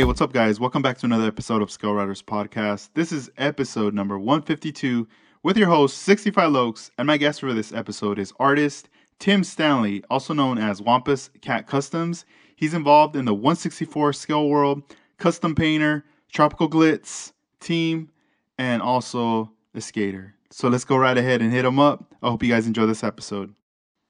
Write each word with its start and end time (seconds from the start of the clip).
Hey, 0.00 0.04
what's 0.04 0.22
up, 0.22 0.32
guys? 0.32 0.58
Welcome 0.58 0.80
back 0.80 0.96
to 0.96 1.04
another 1.04 1.26
episode 1.26 1.60
of 1.60 1.70
Skill 1.70 1.92
Riders 1.92 2.22
Podcast. 2.22 2.88
This 2.94 3.12
is 3.12 3.30
episode 3.36 3.92
number 3.92 4.18
152 4.18 5.06
with 5.42 5.58
your 5.58 5.68
host, 5.68 5.98
65 5.98 6.50
Lokes, 6.50 6.90
and 6.96 7.06
my 7.06 7.18
guest 7.18 7.40
for 7.40 7.52
this 7.52 7.70
episode 7.70 8.18
is 8.18 8.32
artist 8.40 8.88
Tim 9.18 9.44
Stanley, 9.44 10.02
also 10.08 10.32
known 10.32 10.56
as 10.56 10.80
Wampus 10.80 11.28
Cat 11.42 11.66
Customs. 11.66 12.24
He's 12.56 12.72
involved 12.72 13.14
in 13.14 13.26
the 13.26 13.34
164 13.34 14.14
scale 14.14 14.48
world, 14.48 14.82
custom 15.18 15.54
painter, 15.54 16.02
tropical 16.32 16.70
glitz, 16.70 17.34
team, 17.60 18.10
and 18.56 18.80
also 18.80 19.52
a 19.74 19.82
skater. 19.82 20.34
So 20.48 20.70
let's 20.70 20.84
go 20.84 20.96
right 20.96 21.18
ahead 21.18 21.42
and 21.42 21.52
hit 21.52 21.66
him 21.66 21.78
up. 21.78 22.06
I 22.22 22.30
hope 22.30 22.42
you 22.42 22.48
guys 22.48 22.66
enjoy 22.66 22.86
this 22.86 23.04
episode. 23.04 23.54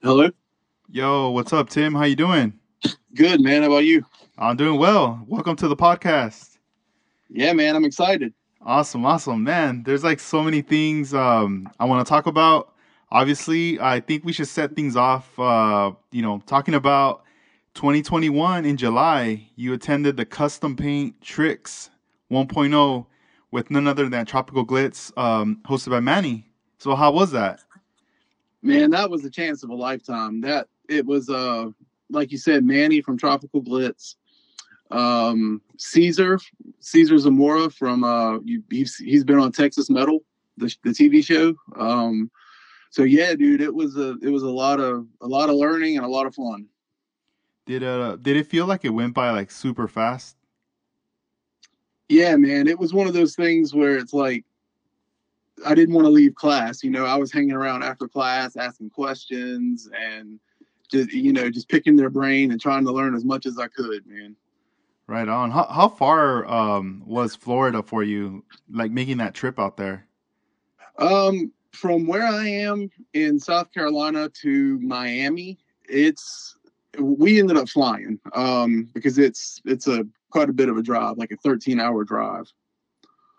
Hello. 0.01 0.29
Yo, 0.87 1.31
what's 1.31 1.51
up, 1.51 1.67
Tim? 1.67 1.93
How 1.95 2.05
you 2.05 2.15
doing? 2.15 2.60
Good, 3.15 3.41
man. 3.41 3.61
How 3.61 3.67
about 3.67 3.85
you? 3.85 4.05
I'm 4.37 4.55
doing 4.55 4.79
well. 4.79 5.23
Welcome 5.27 5.55
to 5.57 5.67
the 5.67 5.75
podcast. 5.75 6.57
Yeah, 7.29 7.53
man. 7.53 7.75
I'm 7.75 7.85
excited. 7.85 8.33
Awesome, 8.63 9.05
awesome, 9.05 9.43
man. 9.43 9.83
There's 9.83 10.03
like 10.03 10.19
so 10.19 10.43
many 10.43 10.61
things 10.61 11.13
um, 11.13 11.69
I 11.79 11.85
want 11.85 12.05
to 12.05 12.09
talk 12.09 12.27
about. 12.27 12.73
Obviously, 13.11 13.79
I 13.79 13.99
think 13.99 14.23
we 14.23 14.33
should 14.33 14.47
set 14.47 14.75
things 14.75 14.95
off. 14.95 15.37
Uh, 15.39 15.91
you 16.11 16.21
know, 16.21 16.41
talking 16.45 16.73
about 16.73 17.23
2021 17.73 18.65
in 18.65 18.77
July, 18.77 19.49
you 19.55 19.73
attended 19.73 20.17
the 20.17 20.25
Custom 20.25 20.75
Paint 20.75 21.21
Tricks 21.21 21.89
1.0 22.31 23.05
with 23.51 23.71
none 23.71 23.87
other 23.87 24.07
than 24.07 24.25
Tropical 24.25 24.65
Glitz, 24.65 25.15
um, 25.17 25.59
hosted 25.65 25.89
by 25.89 25.99
Manny. 25.99 26.45
So, 26.77 26.95
how 26.95 27.11
was 27.11 27.31
that? 27.31 27.61
Man, 28.61 28.91
that 28.91 29.09
was 29.09 29.25
a 29.25 29.29
chance 29.29 29.63
of 29.63 29.69
a 29.71 29.75
lifetime. 29.75 30.41
That 30.41 30.67
it 30.87 31.05
was, 31.05 31.29
uh, 31.29 31.71
like 32.11 32.31
you 32.31 32.37
said, 32.37 32.63
Manny 32.63 33.01
from 33.01 33.17
Tropical 33.17 33.61
Glitz, 33.61 34.15
um, 34.91 35.61
Caesar, 35.77 36.39
Caesar 36.79 37.17
Zamora 37.17 37.69
from, 37.69 38.03
uh, 38.03 38.39
he's, 38.69 38.97
he's 38.97 39.23
been 39.23 39.39
on 39.39 39.51
Texas 39.51 39.89
Metal, 39.89 40.19
the, 40.57 40.73
the 40.83 40.91
TV 40.91 41.23
show. 41.23 41.55
Um, 41.79 42.29
so 42.89 43.03
yeah, 43.03 43.33
dude, 43.35 43.61
it 43.61 43.73
was 43.73 43.97
a, 43.97 44.17
it 44.21 44.29
was 44.29 44.43
a 44.43 44.49
lot 44.49 44.79
of, 44.79 45.07
a 45.21 45.27
lot 45.27 45.49
of 45.49 45.55
learning 45.55 45.97
and 45.97 46.05
a 46.05 46.09
lot 46.09 46.25
of 46.25 46.35
fun. 46.35 46.67
Did 47.65 47.83
uh, 47.83 48.17
did 48.17 48.37
it 48.37 48.47
feel 48.47 48.65
like 48.65 48.85
it 48.85 48.89
went 48.89 49.13
by 49.13 49.31
like 49.31 49.51
super 49.51 49.87
fast? 49.87 50.35
Yeah, 52.09 52.35
man, 52.35 52.67
it 52.67 52.77
was 52.77 52.93
one 52.93 53.07
of 53.07 53.13
those 53.13 53.35
things 53.35 53.73
where 53.73 53.97
it's 53.97 54.13
like 54.13 54.43
I 55.65 55.75
didn't 55.75 55.93
want 55.93 56.05
to 56.05 56.11
leave 56.11 56.35
class. 56.35 56.83
You 56.83 56.89
know, 56.89 57.05
I 57.05 57.15
was 57.15 57.31
hanging 57.31 57.53
around 57.53 57.83
after 57.83 58.07
class, 58.07 58.57
asking 58.57 58.89
questions, 58.89 59.87
and 59.95 60.39
just 60.91 61.11
you 61.11 61.33
know, 61.33 61.49
just 61.49 61.69
picking 61.69 61.95
their 61.95 62.09
brain 62.09 62.51
and 62.51 62.61
trying 62.61 62.85
to 62.85 62.91
learn 62.91 63.15
as 63.15 63.25
much 63.25 63.45
as 63.45 63.57
I 63.57 63.67
could, 63.67 64.05
man. 64.05 64.35
Right 65.07 65.27
on. 65.27 65.51
How 65.51 65.65
how 65.65 65.89
far 65.89 66.45
um, 66.49 67.03
was 67.05 67.35
Florida 67.35 67.83
for 67.83 68.03
you? 68.03 68.43
Like 68.69 68.91
making 68.91 69.17
that 69.17 69.33
trip 69.33 69.59
out 69.59 69.77
there? 69.77 70.05
Um, 70.97 71.51
from 71.71 72.05
where 72.05 72.25
I 72.25 72.47
am 72.47 72.89
in 73.13 73.39
South 73.39 73.71
Carolina 73.73 74.29
to 74.41 74.79
Miami, 74.79 75.57
it's 75.89 76.57
we 76.99 77.39
ended 77.39 77.57
up 77.57 77.69
flying 77.69 78.19
um, 78.33 78.89
because 78.93 79.17
it's 79.17 79.61
it's 79.65 79.87
a 79.87 80.05
quite 80.29 80.49
a 80.49 80.53
bit 80.53 80.69
of 80.69 80.77
a 80.77 80.81
drive, 80.81 81.17
like 81.17 81.31
a 81.31 81.37
13 81.37 81.79
hour 81.79 82.03
drive. 82.03 82.51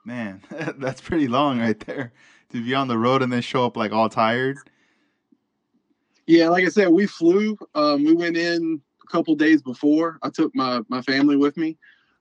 Man, 0.04 0.42
that's 0.78 1.00
pretty 1.00 1.28
long 1.28 1.60
right 1.60 1.78
there 1.80 2.12
to 2.50 2.62
be 2.62 2.74
on 2.74 2.88
the 2.88 2.98
road 2.98 3.22
and 3.22 3.32
then 3.32 3.42
show 3.42 3.64
up 3.64 3.76
like 3.76 3.92
all 3.92 4.08
tired. 4.08 4.58
Yeah, 6.26 6.48
like 6.48 6.64
I 6.64 6.68
said, 6.68 6.88
we 6.88 7.06
flew. 7.06 7.58
Um, 7.74 8.04
we 8.04 8.14
went 8.14 8.36
in 8.36 8.80
a 9.02 9.06
couple 9.10 9.34
days 9.34 9.62
before. 9.62 10.18
I 10.22 10.30
took 10.30 10.54
my 10.54 10.80
my 10.88 11.02
family 11.02 11.36
with 11.36 11.56
me, 11.56 11.76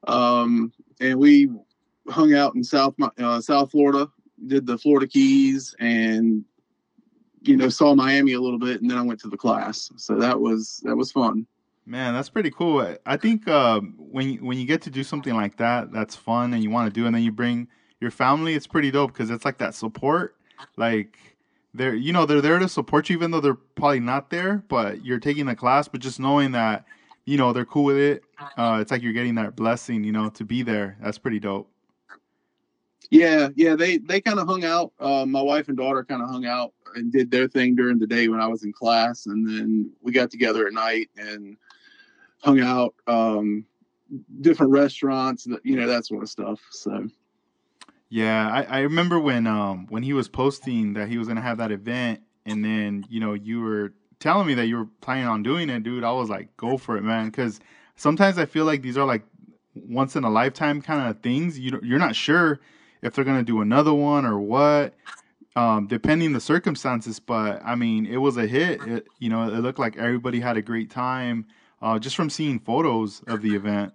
um, 0.07 0.72
and 1.00 1.19
we 1.19 1.50
hung 2.09 2.34
out 2.34 2.56
in 2.56 2.63
South 2.63 2.95
uh, 3.19 3.41
South 3.41 3.72
Florida. 3.72 4.09
Did 4.47 4.66
the 4.66 4.78
Florida 4.78 5.07
Keys 5.07 5.75
and 5.79 6.44
you 7.41 7.57
know 7.57 7.69
saw 7.69 7.94
Miami 7.94 8.34
a 8.34 8.41
little 8.41 8.59
bit, 8.59 8.81
and 8.81 8.89
then 8.89 8.97
I 8.97 9.03
went 9.03 9.19
to 9.22 9.29
the 9.29 9.38
class. 9.38 9.91
So 9.97 10.16
that 10.16 10.39
was 10.39 10.81
that 10.83 10.95
was 10.95 11.12
fun. 11.12 11.45
Man, 11.85 12.13
that's 12.13 12.29
pretty 12.29 12.51
cool. 12.51 12.95
I 13.06 13.18
think 13.18 13.47
uh, 13.47 13.81
when 13.97 14.29
you, 14.29 14.45
when 14.45 14.57
you 14.59 14.66
get 14.66 14.83
to 14.83 14.91
do 14.91 15.03
something 15.03 15.35
like 15.35 15.57
that, 15.57 15.91
that's 15.91 16.16
fun, 16.16 16.53
and 16.53 16.63
you 16.63 16.69
want 16.69 16.94
to 16.94 17.00
do, 17.00 17.06
and 17.06 17.16
then 17.16 17.23
you 17.23 17.31
bring 17.31 17.68
your 18.00 18.12
family. 18.12 18.53
It's 18.53 18.68
pretty 18.68 18.91
dope 18.91 19.13
because 19.13 19.29
it's 19.29 19.45
like 19.45 19.57
that 19.59 19.75
support. 19.75 20.35
Like 20.78 21.18
they're 21.73 21.95
you 21.95 22.13
know 22.13 22.25
they're 22.25 22.41
there 22.41 22.59
to 22.59 22.67
support 22.67 23.09
you, 23.09 23.15
even 23.15 23.31
though 23.31 23.41
they're 23.41 23.55
probably 23.55 23.99
not 23.99 24.29
there. 24.29 24.63
But 24.67 25.05
you're 25.05 25.19
taking 25.19 25.45
the 25.45 25.55
class, 25.55 25.87
but 25.87 26.01
just 26.01 26.19
knowing 26.19 26.51
that 26.51 26.85
you 27.25 27.37
know 27.37 27.53
they're 27.53 27.65
cool 27.65 27.85
with 27.85 27.97
it. 27.97 28.23
Uh, 28.57 28.79
it's 28.81 28.91
like 28.91 29.01
you're 29.01 29.13
getting 29.13 29.35
that 29.35 29.55
blessing, 29.55 30.03
you 30.03 30.11
know, 30.11 30.29
to 30.29 30.43
be 30.43 30.63
there. 30.63 30.97
That's 31.01 31.17
pretty 31.17 31.39
dope. 31.39 31.69
Yeah, 33.09 33.49
yeah, 33.55 33.75
they 33.75 33.97
they 33.97 34.21
kind 34.21 34.39
of 34.39 34.47
hung 34.47 34.63
out. 34.63 34.93
Uh, 34.99 35.25
my 35.25 35.41
wife 35.41 35.67
and 35.67 35.77
daughter 35.77 36.03
kind 36.03 36.21
of 36.21 36.29
hung 36.29 36.45
out 36.45 36.73
and 36.95 37.11
did 37.11 37.31
their 37.31 37.47
thing 37.47 37.75
during 37.75 37.99
the 37.99 38.07
day 38.07 38.27
when 38.27 38.41
I 38.41 38.47
was 38.47 38.63
in 38.63 38.73
class, 38.73 39.25
and 39.25 39.47
then 39.47 39.91
we 40.01 40.11
got 40.11 40.31
together 40.31 40.67
at 40.67 40.73
night 40.73 41.09
and 41.17 41.57
hung 42.41 42.59
out, 42.59 42.95
um, 43.07 43.65
different 44.41 44.71
restaurants, 44.71 45.47
you 45.63 45.75
know, 45.75 45.88
that 45.88 46.05
sort 46.05 46.23
of 46.23 46.29
stuff. 46.29 46.59
So. 46.71 47.07
Yeah, 48.11 48.49
I, 48.49 48.63
I 48.63 48.79
remember 48.81 49.17
when 49.22 49.47
um 49.47 49.88
when 49.88 50.03
he 50.03 50.11
was 50.11 50.27
posting 50.27 50.94
that 50.94 51.07
he 51.07 51.17
was 51.17 51.29
gonna 51.29 51.41
have 51.41 51.57
that 51.59 51.72
event, 51.72 52.19
and 52.45 52.63
then 52.63 53.05
you 53.09 53.22
know 53.22 53.33
you 53.33 53.61
were 53.61 53.94
telling 54.19 54.47
me 54.47 54.53
that 54.55 54.67
you 54.67 54.77
were 54.77 54.88
planning 54.99 55.27
on 55.27 55.44
doing 55.44 55.69
it, 55.69 55.83
dude. 55.83 56.03
I 56.03 56.11
was 56.11 56.29
like, 56.29 56.55
go 56.57 56.77
for 56.77 56.97
it, 56.97 57.03
man, 57.03 57.27
because 57.27 57.61
sometimes 57.95 58.38
I 58.38 58.45
feel 58.45 58.66
like 58.66 58.81
these 58.81 58.97
are 58.97 59.05
like 59.05 59.23
once 59.75 60.17
in 60.17 60.25
a 60.25 60.29
lifetime 60.29 60.81
kind 60.81 61.09
of 61.09 61.21
things. 61.21 61.57
You 61.57 61.79
you're 61.81 62.00
not 62.00 62.13
sure 62.13 62.59
if 63.01 63.13
they're 63.13 63.23
gonna 63.23 63.44
do 63.44 63.61
another 63.61 63.94
one 63.94 64.25
or 64.25 64.38
what, 64.39 64.94
um, 65.55 65.88
depending 65.88 66.33
the 66.33 66.41
circumstances. 66.41 67.17
But 67.17 67.61
I 67.63 67.75
mean, 67.75 68.05
it 68.05 68.17
was 68.17 68.35
a 68.35 68.45
hit. 68.45 68.81
It, 68.85 69.07
you 69.19 69.29
know, 69.29 69.44
it 69.44 69.59
looked 69.59 69.79
like 69.79 69.95
everybody 69.95 70.41
had 70.41 70.57
a 70.57 70.61
great 70.61 70.89
time 70.89 71.45
uh, 71.81 71.97
just 71.97 72.17
from 72.17 72.29
seeing 72.29 72.59
photos 72.59 73.21
of 73.27 73.41
the 73.41 73.55
event. 73.55 73.94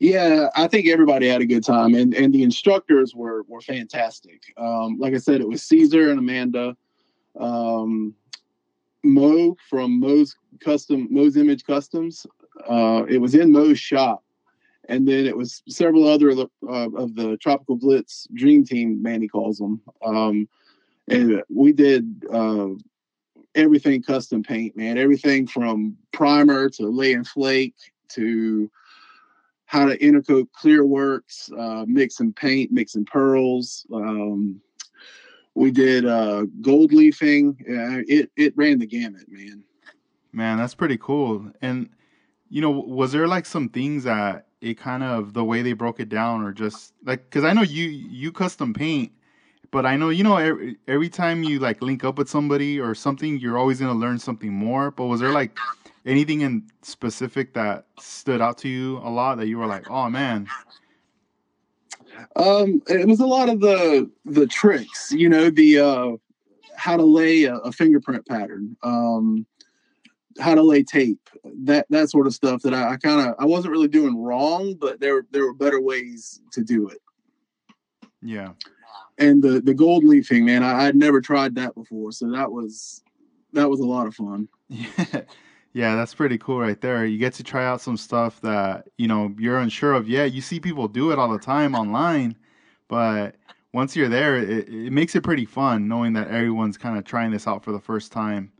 Yeah, 0.00 0.48
I 0.54 0.68
think 0.68 0.86
everybody 0.86 1.28
had 1.28 1.40
a 1.40 1.46
good 1.46 1.64
time, 1.64 1.94
and 1.94 2.14
and 2.14 2.32
the 2.32 2.42
instructors 2.42 3.14
were 3.14 3.42
were 3.48 3.60
fantastic. 3.60 4.42
Um, 4.56 4.98
like 4.98 5.14
I 5.14 5.18
said, 5.18 5.40
it 5.40 5.48
was 5.48 5.62
Caesar 5.62 6.10
and 6.10 6.18
Amanda, 6.18 6.76
um, 7.38 8.14
Mo 9.02 9.56
from 9.68 9.98
Mo's 9.98 10.36
Custom 10.60 11.08
Mo's 11.10 11.36
Image 11.36 11.64
Customs. 11.64 12.26
Uh, 12.68 13.04
it 13.08 13.18
was 13.18 13.34
in 13.34 13.50
Mo's 13.50 13.78
shop, 13.78 14.22
and 14.88 15.06
then 15.06 15.26
it 15.26 15.36
was 15.36 15.62
several 15.68 16.06
other 16.06 16.30
uh, 16.30 16.46
of 16.62 17.14
the 17.16 17.36
Tropical 17.40 17.76
Glitz 17.76 18.32
Dream 18.34 18.64
Team. 18.64 19.02
Manny 19.02 19.26
calls 19.26 19.58
them, 19.58 19.80
um, 20.04 20.48
and 21.08 21.42
we 21.48 21.72
did 21.72 22.24
uh, 22.32 22.68
everything 23.54 24.02
custom 24.02 24.42
paint, 24.42 24.76
man. 24.76 24.96
Everything 24.96 25.46
from 25.46 25.96
primer 26.12 26.68
to 26.70 26.86
lay 26.86 27.14
and 27.14 27.26
flake 27.26 27.74
to 28.10 28.70
how 29.72 29.86
to 29.86 29.96
intercoat 29.96 30.52
clear 30.52 30.84
works, 30.84 31.50
uh, 31.58 31.86
mixing 31.88 32.30
paint, 32.34 32.70
mixing 32.70 33.06
pearls. 33.06 33.86
Um, 33.90 34.60
we 35.54 35.70
did 35.70 36.04
uh, 36.04 36.44
gold 36.60 36.92
leafing. 36.92 37.56
Uh, 37.60 38.04
it 38.06 38.30
it 38.36 38.52
ran 38.54 38.78
the 38.78 38.86
gamut, 38.86 39.24
man. 39.28 39.64
Man, 40.30 40.58
that's 40.58 40.74
pretty 40.74 40.98
cool. 40.98 41.50
And 41.62 41.88
you 42.50 42.60
know, 42.60 42.70
was 42.70 43.12
there 43.12 43.26
like 43.26 43.46
some 43.46 43.70
things 43.70 44.04
that 44.04 44.46
it 44.60 44.76
kind 44.76 45.02
of 45.02 45.32
the 45.32 45.42
way 45.42 45.62
they 45.62 45.72
broke 45.72 46.00
it 46.00 46.10
down, 46.10 46.42
or 46.42 46.52
just 46.52 46.92
like 47.02 47.24
because 47.24 47.44
I 47.44 47.54
know 47.54 47.62
you 47.62 47.84
you 47.88 48.30
custom 48.30 48.74
paint, 48.74 49.10
but 49.70 49.86
I 49.86 49.96
know 49.96 50.10
you 50.10 50.22
know 50.22 50.36
every, 50.36 50.76
every 50.86 51.08
time 51.08 51.44
you 51.44 51.60
like 51.60 51.80
link 51.80 52.04
up 52.04 52.18
with 52.18 52.28
somebody 52.28 52.78
or 52.78 52.94
something, 52.94 53.38
you're 53.38 53.56
always 53.56 53.80
gonna 53.80 53.98
learn 53.98 54.18
something 54.18 54.52
more. 54.52 54.90
But 54.90 55.06
was 55.06 55.20
there 55.20 55.32
like 55.32 55.56
anything 56.04 56.40
in 56.40 56.68
specific 56.82 57.54
that 57.54 57.86
stood 57.98 58.40
out 58.40 58.58
to 58.58 58.68
you 58.68 58.98
a 58.98 59.10
lot 59.10 59.38
that 59.38 59.46
you 59.46 59.58
were 59.58 59.66
like, 59.66 59.90
oh 59.90 60.08
man? 60.08 60.48
Um, 62.36 62.82
it 62.88 63.06
was 63.06 63.20
a 63.20 63.26
lot 63.26 63.48
of 63.48 63.60
the 63.60 64.10
the 64.24 64.46
tricks, 64.46 65.12
you 65.12 65.28
know, 65.28 65.50
the 65.50 65.78
uh, 65.78 66.12
how 66.76 66.96
to 66.96 67.04
lay 67.04 67.44
a, 67.44 67.56
a 67.56 67.72
fingerprint 67.72 68.26
pattern, 68.26 68.76
um, 68.82 69.46
how 70.38 70.54
to 70.54 70.62
lay 70.62 70.82
tape, 70.82 71.30
that 71.64 71.86
that 71.90 72.10
sort 72.10 72.26
of 72.26 72.34
stuff. 72.34 72.62
That 72.62 72.74
I, 72.74 72.92
I 72.92 72.96
kind 72.96 73.28
of 73.28 73.34
I 73.38 73.46
wasn't 73.46 73.72
really 73.72 73.88
doing 73.88 74.22
wrong, 74.22 74.74
but 74.74 75.00
there 75.00 75.26
there 75.30 75.44
were 75.44 75.54
better 75.54 75.80
ways 75.80 76.40
to 76.52 76.62
do 76.62 76.88
it. 76.88 76.98
Yeah. 78.20 78.52
And 79.18 79.42
the 79.42 79.60
the 79.60 79.74
gold 79.74 80.04
leafing, 80.04 80.44
man, 80.44 80.62
I, 80.62 80.86
I'd 80.86 80.96
never 80.96 81.20
tried 81.20 81.54
that 81.56 81.74
before, 81.74 82.12
so 82.12 82.30
that 82.30 82.50
was 82.50 83.02
that 83.52 83.68
was 83.68 83.80
a 83.80 83.86
lot 83.86 84.06
of 84.06 84.14
fun. 84.14 84.48
Yeah. 84.68 85.22
Yeah, 85.74 85.96
that's 85.96 86.14
pretty 86.14 86.36
cool 86.38 86.60
right 86.60 86.80
there. 86.80 87.06
You 87.06 87.18
get 87.18 87.32
to 87.34 87.42
try 87.42 87.64
out 87.64 87.80
some 87.80 87.96
stuff 87.96 88.40
that, 88.42 88.88
you 88.98 89.08
know, 89.08 89.34
you're 89.38 89.58
unsure 89.58 89.94
of. 89.94 90.08
Yeah, 90.08 90.24
you 90.24 90.42
see 90.42 90.60
people 90.60 90.86
do 90.88 91.12
it 91.12 91.18
all 91.18 91.30
the 91.32 91.38
time 91.38 91.74
online, 91.74 92.36
but 92.88 93.36
once 93.72 93.96
you're 93.96 94.08
there, 94.10 94.36
it, 94.36 94.68
it 94.68 94.92
makes 94.92 95.14
it 95.16 95.22
pretty 95.22 95.46
fun 95.46 95.88
knowing 95.88 96.12
that 96.12 96.28
everyone's 96.28 96.76
kind 96.76 96.98
of 96.98 97.04
trying 97.04 97.30
this 97.30 97.46
out 97.46 97.64
for 97.64 97.72
the 97.72 97.80
first 97.80 98.12
time. 98.12 98.52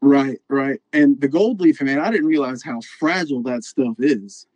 Right, 0.00 0.38
right. 0.48 0.80
And 0.92 1.20
the 1.20 1.28
gold 1.28 1.60
leaf, 1.60 1.82
man, 1.82 1.98
I 1.98 2.10
didn't 2.10 2.26
realize 2.28 2.62
how 2.62 2.80
fragile 2.98 3.42
that 3.42 3.64
stuff 3.64 3.96
is. 3.98 4.46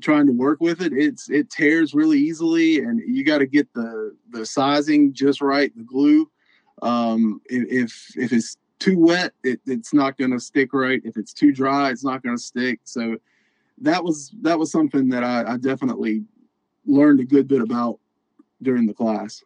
trying 0.00 0.26
to 0.26 0.32
work 0.32 0.60
with 0.60 0.80
it, 0.80 0.92
it's 0.92 1.28
it 1.30 1.50
tears 1.50 1.94
really 1.94 2.18
easily, 2.18 2.78
and 2.78 3.00
you 3.00 3.24
got 3.24 3.38
to 3.38 3.46
get 3.46 3.72
the 3.74 4.16
the 4.30 4.46
sizing 4.46 5.12
just 5.12 5.40
right, 5.40 5.74
the 5.76 5.82
glue. 5.82 6.30
Um, 6.82 7.40
if 7.46 8.12
if 8.16 8.32
it's 8.32 8.56
too 8.78 8.98
wet, 8.98 9.32
it, 9.42 9.60
it's 9.66 9.92
not 9.92 10.16
going 10.16 10.30
to 10.30 10.40
stick 10.40 10.72
right. 10.72 11.00
If 11.04 11.16
it's 11.16 11.32
too 11.32 11.52
dry, 11.52 11.90
it's 11.90 12.04
not 12.04 12.22
going 12.22 12.36
to 12.36 12.42
stick. 12.42 12.80
So 12.84 13.16
that 13.80 14.02
was 14.02 14.32
that 14.42 14.58
was 14.58 14.70
something 14.70 15.08
that 15.10 15.24
I, 15.24 15.54
I 15.54 15.56
definitely 15.56 16.24
learned 16.86 17.20
a 17.20 17.24
good 17.24 17.48
bit 17.48 17.60
about 17.60 17.98
during 18.62 18.86
the 18.86 18.94
class. 18.94 19.42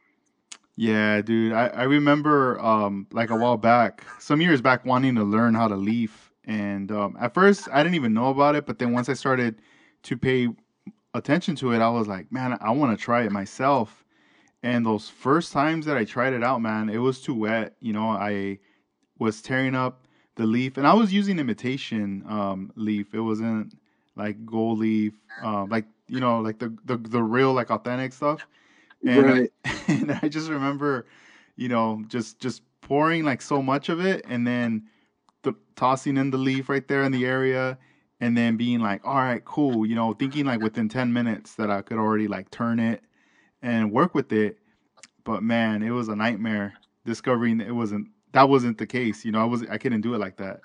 Yeah, 0.76 1.20
dude. 1.20 1.52
I, 1.52 1.66
I 1.68 1.82
remember 1.84 2.58
um 2.60 3.06
like 3.12 3.30
a 3.30 3.36
while 3.36 3.56
back, 3.56 4.04
some 4.18 4.40
years 4.40 4.60
back 4.60 4.84
wanting 4.84 5.14
to 5.16 5.24
learn 5.24 5.54
how 5.54 5.68
to 5.68 5.76
leaf. 5.76 6.32
And 6.44 6.90
um 6.90 7.16
at 7.20 7.34
first 7.34 7.68
I 7.72 7.82
didn't 7.82 7.96
even 7.96 8.14
know 8.14 8.30
about 8.30 8.54
it, 8.54 8.66
but 8.66 8.78
then 8.78 8.92
once 8.92 9.08
I 9.08 9.14
started 9.14 9.60
to 10.04 10.16
pay 10.16 10.48
attention 11.14 11.56
to 11.56 11.72
it, 11.72 11.80
I 11.80 11.90
was 11.90 12.08
like, 12.08 12.32
man, 12.32 12.56
I 12.60 12.70
want 12.70 12.98
to 12.98 13.02
try 13.02 13.22
it 13.22 13.32
myself. 13.32 14.04
And 14.62 14.86
those 14.86 15.08
first 15.08 15.52
times 15.52 15.86
that 15.86 15.96
I 15.96 16.04
tried 16.04 16.32
it 16.32 16.42
out, 16.42 16.62
man, 16.62 16.88
it 16.88 16.98
was 16.98 17.20
too 17.20 17.34
wet. 17.34 17.76
You 17.80 17.92
know, 17.92 18.08
I 18.10 18.58
was 19.22 19.40
tearing 19.40 19.74
up 19.74 20.06
the 20.34 20.46
leaf 20.46 20.76
and 20.76 20.86
I 20.86 20.94
was 20.94 21.12
using 21.12 21.38
imitation 21.38 22.24
um 22.28 22.72
leaf. 22.76 23.14
It 23.14 23.20
wasn't 23.20 23.74
like 24.16 24.44
gold 24.44 24.78
leaf, 24.78 25.14
uh, 25.42 25.64
like 25.64 25.86
you 26.08 26.20
know, 26.20 26.40
like 26.40 26.58
the, 26.58 26.76
the 26.84 26.96
the 26.96 27.22
real 27.22 27.52
like 27.52 27.70
authentic 27.70 28.12
stuff. 28.12 28.46
And, 29.06 29.24
right. 29.24 29.52
and 29.88 30.18
I 30.22 30.28
just 30.28 30.50
remember, 30.50 31.06
you 31.56 31.68
know, 31.68 32.04
just 32.08 32.38
just 32.38 32.62
pouring 32.82 33.24
like 33.24 33.42
so 33.42 33.62
much 33.62 33.88
of 33.88 34.04
it, 34.04 34.24
and 34.28 34.46
then 34.46 34.84
the, 35.42 35.54
tossing 35.76 36.16
in 36.16 36.30
the 36.30 36.38
leaf 36.38 36.68
right 36.68 36.86
there 36.86 37.02
in 37.02 37.12
the 37.12 37.24
area, 37.24 37.78
and 38.20 38.36
then 38.36 38.56
being 38.56 38.80
like, 38.80 39.04
all 39.06 39.16
right, 39.16 39.44
cool, 39.44 39.86
you 39.86 39.94
know, 39.94 40.12
thinking 40.12 40.44
like 40.44 40.60
within 40.60 40.88
ten 40.88 41.12
minutes 41.12 41.54
that 41.54 41.70
I 41.70 41.82
could 41.82 41.98
already 41.98 42.28
like 42.28 42.50
turn 42.50 42.78
it 42.78 43.02
and 43.62 43.90
work 43.90 44.14
with 44.14 44.32
it. 44.32 44.58
But 45.24 45.42
man, 45.42 45.82
it 45.82 45.90
was 45.90 46.08
a 46.08 46.16
nightmare 46.16 46.74
discovering 47.04 47.60
it 47.60 47.74
wasn't 47.74 48.08
that 48.32 48.48
wasn't 48.48 48.78
the 48.78 48.86
case. 48.86 49.24
You 49.24 49.32
know, 49.32 49.40
I 49.40 49.44
was 49.44 49.62
I 49.70 49.78
couldn't 49.78 50.00
do 50.00 50.14
it 50.14 50.18
like 50.18 50.36
that. 50.38 50.60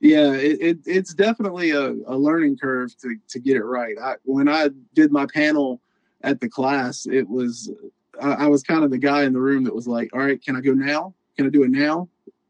Yeah, 0.00 0.32
it, 0.32 0.60
it, 0.60 0.78
it's 0.84 1.14
definitely 1.14 1.70
a, 1.70 1.88
a 2.06 2.16
learning 2.16 2.58
curve 2.58 2.94
to, 2.98 3.16
to 3.28 3.38
get 3.38 3.56
it 3.56 3.64
right. 3.64 3.96
I, 3.98 4.16
when 4.24 4.46
I 4.46 4.68
did 4.92 5.10
my 5.10 5.26
panel 5.32 5.80
at 6.22 6.38
the 6.38 6.50
class, 6.50 7.06
it 7.06 7.26
was 7.28 7.70
I, 8.20 8.32
I, 8.32 8.46
was 8.46 8.62
kind 8.62 8.84
of 8.84 8.90
the 8.90 8.98
guy 8.98 9.24
in 9.24 9.32
the 9.32 9.40
room 9.40 9.64
that 9.64 9.74
was 9.74 9.88
like, 9.88 10.10
"All 10.12 10.20
right, 10.20 10.42
can 10.42 10.54
I 10.54 10.60
go 10.60 10.72
now? 10.72 11.14
Can 11.36 11.46
I 11.46 11.48
do 11.48 11.62
it 11.62 11.70
now? 11.70 12.08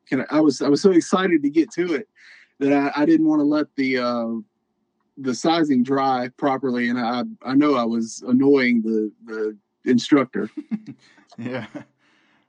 Can 0.08 0.22
I?" 0.22 0.26
I 0.30 0.40
was 0.40 0.60
I 0.60 0.68
was 0.68 0.82
so 0.82 0.90
excited 0.90 1.42
to 1.42 1.50
get 1.50 1.70
to 1.72 1.94
it 1.94 2.08
that 2.58 2.72
I, 2.72 3.02
I 3.02 3.06
didn't 3.06 3.28
want 3.28 3.40
to 3.40 3.44
let 3.44 3.74
the 3.76 3.98
uh, 3.98 4.28
the 5.18 5.34
sizing 5.34 5.84
dry 5.84 6.28
properly, 6.36 6.88
and 6.88 6.98
I 6.98 7.22
I 7.42 7.54
know 7.54 7.76
I 7.76 7.84
was 7.84 8.24
annoying 8.26 8.82
the 8.82 9.12
the 9.26 9.56
instructor. 9.88 10.50
yeah, 11.38 11.66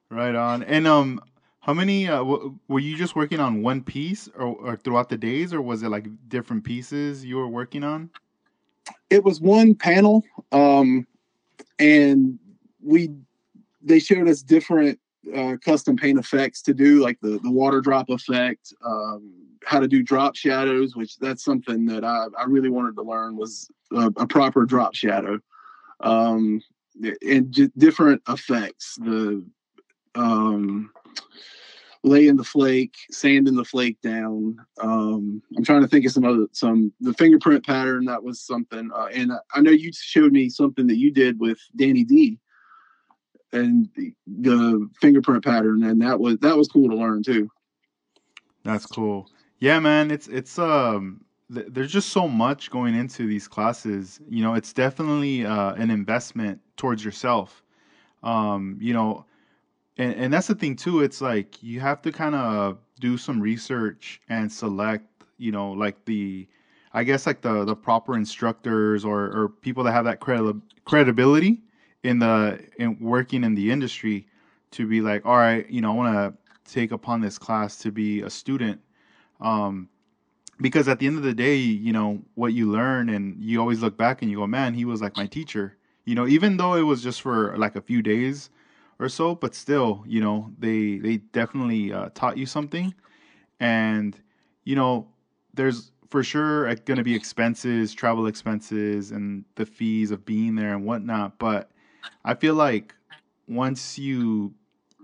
right 0.09 0.35
on. 0.35 0.63
And 0.63 0.87
um, 0.87 1.21
how 1.67 1.73
many 1.73 2.07
uh, 2.07 2.19
w- 2.19 2.57
were 2.69 2.79
you 2.79 2.95
just 2.95 3.13
working 3.15 3.41
on 3.41 3.61
one 3.61 3.83
piece, 3.83 4.29
or, 4.37 4.55
or 4.55 4.77
throughout 4.77 5.09
the 5.09 5.17
days, 5.17 5.53
or 5.53 5.61
was 5.61 5.83
it 5.83 5.89
like 5.89 6.07
different 6.29 6.63
pieces 6.63 7.25
you 7.25 7.35
were 7.35 7.47
working 7.47 7.83
on? 7.83 8.09
It 9.09 9.25
was 9.25 9.41
one 9.41 9.75
panel. 9.75 10.23
Um, 10.53 11.05
and 11.77 12.39
we 12.81 13.11
they 13.81 13.99
showed 13.99 14.29
us 14.29 14.41
different 14.41 14.97
uh, 15.35 15.57
custom 15.63 15.97
paint 15.97 16.17
effects 16.17 16.61
to 16.63 16.73
do, 16.73 17.01
like 17.03 17.19
the 17.21 17.37
the 17.43 17.51
water 17.51 17.81
drop 17.81 18.09
effect, 18.09 18.73
um, 18.85 19.33
how 19.65 19.81
to 19.81 19.89
do 19.89 20.01
drop 20.01 20.37
shadows, 20.37 20.95
which 20.95 21.17
that's 21.17 21.43
something 21.43 21.85
that 21.87 22.05
I, 22.05 22.27
I 22.39 22.45
really 22.45 22.69
wanted 22.69 22.95
to 22.95 23.01
learn 23.01 23.35
was 23.35 23.69
a, 23.91 24.07
a 24.15 24.25
proper 24.25 24.63
drop 24.63 24.95
shadow, 24.95 25.37
um, 25.99 26.61
and 27.21 27.71
different 27.77 28.21
effects. 28.29 28.95
The 29.01 29.43
um, 30.15 30.91
laying 32.07 32.37
the 32.37 32.43
flake, 32.43 32.95
sanding 33.11 33.55
the 33.55 33.65
flake 33.65 33.99
down. 34.01 34.57
Um, 34.81 35.41
I'm 35.55 35.63
trying 35.63 35.81
to 35.81 35.87
think 35.87 36.05
of 36.05 36.11
some 36.11 36.25
other 36.25 36.47
some 36.51 36.91
the 37.01 37.13
fingerprint 37.13 37.65
pattern 37.65 38.05
that 38.05 38.23
was 38.23 38.41
something. 38.41 38.89
Uh, 38.93 39.07
and 39.13 39.31
I 39.53 39.61
know 39.61 39.71
you 39.71 39.91
showed 39.93 40.31
me 40.31 40.49
something 40.49 40.87
that 40.87 40.97
you 40.97 41.11
did 41.11 41.39
with 41.39 41.59
Danny 41.75 42.03
D 42.03 42.39
and 43.51 43.89
the, 43.95 44.13
the 44.25 44.89
fingerprint 44.99 45.43
pattern, 45.43 45.83
and 45.83 46.01
that 46.01 46.19
was 46.19 46.37
that 46.39 46.57
was 46.57 46.67
cool 46.67 46.89
to 46.89 46.95
learn 46.95 47.23
too. 47.23 47.49
That's 48.63 48.85
cool. 48.85 49.29
Yeah, 49.59 49.79
man. 49.79 50.11
It's 50.11 50.27
it's 50.27 50.57
um. 50.59 51.21
Th- 51.53 51.67
there's 51.69 51.93
just 51.93 52.09
so 52.09 52.27
much 52.27 52.69
going 52.69 52.93
into 52.93 53.25
these 53.25 53.47
classes. 53.47 54.19
You 54.29 54.43
know, 54.43 54.55
it's 54.55 54.73
definitely 54.73 55.45
uh, 55.45 55.75
an 55.75 55.89
investment 55.89 56.59
towards 56.75 57.05
yourself. 57.05 57.63
Um, 58.21 58.77
you 58.81 58.93
know, 58.93 59.25
and 59.97 60.13
and 60.15 60.33
that's 60.33 60.47
the 60.47 60.55
thing 60.55 60.75
too. 60.75 61.01
It's 61.01 61.21
like 61.21 61.61
you 61.61 61.79
have 61.79 62.01
to 62.03 62.11
kind 62.11 62.35
of 62.35 62.77
do 62.99 63.17
some 63.17 63.39
research 63.39 64.21
and 64.29 64.51
select, 64.51 65.05
you 65.37 65.51
know, 65.51 65.71
like 65.71 66.03
the, 66.05 66.47
I 66.93 67.03
guess 67.03 67.25
like 67.25 67.41
the 67.41 67.65
the 67.65 67.75
proper 67.75 68.15
instructors 68.15 69.03
or 69.05 69.25
or 69.25 69.49
people 69.49 69.83
that 69.83 69.91
have 69.91 70.05
that 70.05 70.19
credi- 70.19 70.59
credibility 70.85 71.61
in 72.03 72.19
the 72.19 72.59
in 72.77 72.97
working 72.99 73.43
in 73.43 73.55
the 73.55 73.71
industry 73.71 74.27
to 74.71 74.87
be 74.87 75.01
like, 75.01 75.25
all 75.25 75.37
right, 75.37 75.69
you 75.69 75.81
know, 75.81 75.91
I 75.91 75.95
want 75.95 76.15
to 76.15 76.71
take 76.71 76.91
upon 76.91 77.21
this 77.21 77.37
class 77.37 77.77
to 77.79 77.91
be 77.91 78.21
a 78.21 78.29
student. 78.29 78.81
Um, 79.39 79.89
because 80.59 80.87
at 80.87 80.99
the 80.99 81.07
end 81.07 81.17
of 81.17 81.23
the 81.23 81.33
day, 81.33 81.55
you 81.55 81.93
know, 81.93 82.19
what 82.35 82.53
you 82.53 82.69
learn 82.71 83.09
and 83.09 83.41
you 83.41 83.59
always 83.59 83.81
look 83.81 83.95
back 83.95 84.21
and 84.21 84.31
you 84.31 84.37
go, 84.37 84.47
man, 84.47 84.73
he 84.73 84.85
was 84.85 85.01
like 85.01 85.15
my 85.15 85.27
teacher. 85.27 85.77
You 86.05 86.15
know, 86.15 86.27
even 86.27 86.57
though 86.57 86.73
it 86.73 86.81
was 86.81 87.03
just 87.03 87.21
for 87.21 87.55
like 87.57 87.75
a 87.75 87.81
few 87.81 88.01
days, 88.01 88.49
or 88.99 89.09
so, 89.09 89.35
but 89.35 89.53
still, 89.55 90.03
you 90.07 90.21
know, 90.21 90.51
they 90.57 90.97
they 90.97 91.17
definitely 91.17 91.93
uh, 91.93 92.09
taught 92.13 92.37
you 92.37 92.45
something, 92.45 92.93
and 93.59 94.19
you 94.63 94.75
know, 94.75 95.07
there's 95.53 95.91
for 96.09 96.23
sure 96.23 96.73
going 96.75 96.97
to 96.97 97.03
be 97.03 97.15
expenses, 97.15 97.93
travel 97.93 98.27
expenses, 98.27 99.11
and 99.11 99.45
the 99.55 99.65
fees 99.65 100.11
of 100.11 100.25
being 100.25 100.55
there 100.55 100.73
and 100.73 100.85
whatnot. 100.85 101.37
But 101.37 101.69
I 102.23 102.33
feel 102.33 102.55
like 102.55 102.95
once 103.47 103.97
you 103.99 104.53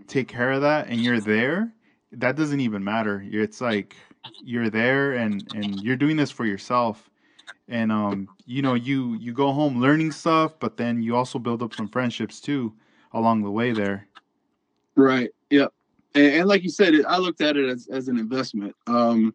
take 0.07 0.27
care 0.27 0.51
of 0.51 0.61
that 0.61 0.87
and 0.87 1.03
you're 1.03 1.19
there, 1.19 1.73
that 2.11 2.35
doesn't 2.35 2.59
even 2.59 2.83
matter. 2.83 3.23
It's 3.29 3.61
like 3.61 3.95
you're 4.43 4.69
there 4.69 5.13
and 5.13 5.47
and 5.53 5.81
you're 5.83 5.95
doing 5.95 6.17
this 6.17 6.31
for 6.31 6.45
yourself 6.45 7.09
and 7.69 7.91
um 7.91 8.27
you 8.45 8.61
know 8.61 8.73
you 8.73 9.13
you 9.15 9.31
go 9.33 9.51
home 9.51 9.79
learning 9.79 10.11
stuff 10.11 10.53
but 10.59 10.75
then 10.75 11.01
you 11.01 11.15
also 11.15 11.39
build 11.39 11.63
up 11.63 11.73
some 11.73 11.87
friendships 11.87 12.41
too 12.41 12.73
along 13.13 13.43
the 13.43 13.51
way 13.51 13.71
there. 13.71 14.07
Right. 14.95 15.29
Yep. 15.49 15.73
And, 16.15 16.25
and 16.25 16.47
like 16.47 16.63
you 16.63 16.69
said, 16.69 16.93
it, 16.93 17.05
I 17.05 17.17
looked 17.17 17.41
at 17.41 17.57
it 17.57 17.69
as, 17.69 17.87
as 17.91 18.07
an 18.07 18.17
investment. 18.17 18.75
Um, 18.87 19.33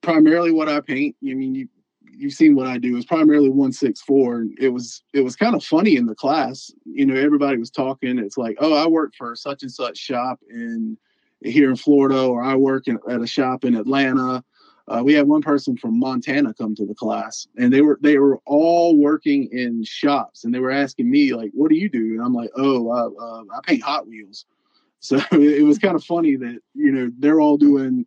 primarily 0.00 0.52
what 0.52 0.68
I 0.68 0.80
paint, 0.80 1.16
I 1.22 1.34
mean, 1.34 1.54
you, 1.54 1.68
you've 2.10 2.32
seen 2.32 2.54
what 2.54 2.66
I 2.66 2.78
do 2.78 2.96
is 2.96 3.04
primarily 3.04 3.50
one 3.50 3.72
six 3.72 4.00
four. 4.00 4.44
It 4.58 4.70
was 4.70 5.02
it 5.12 5.20
was 5.20 5.36
kind 5.36 5.54
of 5.54 5.64
funny 5.64 5.96
in 5.96 6.06
the 6.06 6.14
class. 6.14 6.70
You 6.84 7.06
know, 7.06 7.14
everybody 7.14 7.58
was 7.58 7.70
talking. 7.70 8.18
It's 8.18 8.38
like, 8.38 8.56
oh, 8.60 8.74
I 8.74 8.86
work 8.86 9.12
for 9.16 9.34
such 9.36 9.62
and 9.62 9.72
such 9.72 9.96
shop 9.96 10.40
in 10.50 10.96
here 11.42 11.70
in 11.70 11.76
Florida, 11.76 12.20
or 12.24 12.42
I 12.42 12.56
work 12.56 12.88
in, 12.88 12.98
at 13.08 13.20
a 13.20 13.26
shop 13.26 13.64
in 13.64 13.76
Atlanta 13.76 14.42
uh, 14.88 15.02
we 15.02 15.12
had 15.12 15.28
one 15.28 15.42
person 15.42 15.76
from 15.76 15.98
Montana 15.98 16.54
come 16.54 16.74
to 16.74 16.86
the 16.86 16.94
class, 16.94 17.46
and 17.56 17.72
they 17.72 17.82
were 17.82 17.98
they 18.02 18.18
were 18.18 18.40
all 18.46 18.96
working 18.96 19.48
in 19.52 19.84
shops, 19.84 20.44
and 20.44 20.54
they 20.54 20.60
were 20.60 20.70
asking 20.70 21.10
me 21.10 21.34
like, 21.34 21.50
"What 21.54 21.70
do 21.70 21.76
you 21.76 21.88
do?" 21.88 22.14
And 22.14 22.22
I'm 22.22 22.34
like, 22.34 22.50
"Oh, 22.56 22.90
uh, 22.90 23.10
uh, 23.22 23.44
I 23.54 23.60
paint 23.66 23.82
Hot 23.82 24.06
Wheels." 24.06 24.44
So 25.00 25.20
it 25.30 25.64
was 25.64 25.78
kind 25.78 25.94
of 25.94 26.02
funny 26.02 26.34
that 26.34 26.58
you 26.74 26.90
know 26.90 27.08
they're 27.20 27.40
all 27.40 27.56
doing 27.56 28.04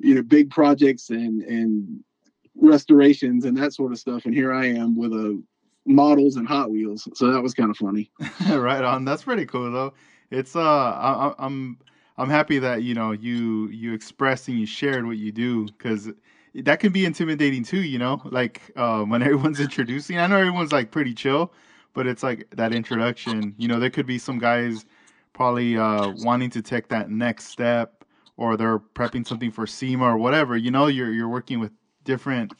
you 0.00 0.16
know 0.16 0.22
big 0.22 0.50
projects 0.50 1.10
and 1.10 1.42
and 1.42 2.02
restorations 2.56 3.44
and 3.44 3.56
that 3.56 3.72
sort 3.72 3.92
of 3.92 4.00
stuff, 4.00 4.24
and 4.24 4.34
here 4.34 4.52
I 4.52 4.66
am 4.66 4.96
with 4.96 5.12
a 5.12 5.40
models 5.86 6.34
and 6.34 6.48
Hot 6.48 6.72
Wheels. 6.72 7.08
So 7.14 7.30
that 7.30 7.40
was 7.40 7.54
kind 7.54 7.70
of 7.70 7.76
funny. 7.76 8.10
right 8.50 8.82
on. 8.82 9.04
That's 9.04 9.22
pretty 9.22 9.46
cool 9.46 9.70
though. 9.70 9.94
It's 10.32 10.56
uh, 10.56 10.60
I, 10.60 11.34
I'm 11.38 11.78
I'm 12.16 12.30
happy 12.30 12.58
that 12.60 12.82
you 12.82 12.94
know 12.94 13.12
you 13.12 13.68
you 13.68 13.92
expressed 13.92 14.48
and 14.48 14.58
you 14.58 14.66
shared 14.66 15.06
what 15.06 15.16
you 15.16 15.32
do 15.32 15.66
because 15.66 16.10
that 16.54 16.78
can 16.78 16.92
be 16.92 17.04
intimidating 17.04 17.64
too. 17.64 17.82
You 17.82 17.98
know, 17.98 18.22
like 18.24 18.70
um, 18.76 19.10
when 19.10 19.22
everyone's 19.22 19.60
introducing. 19.60 20.18
I 20.18 20.26
know 20.26 20.36
everyone's 20.36 20.72
like 20.72 20.90
pretty 20.90 21.14
chill, 21.14 21.52
but 21.92 22.06
it's 22.06 22.22
like 22.22 22.46
that 22.50 22.72
introduction. 22.72 23.54
You 23.58 23.68
know, 23.68 23.80
there 23.80 23.90
could 23.90 24.06
be 24.06 24.18
some 24.18 24.38
guys 24.38 24.86
probably 25.32 25.76
uh, 25.76 26.12
wanting 26.18 26.50
to 26.50 26.62
take 26.62 26.88
that 26.88 27.10
next 27.10 27.46
step, 27.46 28.04
or 28.36 28.56
they're 28.56 28.78
prepping 28.78 29.26
something 29.26 29.50
for 29.50 29.66
SEMA 29.66 30.04
or 30.04 30.16
whatever. 30.16 30.56
You 30.56 30.70
know, 30.70 30.86
you're 30.86 31.12
you're 31.12 31.28
working 31.28 31.58
with 31.58 31.72
different 32.04 32.52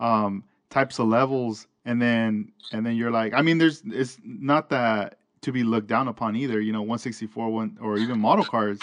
um, 0.00 0.44
types 0.68 0.98
of 0.98 1.08
levels, 1.08 1.66
and 1.86 2.02
then 2.02 2.52
and 2.72 2.84
then 2.84 2.94
you're 2.94 3.10
like, 3.10 3.32
I 3.32 3.40
mean, 3.40 3.56
there's 3.56 3.82
it's 3.86 4.18
not 4.22 4.68
that 4.68 5.18
to 5.40 5.52
be 5.52 5.64
looked 5.64 5.86
down 5.86 6.08
upon 6.08 6.36
either. 6.36 6.60
You 6.60 6.72
know, 6.72 6.82
164 6.82 7.48
one 7.48 7.78
or 7.80 7.96
even 7.96 8.20
model 8.20 8.44
cars 8.44 8.78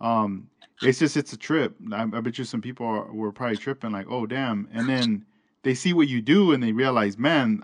um, 0.00 0.48
it's 0.82 0.98
just 0.98 1.16
it's 1.16 1.32
a 1.32 1.36
trip. 1.36 1.74
I, 1.92 2.02
I 2.02 2.20
bet 2.20 2.38
you 2.38 2.44
some 2.44 2.60
people 2.60 2.86
are, 2.86 3.12
were 3.12 3.32
probably 3.32 3.56
tripping 3.56 3.92
like, 3.92 4.06
oh 4.08 4.26
damn, 4.26 4.68
and 4.72 4.88
then 4.88 5.24
they 5.62 5.74
see 5.74 5.92
what 5.92 6.08
you 6.08 6.20
do 6.20 6.52
and 6.52 6.62
they 6.62 6.72
realize, 6.72 7.18
man, 7.18 7.62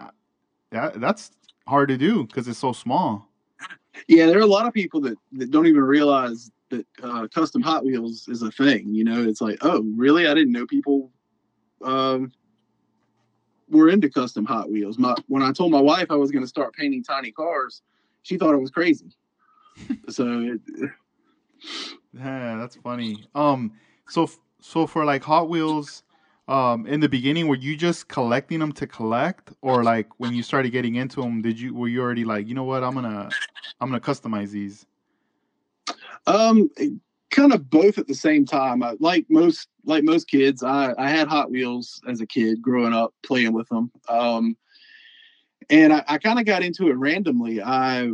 that 0.71 1.01
that's 1.01 1.31
hard 1.67 1.89
to 1.89 1.97
do 1.97 2.25
because 2.25 2.49
it's 2.49 2.59
so 2.59 2.73
small. 2.73 3.29
Yeah, 4.09 4.27
there 4.27 4.39
are 4.39 4.43
a 4.43 4.47
lot 4.47 4.67
of 4.67 4.73
people 4.73 5.01
that, 5.03 5.19
that 5.33 5.51
don't 5.51 5.67
even 5.67 5.83
realize 5.83 6.51
that 6.71 6.87
uh, 7.03 7.27
custom 7.29 7.61
Hot 7.63 7.85
Wheels 7.85 8.29
is 8.29 8.43
a 8.43 8.51
thing. 8.51 8.95
You 8.95 9.05
know, 9.05 9.23
it's 9.23 9.41
like, 9.41 9.59
oh, 9.63 9.83
really? 9.97 10.27
I 10.27 10.35
didn't 10.35 10.53
know 10.53 10.67
people 10.67 11.11
um, 11.85 12.33
were 13.69 13.89
into 13.89 14.09
custom 14.09 14.45
Hot 14.47 14.71
Wheels. 14.71 14.99
My 14.99 15.15
when 15.27 15.43
I 15.43 15.53
told 15.53 15.73
my 15.73 15.81
wife 15.81 16.11
I 16.11 16.17
was 16.17 16.31
going 16.31 16.45
to 16.45 16.49
start 16.49 16.75
painting 16.75 17.03
tiny 17.03 17.33
cars, 17.33 17.83
she 18.23 18.39
thought 18.39 18.55
it 18.55 18.61
was 18.61 18.71
crazy. 18.71 19.11
so, 20.09 20.41
it, 20.41 20.91
yeah, 22.12 22.57
that's 22.57 22.76
funny. 22.76 23.26
Um, 23.35 23.73
so 24.09 24.29
so 24.61 24.87
for 24.87 25.05
like 25.05 25.23
Hot 25.25 25.49
Wheels, 25.49 26.02
um, 26.49 26.87
in 26.87 27.00
the 27.00 27.09
beginning, 27.09 27.49
were 27.49 27.57
you 27.57 27.76
just 27.76 28.09
collecting 28.09 28.59
them 28.59 28.73
to 28.73 28.87
collect, 28.87 29.52
or 29.62 29.85
like 29.85 30.09
when 30.19 30.35
you 30.35 30.43
started 30.43 30.71
getting 30.71 30.97
into 30.97 31.21
them, 31.21 31.43
did 31.43 31.59
you 31.61 31.75
were 31.75 31.88
you 31.88 32.00
already 32.00 32.25
like, 32.25 32.49
you 32.49 32.55
know 32.55 32.64
what, 32.64 32.83
I'm 32.83 32.95
gonna 32.95 33.31
I'm 33.81 33.88
gonna 33.88 34.00
customize 34.00 34.50
these? 34.50 34.87
Um, 36.26 36.69
kind 37.31 37.52
of 37.52 37.71
both 37.71 37.99
at 37.99 38.07
the 38.07 38.14
same 38.14 38.45
time. 38.45 38.83
I, 38.83 38.97
like 39.00 39.26
most 39.29 39.69
like 39.85 40.05
most 40.05 40.29
kids, 40.29 40.62
I 40.62 40.93
I 40.99 41.09
had 41.09 41.29
Hot 41.29 41.50
Wheels 41.50 42.00
as 42.09 42.21
a 42.21 42.26
kid 42.26 42.61
growing 42.61 42.93
up, 42.93 43.14
playing 43.23 43.52
with 43.52 43.69
them. 43.69 43.90
Um, 44.09 44.57
and 45.71 45.93
I, 45.93 46.05
I 46.09 46.19
kind 46.19 46.38
of 46.38 46.45
got 46.45 46.64
into 46.64 46.88
it 46.88 46.97
randomly. 46.97 47.62
I 47.62 48.11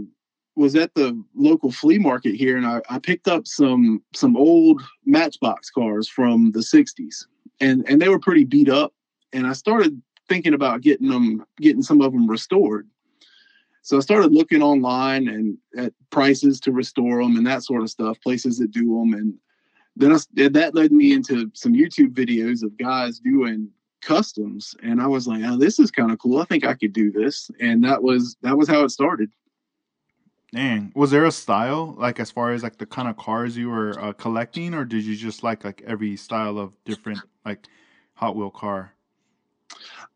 was 0.56 0.74
at 0.74 0.94
the 0.94 1.22
local 1.34 1.70
flea 1.70 1.98
market 1.98 2.34
here, 2.34 2.56
and 2.56 2.66
I, 2.66 2.80
I 2.88 2.98
picked 2.98 3.28
up 3.28 3.46
some 3.46 4.02
some 4.14 4.36
old 4.36 4.82
Matchbox 5.04 5.70
cars 5.70 6.08
from 6.08 6.50
the 6.52 6.60
'60s 6.60 7.26
and 7.60 7.88
and 7.88 8.00
they 8.00 8.08
were 8.08 8.18
pretty 8.18 8.44
beat 8.44 8.68
up. 8.68 8.92
And 9.32 9.46
I 9.46 9.52
started 9.52 10.00
thinking 10.28 10.54
about 10.54 10.80
getting 10.80 11.08
them, 11.08 11.44
getting 11.60 11.82
some 11.82 12.00
of 12.00 12.12
them 12.12 12.28
restored. 12.28 12.88
So 13.82 13.96
I 13.96 14.00
started 14.00 14.32
looking 14.32 14.62
online 14.62 15.28
and 15.28 15.58
at 15.76 15.92
prices 16.10 16.58
to 16.60 16.72
restore 16.72 17.22
them 17.22 17.36
and 17.36 17.46
that 17.46 17.62
sort 17.62 17.82
of 17.82 17.90
stuff, 17.90 18.20
places 18.20 18.58
that 18.58 18.72
do 18.72 18.98
them. 18.98 19.14
And 19.14 19.34
then 19.94 20.12
I, 20.12 20.48
that 20.48 20.74
led 20.74 20.90
me 20.90 21.12
into 21.12 21.50
some 21.54 21.72
YouTube 21.72 22.12
videos 22.12 22.64
of 22.64 22.76
guys 22.78 23.20
doing 23.20 23.68
customs. 24.02 24.74
And 24.82 25.00
I 25.00 25.06
was 25.06 25.28
like, 25.28 25.42
oh, 25.44 25.56
this 25.56 25.78
is 25.78 25.92
kind 25.92 26.10
of 26.10 26.18
cool. 26.18 26.40
I 26.40 26.44
think 26.44 26.64
I 26.64 26.74
could 26.74 26.92
do 26.92 27.12
this. 27.12 27.48
And 27.60 27.84
that 27.84 28.02
was, 28.02 28.36
that 28.42 28.56
was 28.56 28.68
how 28.68 28.82
it 28.82 28.90
started. 28.90 29.30
Dang, 30.56 30.90
was 30.94 31.10
there 31.10 31.26
a 31.26 31.30
style 31.30 31.94
like 31.98 32.18
as 32.18 32.30
far 32.30 32.52
as 32.52 32.62
like 32.62 32.78
the 32.78 32.86
kind 32.86 33.08
of 33.08 33.18
cars 33.18 33.58
you 33.58 33.68
were 33.68 33.92
uh, 34.00 34.14
collecting, 34.14 34.72
or 34.72 34.86
did 34.86 35.04
you 35.04 35.14
just 35.14 35.42
like 35.42 35.64
like 35.64 35.82
every 35.86 36.16
style 36.16 36.58
of 36.58 36.74
different 36.86 37.20
like 37.44 37.66
Hot 38.14 38.34
Wheel 38.34 38.50
car? 38.50 38.94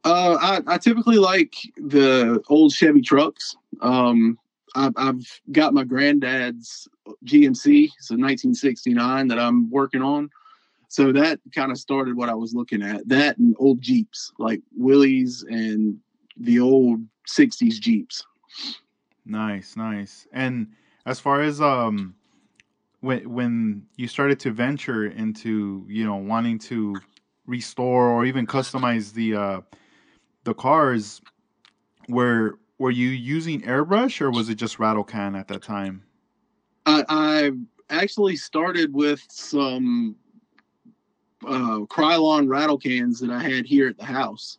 Uh, 0.02 0.38
I, 0.40 0.61
I 0.66 0.78
typically 0.78 1.18
like 1.18 1.54
the 1.76 2.42
old 2.49 2.73
Chevy 2.73 3.02
trucks. 3.02 3.54
Um, 3.82 4.38
I've, 4.75 4.94
I've 4.97 5.40
got 5.52 5.75
my 5.75 5.85
granddad's 5.85 6.88
GMC, 7.26 7.90
so 8.00 8.14
1969 8.14 9.28
that 9.28 9.38
I'm 9.38 9.70
working 9.70 10.00
on. 10.00 10.30
So 10.88 11.12
that 11.12 11.38
kind 11.54 11.70
of 11.70 11.76
started 11.76 12.16
what 12.16 12.30
I 12.30 12.35
was 12.35 12.54
looking 12.54 12.82
at. 12.82 13.06
That 13.06 13.37
and 13.37 13.54
old 13.59 13.82
Jeeps, 13.82 14.32
like 14.38 14.62
Willys 14.75 15.44
and 15.50 15.99
the 16.38 16.61
old 16.61 17.02
60s 17.28 17.78
Jeeps. 17.78 18.25
Nice, 19.30 19.76
nice. 19.76 20.26
And 20.32 20.72
as 21.06 21.20
far 21.20 21.40
as 21.40 21.60
um 21.60 22.16
when 23.00 23.32
when 23.32 23.87
you 23.96 24.08
started 24.08 24.40
to 24.40 24.50
venture 24.50 25.06
into, 25.06 25.87
you 25.88 26.04
know, 26.04 26.16
wanting 26.16 26.58
to 26.58 26.96
restore 27.46 28.08
or 28.08 28.25
even 28.25 28.44
customize 28.44 29.12
the 29.12 29.37
uh 29.37 29.60
the 30.42 30.52
cars, 30.52 31.20
were 32.08 32.58
were 32.78 32.90
you 32.90 33.08
using 33.08 33.62
airbrush 33.62 34.20
or 34.20 34.32
was 34.32 34.49
it 34.49 34.56
just 34.56 34.80
rattle 34.80 35.04
can 35.04 35.37
at 35.37 35.46
that 35.46 35.62
time? 35.62 36.02
I, 36.87 37.04
I 37.08 37.50
actually 37.88 38.34
started 38.34 38.92
with 38.92 39.25
some 39.30 40.16
uh, 41.46 41.80
Krylon 41.87 42.49
rattle 42.49 42.78
cans 42.78 43.20
that 43.20 43.30
I 43.30 43.42
had 43.42 43.64
here 43.64 43.88
at 43.88 43.96
the 43.96 44.04
house 44.04 44.58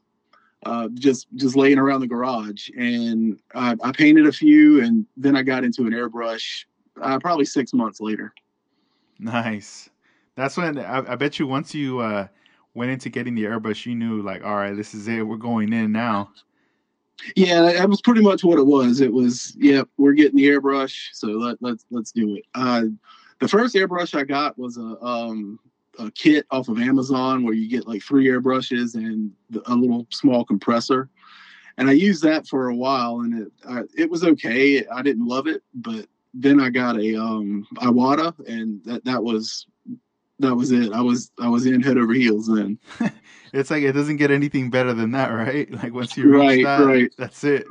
uh, 0.66 0.88
just 0.94 1.28
just 1.36 1.56
laying 1.56 1.78
around 1.78 2.02
the 2.02 2.08
garage. 2.08 2.70
And 2.78 3.40
I, 3.56 3.76
I, 3.84 3.92
painted 3.92 4.28
a 4.28 4.32
few, 4.32 4.84
and 4.84 5.06
then 5.18 5.36
I 5.36 5.42
got 5.42 5.64
into 5.64 5.84
an 5.84 5.92
airbrush 5.92 6.66
uh, 7.02 7.20
probably 7.20 7.46
six 7.46 7.74
months 7.74 8.00
later. 8.00 8.34
Nice. 9.20 9.90
That's 10.36 10.58
when 10.58 10.78
I, 10.78 11.00
I 11.12 11.16
bet 11.16 11.40
you 11.40 11.48
once 11.48 11.74
you 11.74 12.00
uh, 12.00 12.28
went 12.74 12.92
into 12.92 13.10
getting 13.10 13.36
the 13.36 13.44
airbrush, 13.44 13.86
you 13.86 13.96
knew 13.96 14.22
like, 14.22 14.44
all 14.44 14.56
right, 14.56 14.76
this 14.76 14.94
is 14.94 15.08
it. 15.08 15.22
We're 15.22 15.38
going 15.38 15.74
in 15.74 15.92
now. 15.92 16.32
Yeah, 17.36 17.62
that 17.62 17.90
was 17.90 18.02
pretty 18.02 18.22
much 18.22 18.44
what 18.44 18.58
it 18.58 18.66
was. 18.66 19.00
It 19.00 19.14
was, 19.14 19.56
yeah, 19.58 19.84
we're 19.98 20.14
getting 20.14 20.38
the 20.38 20.48
airbrush, 20.48 21.10
so 21.14 21.28
let, 21.28 21.58
let's 21.62 21.86
let's 21.92 22.12
do 22.12 22.36
it. 22.36 22.44
Uh, 22.56 22.86
the 23.40 23.48
first 23.48 23.76
airbrush 23.76 24.18
I 24.18 24.24
got 24.24 24.58
was 24.58 24.78
a 24.78 25.04
um, 25.04 25.60
a 26.00 26.12
kit 26.12 26.46
off 26.52 26.70
of 26.70 26.80
Amazon 26.80 27.44
where 27.44 27.54
you 27.54 27.70
get 27.70 27.88
like 27.88 28.02
three 28.04 28.28
airbrushes 28.28 28.96
and 28.96 29.32
a 29.66 29.76
little 29.76 30.08
small 30.10 30.46
compressor. 30.46 31.10
And 31.78 31.90
I 31.90 31.94
used 31.94 32.24
that 32.24 32.48
for 32.48 32.70
a 32.70 32.76
while, 32.76 33.22
and 33.22 33.44
it 33.44 33.52
I, 33.68 33.82
it 33.98 34.10
was 34.10 34.24
okay. 34.24 34.86
I 34.86 35.02
didn't 35.02 35.28
love 35.28 35.48
it, 35.48 35.64
but 35.74 36.06
then 36.34 36.60
I 36.60 36.70
got 36.70 37.00
a 37.00 37.16
um 37.16 37.66
Iwata, 37.78 38.38
and 38.48 38.84
that 38.86 39.06
that 39.06 39.24
was 39.24 39.66
that 40.40 40.56
was 40.56 40.72
it. 40.72 40.92
I 40.92 41.02
was 41.02 41.32
I 41.40 41.48
was 41.48 41.66
in 41.66 41.82
head 41.82 41.98
over 41.98 42.14
heels 42.14 42.48
then. 42.48 42.78
it's 43.54 43.72
like 43.72 43.84
it 43.84 43.94
doesn't 43.94 44.18
get 44.18 44.32
anything 44.32 44.70
better 44.70 44.94
than 44.94 45.12
that, 45.12 45.30
right? 45.30 45.70
Like 45.84 45.94
once 45.94 46.18
you 46.18 46.30
reach 46.30 46.40
right, 46.40 46.64
that, 46.64 46.86
right. 46.86 47.12
that's 47.18 47.44
it. 47.44 47.68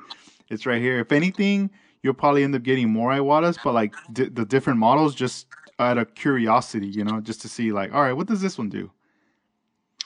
It's 0.48 0.66
right 0.66 0.80
here. 0.80 0.98
If 0.98 1.12
anything, 1.12 1.70
you'll 2.02 2.14
probably 2.14 2.42
end 2.42 2.54
up 2.54 2.62
getting 2.62 2.90
more 2.90 3.10
Iwatas, 3.10 3.58
but 3.62 3.74
like 3.74 3.92
d- 4.12 4.28
the 4.28 4.44
different 4.44 4.78
models 4.78 5.14
just 5.14 5.46
out 5.80 5.98
of 5.98 6.14
curiosity, 6.14 6.86
you 6.86 7.04
know, 7.04 7.20
just 7.20 7.40
to 7.42 7.48
see 7.48 7.72
like, 7.72 7.92
all 7.92 8.02
right, 8.02 8.12
what 8.12 8.26
does 8.26 8.40
this 8.40 8.58
one 8.58 8.68
do? 8.68 8.90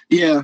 Yeah. 0.08 0.42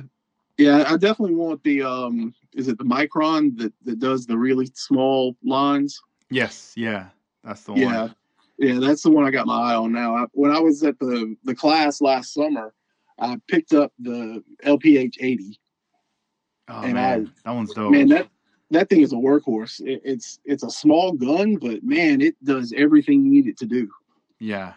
Yeah, 0.57 0.83
I 0.87 0.97
definitely 0.97 1.35
want 1.35 1.63
the 1.63 1.81
um 1.81 2.35
is 2.53 2.67
it 2.67 2.77
the 2.77 2.83
micron 2.83 3.57
that, 3.57 3.73
that 3.85 3.99
does 3.99 4.25
the 4.25 4.37
really 4.37 4.69
small 4.75 5.35
lines? 5.43 5.99
Yes, 6.29 6.73
yeah. 6.75 7.07
That's 7.43 7.63
the 7.63 7.73
yeah. 7.73 7.85
one. 7.85 8.15
Yeah, 8.59 8.73
yeah, 8.73 8.79
that's 8.79 9.01
the 9.01 9.09
one 9.09 9.25
I 9.25 9.31
got 9.31 9.47
my 9.47 9.71
eye 9.71 9.75
on 9.75 9.91
now. 9.91 10.15
I, 10.15 10.25
when 10.33 10.51
I 10.51 10.59
was 10.59 10.83
at 10.83 10.99
the 10.99 11.35
the 11.45 11.55
class 11.55 12.01
last 12.01 12.33
summer, 12.33 12.73
I 13.17 13.37
picked 13.47 13.73
up 13.73 13.91
the 13.97 14.43
LPH 14.63 15.15
80. 15.19 15.59
Oh 16.67 16.81
and 16.81 16.93
man, 16.93 17.33
I, 17.45 17.49
that 17.49 17.55
one's 17.55 17.73
dope. 17.73 17.91
Man, 17.91 18.07
that 18.09 18.27
that 18.69 18.89
thing 18.89 19.01
is 19.01 19.13
a 19.13 19.17
workhorse. 19.17 19.79
It, 19.81 20.01
it's 20.03 20.39
it's 20.45 20.63
a 20.63 20.69
small 20.69 21.13
gun, 21.13 21.55
but 21.55 21.83
man, 21.83 22.21
it 22.21 22.35
does 22.43 22.73
everything 22.75 23.25
you 23.25 23.31
need 23.31 23.47
it 23.47 23.57
to 23.59 23.65
do. 23.65 23.89
Yeah, 24.39 24.73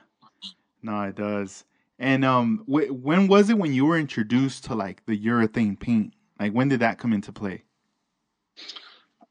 no, 0.85 1.03
it 1.03 1.17
does. 1.17 1.65
And 1.99 2.25
um, 2.25 2.65
wh- 2.67 2.93
when 2.93 3.27
was 3.27 3.49
it 3.49 3.59
when 3.59 3.73
you 3.73 3.87
were 3.87 3.99
introduced 3.99 4.65
to 4.65 4.75
like 4.75 5.05
the 5.07 5.19
urethane 5.19 5.81
paint? 5.81 6.13
Like, 6.39 6.53
when 6.53 6.69
did 6.69 6.81
that 6.81 6.99
come 6.99 7.13
into 7.13 7.33
play? 7.33 7.65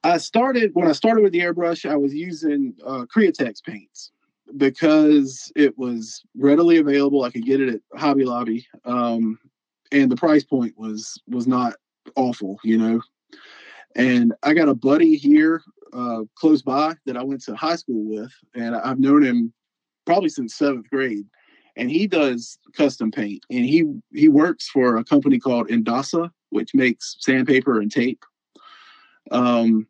I 0.04 0.18
started 0.18 0.72
when 0.74 0.88
I 0.88 0.94
started 0.94 1.22
with 1.22 1.32
the 1.32 1.40
airbrush. 1.40 1.90
I 1.90 1.96
was 1.96 2.14
using 2.14 2.76
uh, 2.86 3.06
Createx 3.14 3.64
paints 3.64 4.12
because 4.58 5.52
it 5.56 5.78
was 5.78 6.24
readily 6.36 6.78
available. 6.78 7.24
I 7.24 7.30
could 7.30 7.46
get 7.46 7.62
it 7.62 7.76
at 7.76 8.00
Hobby 8.00 8.26
Lobby, 8.26 8.66
um, 8.84 9.40
and 9.92 10.12
the 10.12 10.16
price 10.16 10.44
point 10.44 10.74
was 10.78 11.22
was 11.28 11.48
not 11.48 11.76
awful, 12.16 12.60
you 12.64 12.78
know. 12.78 13.02
And 13.96 14.34
I 14.42 14.54
got 14.54 14.68
a 14.68 14.74
buddy 14.74 15.16
here 15.16 15.62
uh, 15.94 16.24
close 16.36 16.62
by 16.62 16.96
that 17.06 17.16
I 17.16 17.24
went 17.24 17.44
to 17.44 17.56
high 17.56 17.76
school 17.76 18.04
with, 18.04 18.32
and 18.56 18.76
I've 18.76 19.00
known 19.00 19.24
him 19.24 19.54
probably 20.06 20.30
since 20.30 20.56
seventh 20.56 20.90
grade 20.90 21.26
and 21.76 21.90
he 21.90 22.08
does 22.08 22.58
custom 22.76 23.12
paint 23.12 23.44
and 23.50 23.66
he 23.66 23.86
he 24.14 24.28
works 24.28 24.68
for 24.70 24.98
a 24.98 25.04
company 25.04 25.40
called 25.40 25.70
Indasa 25.70 26.32
which 26.50 26.76
makes 26.76 27.16
sandpaper 27.20 27.80
and 27.80 27.92
tape. 27.92 28.24
Um 29.32 29.88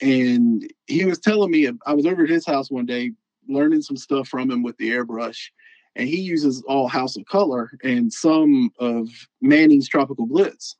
and 0.00 0.68
he 0.86 1.04
was 1.04 1.18
telling 1.18 1.50
me 1.50 1.68
I 1.86 1.94
was 1.94 2.06
over 2.06 2.24
at 2.24 2.30
his 2.30 2.46
house 2.46 2.70
one 2.70 2.86
day 2.86 3.12
learning 3.48 3.82
some 3.82 3.96
stuff 3.96 4.28
from 4.28 4.50
him 4.50 4.62
with 4.62 4.76
the 4.78 4.90
airbrush 4.90 5.50
and 5.96 6.08
he 6.08 6.20
uses 6.20 6.62
all 6.66 6.88
House 6.88 7.16
of 7.16 7.24
Kolor 7.24 7.68
and 7.82 8.12
some 8.12 8.70
of 8.78 9.08
Manny's 9.42 9.88
tropical 9.88 10.26
glitz. 10.26 10.74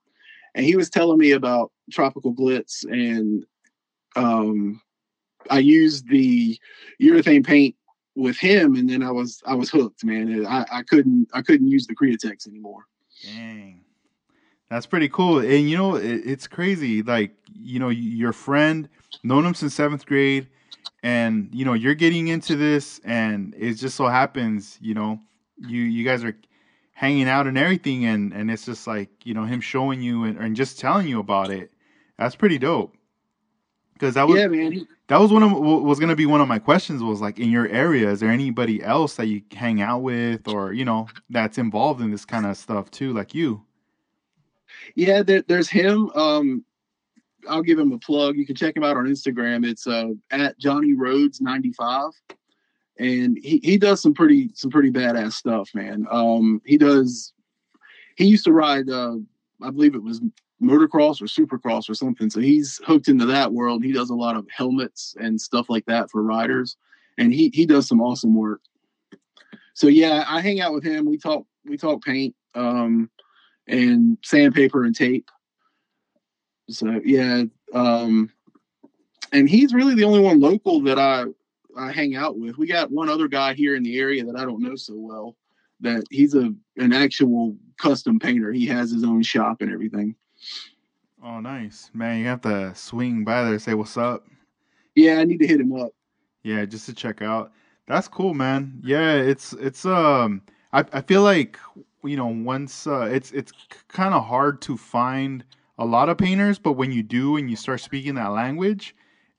And 0.54 0.64
he 0.64 0.74
was 0.74 0.88
telling 0.88 1.18
me 1.18 1.32
about 1.32 1.70
tropical 1.90 2.34
glitz 2.34 2.84
and 2.84 3.44
um 4.16 4.80
I 5.50 5.58
used 5.58 6.08
the 6.08 6.58
urethane 7.00 7.44
paint 7.44 7.74
with 8.14 8.36
him, 8.38 8.74
and 8.76 8.88
then 8.88 9.02
I 9.02 9.10
was 9.10 9.42
I 9.46 9.54
was 9.54 9.70
hooked, 9.70 10.04
man. 10.04 10.46
I, 10.46 10.64
I 10.70 10.82
couldn't 10.82 11.28
I 11.32 11.42
couldn't 11.42 11.68
use 11.68 11.86
the 11.86 11.94
Createx 11.94 12.46
anymore. 12.46 12.86
Dang, 13.24 13.80
that's 14.68 14.86
pretty 14.86 15.08
cool. 15.08 15.38
And 15.38 15.68
you 15.68 15.76
know, 15.76 15.96
it, 15.96 16.22
it's 16.24 16.46
crazy. 16.46 17.02
Like 17.02 17.34
you 17.54 17.78
know, 17.78 17.88
your 17.88 18.32
friend 18.32 18.88
known 19.22 19.46
him 19.46 19.54
since 19.54 19.74
seventh 19.74 20.06
grade, 20.06 20.48
and 21.02 21.48
you 21.52 21.64
know 21.64 21.72
you're 21.74 21.94
getting 21.94 22.28
into 22.28 22.56
this, 22.56 23.00
and 23.04 23.54
it 23.56 23.74
just 23.74 23.96
so 23.96 24.06
happens, 24.06 24.78
you 24.80 24.94
know, 24.94 25.20
you 25.58 25.82
you 25.82 26.04
guys 26.04 26.24
are 26.24 26.36
hanging 26.92 27.28
out 27.28 27.46
and 27.46 27.58
everything, 27.58 28.04
and 28.04 28.32
and 28.32 28.50
it's 28.50 28.66
just 28.66 28.86
like 28.86 29.08
you 29.24 29.34
know 29.34 29.44
him 29.44 29.60
showing 29.60 30.02
you 30.02 30.24
and, 30.24 30.38
and 30.38 30.56
just 30.56 30.78
telling 30.78 31.08
you 31.08 31.20
about 31.20 31.50
it. 31.50 31.72
That's 32.18 32.36
pretty 32.36 32.58
dope. 32.58 32.94
Because 33.94 34.14
that 34.14 34.26
was 34.28 34.38
yeah, 34.38 34.48
man. 34.48 34.86
That 35.12 35.20
was 35.20 35.30
one 35.30 35.42
of 35.42 35.52
was 35.52 36.00
gonna 36.00 36.16
be 36.16 36.24
one 36.24 36.40
of 36.40 36.48
my 36.48 36.58
questions 36.58 37.02
was 37.02 37.20
like 37.20 37.38
in 37.38 37.50
your 37.50 37.68
area 37.68 38.10
is 38.10 38.20
there 38.20 38.30
anybody 38.30 38.82
else 38.82 39.16
that 39.16 39.26
you 39.26 39.42
hang 39.52 39.82
out 39.82 39.98
with 39.98 40.48
or 40.48 40.72
you 40.72 40.86
know 40.86 41.06
that's 41.28 41.58
involved 41.58 42.00
in 42.00 42.10
this 42.10 42.24
kind 42.24 42.46
of 42.46 42.56
stuff 42.56 42.90
too 42.90 43.12
like 43.12 43.34
you 43.34 43.62
Yeah, 44.94 45.22
there, 45.22 45.42
there's 45.42 45.68
him. 45.68 46.08
Um, 46.14 46.64
I'll 47.46 47.62
give 47.62 47.78
him 47.78 47.92
a 47.92 47.98
plug. 47.98 48.36
You 48.36 48.46
can 48.46 48.56
check 48.56 48.74
him 48.74 48.84
out 48.84 48.96
on 48.96 49.04
Instagram. 49.06 49.66
It's 49.66 49.86
uh, 49.86 50.10
at 50.30 50.58
Johnny 50.58 50.94
Rhodes 50.94 51.42
ninety 51.42 51.72
five, 51.72 52.12
and 52.98 53.36
he, 53.42 53.60
he 53.62 53.76
does 53.76 54.00
some 54.00 54.14
pretty 54.14 54.50
some 54.54 54.70
pretty 54.70 54.90
badass 54.90 55.32
stuff, 55.32 55.68
man. 55.74 56.06
Um, 56.10 56.62
he 56.64 56.78
does. 56.78 57.34
He 58.16 58.24
used 58.24 58.44
to 58.44 58.52
ride. 58.52 58.88
Uh, 58.88 59.16
I 59.60 59.70
believe 59.70 59.94
it 59.94 60.02
was 60.02 60.22
motocross 60.62 61.20
or 61.20 61.26
supercross 61.26 61.90
or 61.90 61.94
something. 61.94 62.30
So 62.30 62.40
he's 62.40 62.80
hooked 62.86 63.08
into 63.08 63.26
that 63.26 63.52
world. 63.52 63.84
He 63.84 63.92
does 63.92 64.10
a 64.10 64.14
lot 64.14 64.36
of 64.36 64.46
helmets 64.50 65.14
and 65.20 65.40
stuff 65.40 65.68
like 65.68 65.84
that 65.86 66.10
for 66.10 66.22
riders, 66.22 66.76
and 67.18 67.32
he 67.32 67.50
he 67.52 67.66
does 67.66 67.88
some 67.88 68.00
awesome 68.00 68.34
work. 68.34 68.60
So 69.74 69.88
yeah, 69.88 70.24
I 70.28 70.40
hang 70.40 70.60
out 70.60 70.72
with 70.72 70.84
him. 70.84 71.06
We 71.06 71.18
talk 71.18 71.44
we 71.64 71.76
talk 71.76 72.02
paint 72.02 72.34
um, 72.54 73.10
and 73.66 74.18
sandpaper 74.22 74.84
and 74.84 74.94
tape. 74.94 75.30
So 76.68 77.00
yeah, 77.04 77.44
um, 77.74 78.30
and 79.32 79.48
he's 79.48 79.74
really 79.74 79.94
the 79.94 80.04
only 80.04 80.20
one 80.20 80.40
local 80.40 80.80
that 80.82 80.98
I 80.98 81.24
I 81.76 81.92
hang 81.92 82.14
out 82.14 82.38
with. 82.38 82.58
We 82.58 82.66
got 82.66 82.90
one 82.90 83.08
other 83.08 83.28
guy 83.28 83.54
here 83.54 83.74
in 83.74 83.82
the 83.82 83.98
area 83.98 84.24
that 84.24 84.36
I 84.36 84.44
don't 84.44 84.62
know 84.62 84.76
so 84.76 84.94
well. 84.96 85.36
That 85.80 86.04
he's 86.10 86.34
a 86.34 86.54
an 86.76 86.92
actual 86.92 87.56
custom 87.78 88.18
painter. 88.18 88.52
He 88.52 88.66
has 88.66 88.90
his 88.90 89.04
own 89.04 89.22
shop 89.22 89.60
and 89.60 89.72
everything. 89.72 90.14
Oh 91.24 91.40
nice. 91.40 91.90
Man 91.94 92.18
you 92.20 92.26
have 92.26 92.40
to 92.42 92.74
swing 92.74 93.24
by 93.24 93.44
there 93.44 93.58
say 93.58 93.74
what's 93.74 93.96
up. 93.96 94.26
Yeah, 94.94 95.18
I 95.18 95.24
need 95.24 95.38
to 95.38 95.46
hit 95.46 95.60
him 95.60 95.72
up. 95.74 95.92
yeah 96.42 96.64
just 96.64 96.86
to 96.86 96.94
check 96.94 97.22
out. 97.22 97.52
That's 97.86 98.08
cool 98.08 98.34
man. 98.34 98.80
Yeah 98.84 99.14
it's 99.14 99.52
it's 99.54 99.84
um 99.84 100.42
i, 100.72 100.84
I 100.92 101.00
feel 101.00 101.22
like 101.22 101.58
you 102.04 102.16
know 102.16 102.26
once 102.26 102.86
uh, 102.86 103.08
it's 103.12 103.30
it's 103.32 103.52
kind 103.88 104.14
of 104.14 104.24
hard 104.24 104.60
to 104.62 104.76
find 104.76 105.44
a 105.78 105.84
lot 105.84 106.08
of 106.08 106.18
painters 106.18 106.58
but 106.58 106.72
when 106.72 106.90
you 106.92 107.02
do 107.02 107.36
and 107.36 107.48
you 107.48 107.56
start 107.56 107.80
speaking 107.80 108.14
that 108.16 108.32
language 108.32 108.94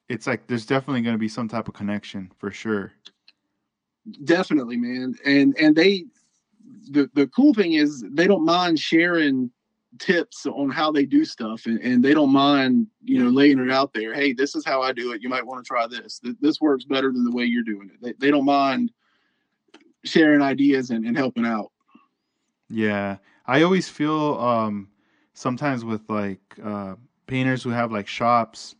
it's 0.10 0.28
like 0.28 0.48
there's 0.48 0.66
definitely 0.66 1.02
going 1.02 1.16
to 1.16 1.20
be 1.20 1.28
some 1.28 1.48
type 1.48 1.68
of 1.68 1.74
connection 1.74 2.32
for 2.38 2.52
sure. 2.52 2.92
Definitely, 4.26 4.78
man. 4.78 5.16
And 5.26 5.56
and 5.58 5.76
they 5.76 6.06
the 6.90 7.10
the 7.14 7.28
cool 7.28 7.54
thing 7.54 7.74
is 7.74 8.04
they 8.12 8.28
don't 8.28 8.46
mind 8.46 8.80
sharing 8.80 9.50
tips 10.00 10.46
on 10.46 10.70
how 10.70 10.92
they 10.92 11.06
do 11.06 11.24
stuff 11.24 11.66
and, 11.66 11.80
and 11.80 12.04
they 12.04 12.14
don't 12.14 12.32
mind 12.32 12.88
you 13.04 13.24
know 13.24 13.30
laying 13.30 13.60
it 13.60 13.72
out 13.72 13.94
there 13.94 14.14
hey 14.14 14.34
this 14.34 14.56
is 14.56 14.66
how 14.66 14.82
i 14.82 14.92
do 14.92 15.12
it. 15.12 15.22
You 15.22 15.30
might 15.30 15.46
want 15.46 15.64
to 15.64 15.68
try 15.68 15.88
this. 15.88 16.20
Th- 16.20 16.36
this 16.42 16.60
works 16.60 16.86
better 16.86 17.12
than 17.12 17.24
the 17.24 17.32
way 17.32 17.46
you're 17.46 17.64
doing 17.64 17.90
it. 17.94 18.02
They, 18.02 18.14
they 18.20 18.32
don't 18.32 18.46
mind 18.46 18.92
sharing 20.04 20.42
ideas 20.42 20.90
and, 20.90 21.06
and 21.06 21.18
helping 21.18 21.46
out. 21.46 21.72
Yeah, 22.70 23.18
I 23.46 23.62
always 23.62 23.90
feel 23.90 24.40
um 24.40 24.90
sometimes 25.34 25.86
with 25.86 26.02
like 26.10 26.42
uh 26.64 26.96
painters 27.28 27.64
who 27.64 27.70
have 27.70 27.92
like 27.92 28.08
shops, 28.08 28.76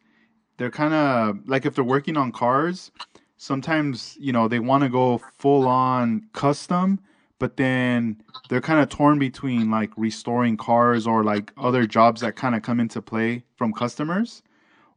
they're 0.58 0.72
kind 0.72 0.94
of 0.94 1.48
like 1.48 1.66
if 1.66 1.76
they're 1.76 1.84
working 1.84 2.18
on 2.18 2.32
cars, 2.32 2.92
sometimes, 3.38 4.18
you 4.20 4.32
know, 4.32 4.48
they 4.48 4.60
want 4.60 4.84
to 4.84 4.90
go 4.90 5.22
full 5.38 5.68
on 5.68 6.28
custom, 6.34 7.00
but 7.44 7.58
then 7.58 8.24
they're 8.48 8.62
kind 8.62 8.80
of 8.80 8.88
torn 8.88 9.20
between 9.20 9.70
like 9.70 9.92
restoring 9.98 10.56
cars 10.56 11.06
or 11.06 11.26
like 11.26 11.52
other 11.58 11.86
jobs 11.86 12.22
that 12.22 12.38
kind 12.38 12.56
of 12.56 12.62
come 12.62 12.80
into 12.80 13.02
play 13.02 13.44
from 13.58 13.74
customers 13.74 14.44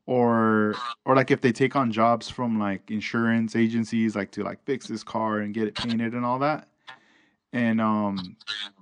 or 0.06 0.76
or 1.04 1.16
like 1.16 1.32
if 1.32 1.40
they 1.40 1.50
take 1.50 1.74
on 1.74 1.90
jobs 1.90 2.28
from 2.30 2.56
like 2.56 2.88
insurance 2.88 3.56
agencies 3.56 4.14
like 4.14 4.30
to 4.30 4.44
like 4.44 4.64
fix 4.64 4.86
this 4.86 5.02
car 5.02 5.40
and 5.40 5.54
get 5.54 5.66
it 5.66 5.74
painted 5.74 6.12
and 6.12 6.24
all 6.24 6.38
that. 6.38 6.68
And 7.52 7.80
um 7.80 8.36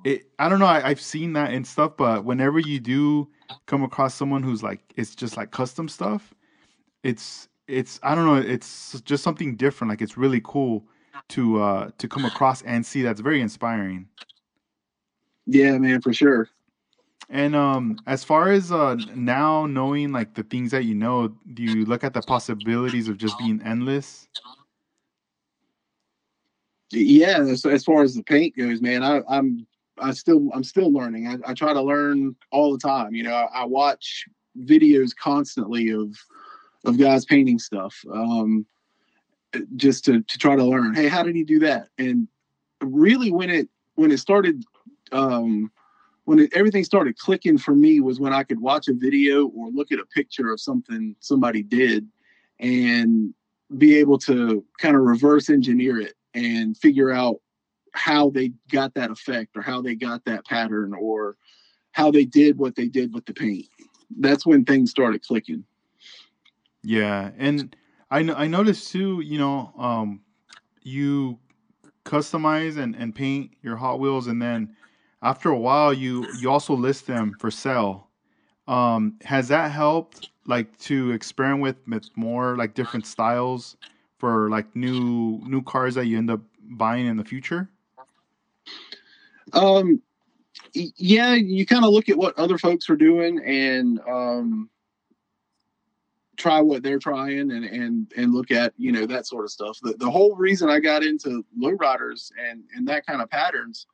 it 0.04 0.26
i 0.38 0.46
don't 0.46 0.58
know 0.58 0.66
I, 0.66 0.86
i've 0.86 1.00
seen 1.00 1.32
that 1.32 1.50
and 1.54 1.66
stuff 1.66 1.96
but 1.96 2.22
whenever 2.22 2.58
you 2.58 2.80
do 2.80 3.30
come 3.64 3.82
across 3.82 4.14
someone 4.14 4.42
who's 4.42 4.62
like 4.62 4.80
it's 4.96 5.14
just 5.14 5.38
like 5.38 5.52
custom 5.52 5.88
stuff 5.88 6.34
it's 7.02 7.48
it's 7.66 7.98
i 8.02 8.14
don't 8.14 8.26
know 8.26 8.34
it's 8.34 9.00
just 9.06 9.24
something 9.24 9.56
different 9.56 9.88
like 9.88 10.02
it's 10.02 10.18
really 10.18 10.42
cool 10.44 10.84
to 11.30 11.62
uh 11.62 11.90
to 11.98 12.08
come 12.08 12.24
across 12.24 12.62
and 12.62 12.84
see. 12.84 13.02
That's 13.02 13.20
very 13.20 13.40
inspiring. 13.40 14.08
Yeah 15.46 15.78
man 15.78 16.00
for 16.00 16.12
sure. 16.12 16.48
And 17.30 17.56
um 17.56 17.98
as 18.06 18.24
far 18.24 18.50
as 18.50 18.72
uh 18.72 18.96
now 19.14 19.66
knowing 19.66 20.12
like 20.12 20.34
the 20.34 20.42
things 20.42 20.70
that 20.72 20.84
you 20.84 20.94
know 20.94 21.28
do 21.54 21.62
you 21.62 21.84
look 21.84 22.04
at 22.04 22.14
the 22.14 22.22
possibilities 22.22 23.08
of 23.08 23.16
just 23.18 23.38
being 23.38 23.60
endless? 23.64 24.28
Yeah 26.92 27.38
as, 27.38 27.64
as 27.64 27.84
far 27.84 28.02
as 28.02 28.14
the 28.14 28.22
paint 28.22 28.56
goes 28.56 28.80
man 28.80 29.02
I, 29.02 29.20
i'm 29.28 29.66
i 29.98 30.10
still 30.12 30.50
i'm 30.54 30.64
still 30.64 30.92
learning. 30.92 31.26
I, 31.28 31.50
I 31.50 31.54
try 31.54 31.72
to 31.72 31.82
learn 31.82 32.36
all 32.50 32.72
the 32.72 32.78
time 32.78 33.14
you 33.14 33.22
know. 33.22 33.34
I, 33.34 33.62
I 33.62 33.64
watch 33.64 34.26
videos 34.60 35.10
constantly 35.16 35.90
of 35.90 36.16
of 36.84 36.98
guys 36.98 37.24
painting 37.24 37.58
stuff. 37.58 37.96
Um 38.12 38.66
just 39.76 40.04
to 40.04 40.22
to 40.22 40.38
try 40.38 40.56
to 40.56 40.64
learn 40.64 40.94
hey 40.94 41.08
how 41.08 41.22
did 41.22 41.36
he 41.36 41.44
do 41.44 41.58
that? 41.60 41.88
And 41.98 42.28
really 42.80 43.30
when 43.30 43.50
it 43.50 43.68
when 43.94 44.10
it 44.10 44.18
started 44.18 44.64
um 45.12 45.70
when 46.24 46.38
it, 46.38 46.54
everything 46.54 46.84
started 46.84 47.18
clicking 47.18 47.58
for 47.58 47.74
me 47.74 48.00
was 48.00 48.18
when 48.18 48.32
i 48.32 48.42
could 48.42 48.60
watch 48.60 48.88
a 48.88 48.94
video 48.94 49.46
or 49.48 49.68
look 49.70 49.92
at 49.92 49.98
a 49.98 50.06
picture 50.06 50.50
of 50.50 50.60
something 50.60 51.14
somebody 51.20 51.62
did 51.62 52.06
and 52.58 53.32
be 53.78 53.96
able 53.96 54.18
to 54.18 54.64
kind 54.78 54.96
of 54.96 55.02
reverse 55.02 55.48
engineer 55.48 56.00
it 56.00 56.14
and 56.34 56.76
figure 56.76 57.10
out 57.10 57.36
how 57.92 58.30
they 58.30 58.52
got 58.70 58.94
that 58.94 59.10
effect 59.10 59.56
or 59.56 59.62
how 59.62 59.80
they 59.80 59.94
got 59.94 60.24
that 60.24 60.44
pattern 60.46 60.92
or 60.94 61.36
how 61.92 62.10
they 62.10 62.24
did 62.24 62.58
what 62.58 62.74
they 62.74 62.88
did 62.88 63.14
with 63.14 63.24
the 63.24 63.32
paint. 63.32 63.66
That's 64.18 64.44
when 64.44 64.64
things 64.64 64.90
started 64.90 65.22
clicking. 65.22 65.64
Yeah, 66.82 67.30
and 67.38 67.74
I 68.10 68.20
I 68.20 68.46
noticed 68.46 68.90
too. 68.90 69.20
You 69.20 69.38
know, 69.38 69.72
um, 69.78 70.20
you 70.82 71.38
customize 72.04 72.76
and, 72.76 72.94
and 72.94 73.14
paint 73.14 73.52
your 73.62 73.76
Hot 73.76 73.98
Wheels, 73.98 74.26
and 74.26 74.40
then 74.40 74.76
after 75.22 75.48
a 75.50 75.58
while, 75.58 75.92
you 75.92 76.26
you 76.40 76.50
also 76.50 76.74
list 76.74 77.06
them 77.06 77.36
for 77.38 77.50
sale. 77.50 78.08
Um, 78.66 79.18
has 79.24 79.48
that 79.48 79.70
helped, 79.70 80.30
like, 80.46 80.76
to 80.78 81.10
experiment 81.10 81.62
with 81.62 81.76
with 81.86 82.16
more 82.16 82.56
like 82.56 82.74
different 82.74 83.06
styles 83.06 83.76
for 84.18 84.48
like 84.48 84.74
new 84.74 85.40
new 85.46 85.62
cars 85.62 85.94
that 85.96 86.06
you 86.06 86.18
end 86.18 86.30
up 86.30 86.40
buying 86.62 87.06
in 87.06 87.16
the 87.16 87.24
future? 87.24 87.68
Um, 89.52 90.00
yeah, 90.72 91.34
you 91.34 91.66
kind 91.66 91.84
of 91.84 91.90
look 91.90 92.08
at 92.08 92.16
what 92.16 92.38
other 92.38 92.58
folks 92.58 92.88
are 92.88 92.96
doing 92.96 93.38
and 93.44 94.00
um, 94.08 94.70
try 96.36 96.60
what 96.60 96.82
they're 96.82 96.98
trying 96.98 97.50
and 97.50 97.64
and 97.64 98.12
and 98.16 98.34
look 98.34 98.50
at 98.50 98.72
you 98.76 98.92
know 98.92 99.06
that 99.06 99.26
sort 99.26 99.44
of 99.44 99.50
stuff. 99.50 99.78
The 99.82 99.94
the 99.94 100.10
whole 100.10 100.36
reason 100.36 100.68
I 100.68 100.80
got 100.80 101.02
into 101.02 101.44
lowriders 101.58 102.30
and 102.38 102.64
and 102.74 102.86
that 102.88 103.06
kind 103.06 103.22
of 103.22 103.30
patterns 103.30 103.86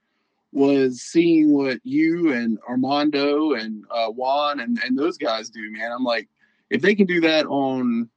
was 0.53 1.03
seeing 1.03 1.53
what 1.53 1.79
you 1.85 2.33
and 2.33 2.59
Armando 2.68 3.53
and 3.53 3.85
uh, 3.90 4.09
Juan 4.09 4.61
and 4.61 4.81
and 4.85 4.98
those 4.98 5.16
guys 5.16 5.50
do. 5.50 5.70
Man, 5.70 5.92
I'm 5.92 6.05
like, 6.05 6.29
if 6.70 6.83
they 6.83 6.94
can 6.94 7.07
do 7.07 7.20
that 7.20 7.46
on 7.46 8.09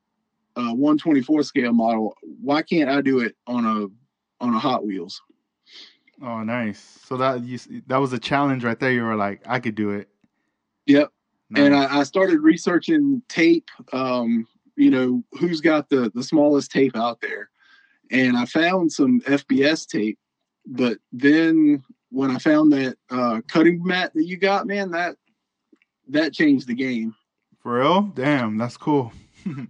a 0.55 0.73
124 0.73 1.43
scale 1.43 1.73
model, 1.73 2.15
why 2.41 2.61
can't 2.61 2.89
I 2.89 3.01
do 3.01 3.19
it 3.19 3.35
on 3.47 3.65
a 3.65 4.43
on 4.43 4.53
a 4.53 4.59
Hot 4.59 4.85
Wheels? 4.85 5.21
Oh, 6.21 6.43
nice. 6.43 6.79
So 7.05 7.17
that 7.17 7.43
you, 7.43 7.59
that 7.87 7.97
was 7.97 8.13
a 8.13 8.19
challenge 8.19 8.63
right 8.63 8.79
there. 8.79 8.91
You 8.91 9.03
were 9.03 9.15
like, 9.15 9.41
I 9.45 9.59
could 9.59 9.75
do 9.75 9.91
it. 9.91 10.09
Yep. 10.85 11.11
Nice. 11.53 11.65
and 11.65 11.75
I, 11.75 11.99
I 11.99 12.03
started 12.03 12.39
researching 12.39 13.21
tape 13.29 13.69
um 13.91 14.47
you 14.75 14.89
know 14.89 15.23
who's 15.39 15.61
got 15.61 15.89
the 15.89 16.11
the 16.15 16.23
smallest 16.23 16.71
tape 16.71 16.95
out 16.95 17.21
there 17.21 17.49
and 18.11 18.35
i 18.35 18.45
found 18.45 18.91
some 18.91 19.21
fbs 19.21 19.87
tape 19.87 20.17
but 20.65 20.97
then 21.11 21.83
when 22.09 22.31
i 22.31 22.37
found 22.39 22.73
that 22.73 22.97
uh 23.09 23.41
cutting 23.47 23.83
mat 23.83 24.11
that 24.15 24.25
you 24.25 24.37
got 24.37 24.65
man 24.67 24.91
that 24.91 25.15
that 26.07 26.33
changed 26.33 26.67
the 26.67 26.73
game 26.75 27.15
For 27.61 27.79
real? 27.79 28.01
Damn, 28.01 28.57
that's 28.57 28.75
cool. 28.75 29.13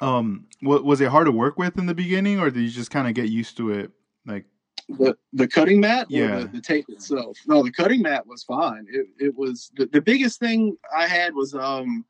um, 0.00 0.46
wa- 0.62 0.80
was 0.82 1.00
it 1.00 1.08
hard 1.08 1.24
to 1.26 1.32
work 1.32 1.58
with 1.58 1.78
in 1.78 1.86
the 1.86 1.94
beginning, 1.94 2.38
or 2.38 2.50
did 2.50 2.60
you 2.60 2.68
just 2.68 2.90
kind 2.90 3.08
of 3.08 3.14
get 3.14 3.30
used 3.30 3.56
to 3.56 3.70
it? 3.70 3.90
Like, 4.26 4.44
the 4.88 5.16
the 5.32 5.48
cutting 5.48 5.80
mat 5.80 6.06
or 6.06 6.10
Yeah. 6.10 6.38
the, 6.40 6.48
the 6.54 6.60
tape 6.60 6.86
itself 6.88 7.36
no 7.46 7.62
the 7.62 7.72
cutting 7.72 8.02
mat 8.02 8.26
was 8.26 8.44
fine 8.44 8.86
it, 8.88 9.06
it 9.18 9.34
was 9.36 9.70
the, 9.76 9.86
the 9.86 10.00
biggest 10.00 10.38
thing 10.38 10.76
i 10.96 11.06
had 11.06 11.34
was 11.34 11.54
um 11.54 12.04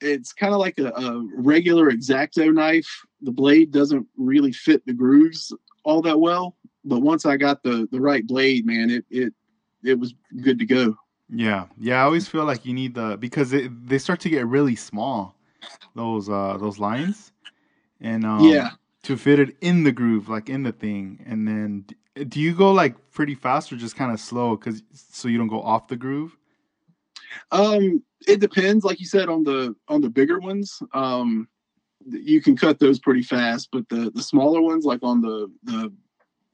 it's 0.00 0.32
kind 0.32 0.52
of 0.52 0.58
like 0.58 0.78
a, 0.78 0.88
a 0.88 1.28
regular 1.36 1.90
exacto 1.90 2.52
knife 2.52 3.02
the 3.20 3.30
blade 3.30 3.70
doesn't 3.70 4.06
really 4.16 4.52
fit 4.52 4.84
the 4.86 4.92
grooves 4.92 5.52
all 5.84 6.02
that 6.02 6.18
well 6.18 6.56
but 6.84 7.00
once 7.00 7.26
I 7.26 7.36
got 7.36 7.62
the 7.62 7.88
the 7.90 8.00
right 8.00 8.26
blade, 8.26 8.66
man, 8.66 8.90
it 8.90 9.04
it 9.10 9.32
it 9.84 9.98
was 9.98 10.14
good 10.42 10.58
to 10.58 10.66
go. 10.66 10.96
Yeah, 11.28 11.66
yeah. 11.78 12.00
I 12.00 12.04
always 12.04 12.28
feel 12.28 12.44
like 12.44 12.66
you 12.66 12.74
need 12.74 12.94
the 12.94 13.16
because 13.16 13.52
it, 13.52 13.88
they 13.88 13.98
start 13.98 14.20
to 14.20 14.28
get 14.28 14.46
really 14.46 14.76
small, 14.76 15.36
those 15.94 16.28
uh 16.28 16.56
those 16.58 16.78
lines, 16.78 17.32
and 18.00 18.24
um, 18.24 18.48
Yeah. 18.48 18.70
To 19.02 19.16
fit 19.16 19.38
it 19.38 19.56
in 19.60 19.84
the 19.84 19.92
groove, 19.92 20.28
like 20.28 20.48
in 20.48 20.62
the 20.62 20.72
thing. 20.72 21.22
And 21.26 21.46
then, 21.46 21.86
do 22.28 22.40
you 22.40 22.54
go 22.54 22.72
like 22.72 22.94
pretty 23.10 23.34
fast 23.34 23.72
or 23.72 23.76
just 23.76 23.96
kind 23.96 24.12
of 24.12 24.20
slow, 24.20 24.56
cause 24.56 24.82
so 24.92 25.28
you 25.28 25.38
don't 25.38 25.48
go 25.48 25.62
off 25.62 25.88
the 25.88 25.96
groove? 25.96 26.36
Um, 27.50 28.02
it 28.26 28.40
depends, 28.40 28.84
like 28.84 29.00
you 29.00 29.06
said, 29.06 29.28
on 29.28 29.42
the 29.42 29.74
on 29.88 30.00
the 30.00 30.10
bigger 30.10 30.38
ones. 30.38 30.82
Um, 30.92 31.48
you 32.06 32.40
can 32.40 32.56
cut 32.56 32.78
those 32.78 32.98
pretty 32.98 33.22
fast, 33.22 33.68
but 33.72 33.88
the 33.88 34.10
the 34.14 34.22
smaller 34.22 34.60
ones, 34.60 34.84
like 34.84 35.00
on 35.02 35.20
the 35.20 35.50
the 35.64 35.92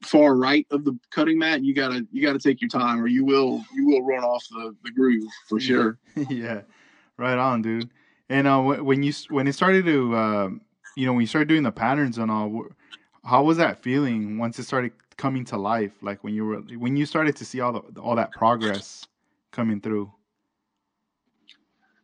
far 0.03 0.35
right 0.35 0.65
of 0.71 0.85
the 0.85 0.97
cutting 1.11 1.37
mat, 1.37 1.63
you 1.63 1.73
gotta 1.73 2.05
you 2.11 2.21
gotta 2.21 2.39
take 2.39 2.61
your 2.61 2.69
time, 2.69 3.01
or 3.01 3.07
you 3.07 3.25
will 3.25 3.63
you 3.73 3.85
will 3.85 4.05
run 4.05 4.23
off 4.23 4.45
the 4.51 4.75
the 4.83 4.91
groove 4.91 5.29
for 5.47 5.59
sure. 5.59 5.97
yeah, 6.29 6.61
right 7.17 7.37
on, 7.37 7.61
dude. 7.61 7.89
And 8.29 8.47
uh, 8.47 8.61
when 8.61 9.03
you 9.03 9.13
when 9.29 9.47
it 9.47 9.53
started 9.53 9.85
to, 9.85 10.15
uh, 10.15 10.49
you 10.99 11.05
know, 11.05 11.13
when 11.13 11.21
you 11.21 11.27
started 11.27 11.47
doing 11.47 11.63
the 11.63 11.71
patterns 11.71 12.17
and 12.17 12.29
all, 12.29 12.65
how 13.23 13.41
was 13.43 13.55
that 13.57 13.81
feeling 13.81 14.37
once 14.37 14.59
it 14.59 14.63
started 14.63 14.91
coming 15.15 15.45
to 15.45 15.57
life? 15.57 15.93
Like 16.01 16.25
when 16.25 16.33
you 16.33 16.45
were 16.45 16.57
when 16.57 16.97
you 16.97 17.05
started 17.05 17.37
to 17.37 17.45
see 17.45 17.61
all 17.61 17.71
the 17.71 18.01
all 18.01 18.17
that 18.17 18.31
progress 18.33 19.07
coming 19.51 19.79
through. 19.79 20.11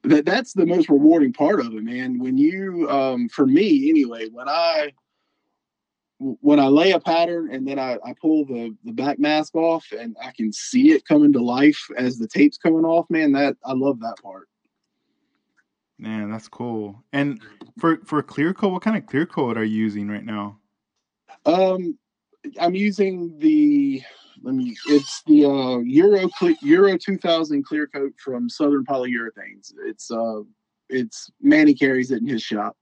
that 0.04 0.24
that's 0.24 0.54
the 0.54 0.66
most 0.66 0.88
rewarding 0.88 1.34
part 1.34 1.60
of 1.60 1.74
it 1.74 1.84
man 1.84 2.20
when 2.20 2.38
you 2.38 2.88
um 2.90 3.28
for 3.28 3.48
me 3.48 3.90
anyway 3.90 4.28
when 4.32 4.48
i 4.48 4.92
when 6.20 6.60
i 6.60 6.68
lay 6.68 6.92
a 6.92 7.00
pattern 7.00 7.50
and 7.52 7.68
then 7.68 7.80
i, 7.80 7.98
I 8.06 8.14
pull 8.22 8.46
the 8.46 8.76
the 8.84 8.92
back 8.92 9.18
mask 9.18 9.56
off 9.56 9.86
and 10.00 10.16
i 10.22 10.32
can 10.32 10.54
see 10.54 10.92
it 10.92 11.08
coming 11.08 11.34
to 11.34 11.42
life 11.42 11.88
as 11.98 12.20
the 12.20 12.28
tape's 12.28 12.58
coming 12.58 12.86
off 12.86 13.10
man 13.10 13.32
that 13.32 13.58
i 13.66 13.74
love 13.74 14.00
that 14.02 14.18
part 14.22 14.48
Man, 15.98 16.30
that's 16.30 16.48
cool. 16.48 17.04
And 17.14 17.42
for 17.80 17.98
for 18.06 18.22
clear 18.22 18.54
coat, 18.54 18.70
what 18.70 18.82
kind 18.82 18.98
of 18.98 19.06
clear 19.06 19.26
coat 19.26 19.58
are 19.58 19.64
you 19.64 19.78
using 19.78 20.10
right 20.10 20.26
now? 20.26 20.60
um 21.46 21.98
i'm 22.60 22.76
using 22.76 23.38
the 23.40 24.02
let 24.44 24.56
me 24.56 24.76
it's 24.88 25.22
the 25.28 25.46
uh 25.46 25.78
euro 25.80 26.30
euro 26.62 26.98
2000 26.98 27.64
clear 27.66 27.88
coat 27.88 28.14
from 28.18 28.50
southern 28.50 28.86
polyurethanes 28.86 29.74
it's 29.86 30.12
uh 30.12 30.42
it's 30.90 31.32
manny 31.42 31.74
carries 31.74 32.12
it 32.12 32.22
in 32.22 32.28
his 32.28 32.42
shop 32.42 32.78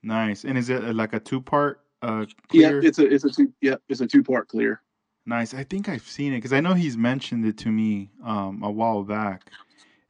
Nice. 0.00 0.44
And 0.44 0.56
is 0.56 0.70
it 0.70 0.94
like 0.94 1.12
a 1.12 1.18
two 1.18 1.40
part 1.40 1.80
uh 2.02 2.24
yeah 2.52 2.70
it's 2.82 3.00
a 3.00 3.06
it's 3.06 3.24
a 3.24 3.30
two 3.30 3.52
yeah 3.60 3.74
it's 3.88 4.00
a 4.00 4.06
two 4.06 4.22
part 4.22 4.48
clear 4.48 4.80
Nice. 5.26 5.52
I 5.52 5.62
think 5.62 5.90
I've 5.90 6.08
seen 6.08 6.32
it 6.32 6.36
because 6.36 6.54
I 6.54 6.60
know 6.60 6.72
he's 6.72 6.96
mentioned 6.96 7.44
it 7.44 7.58
to 7.58 7.70
me 7.70 8.10
um, 8.24 8.62
a 8.62 8.70
while 8.70 9.02
back. 9.02 9.50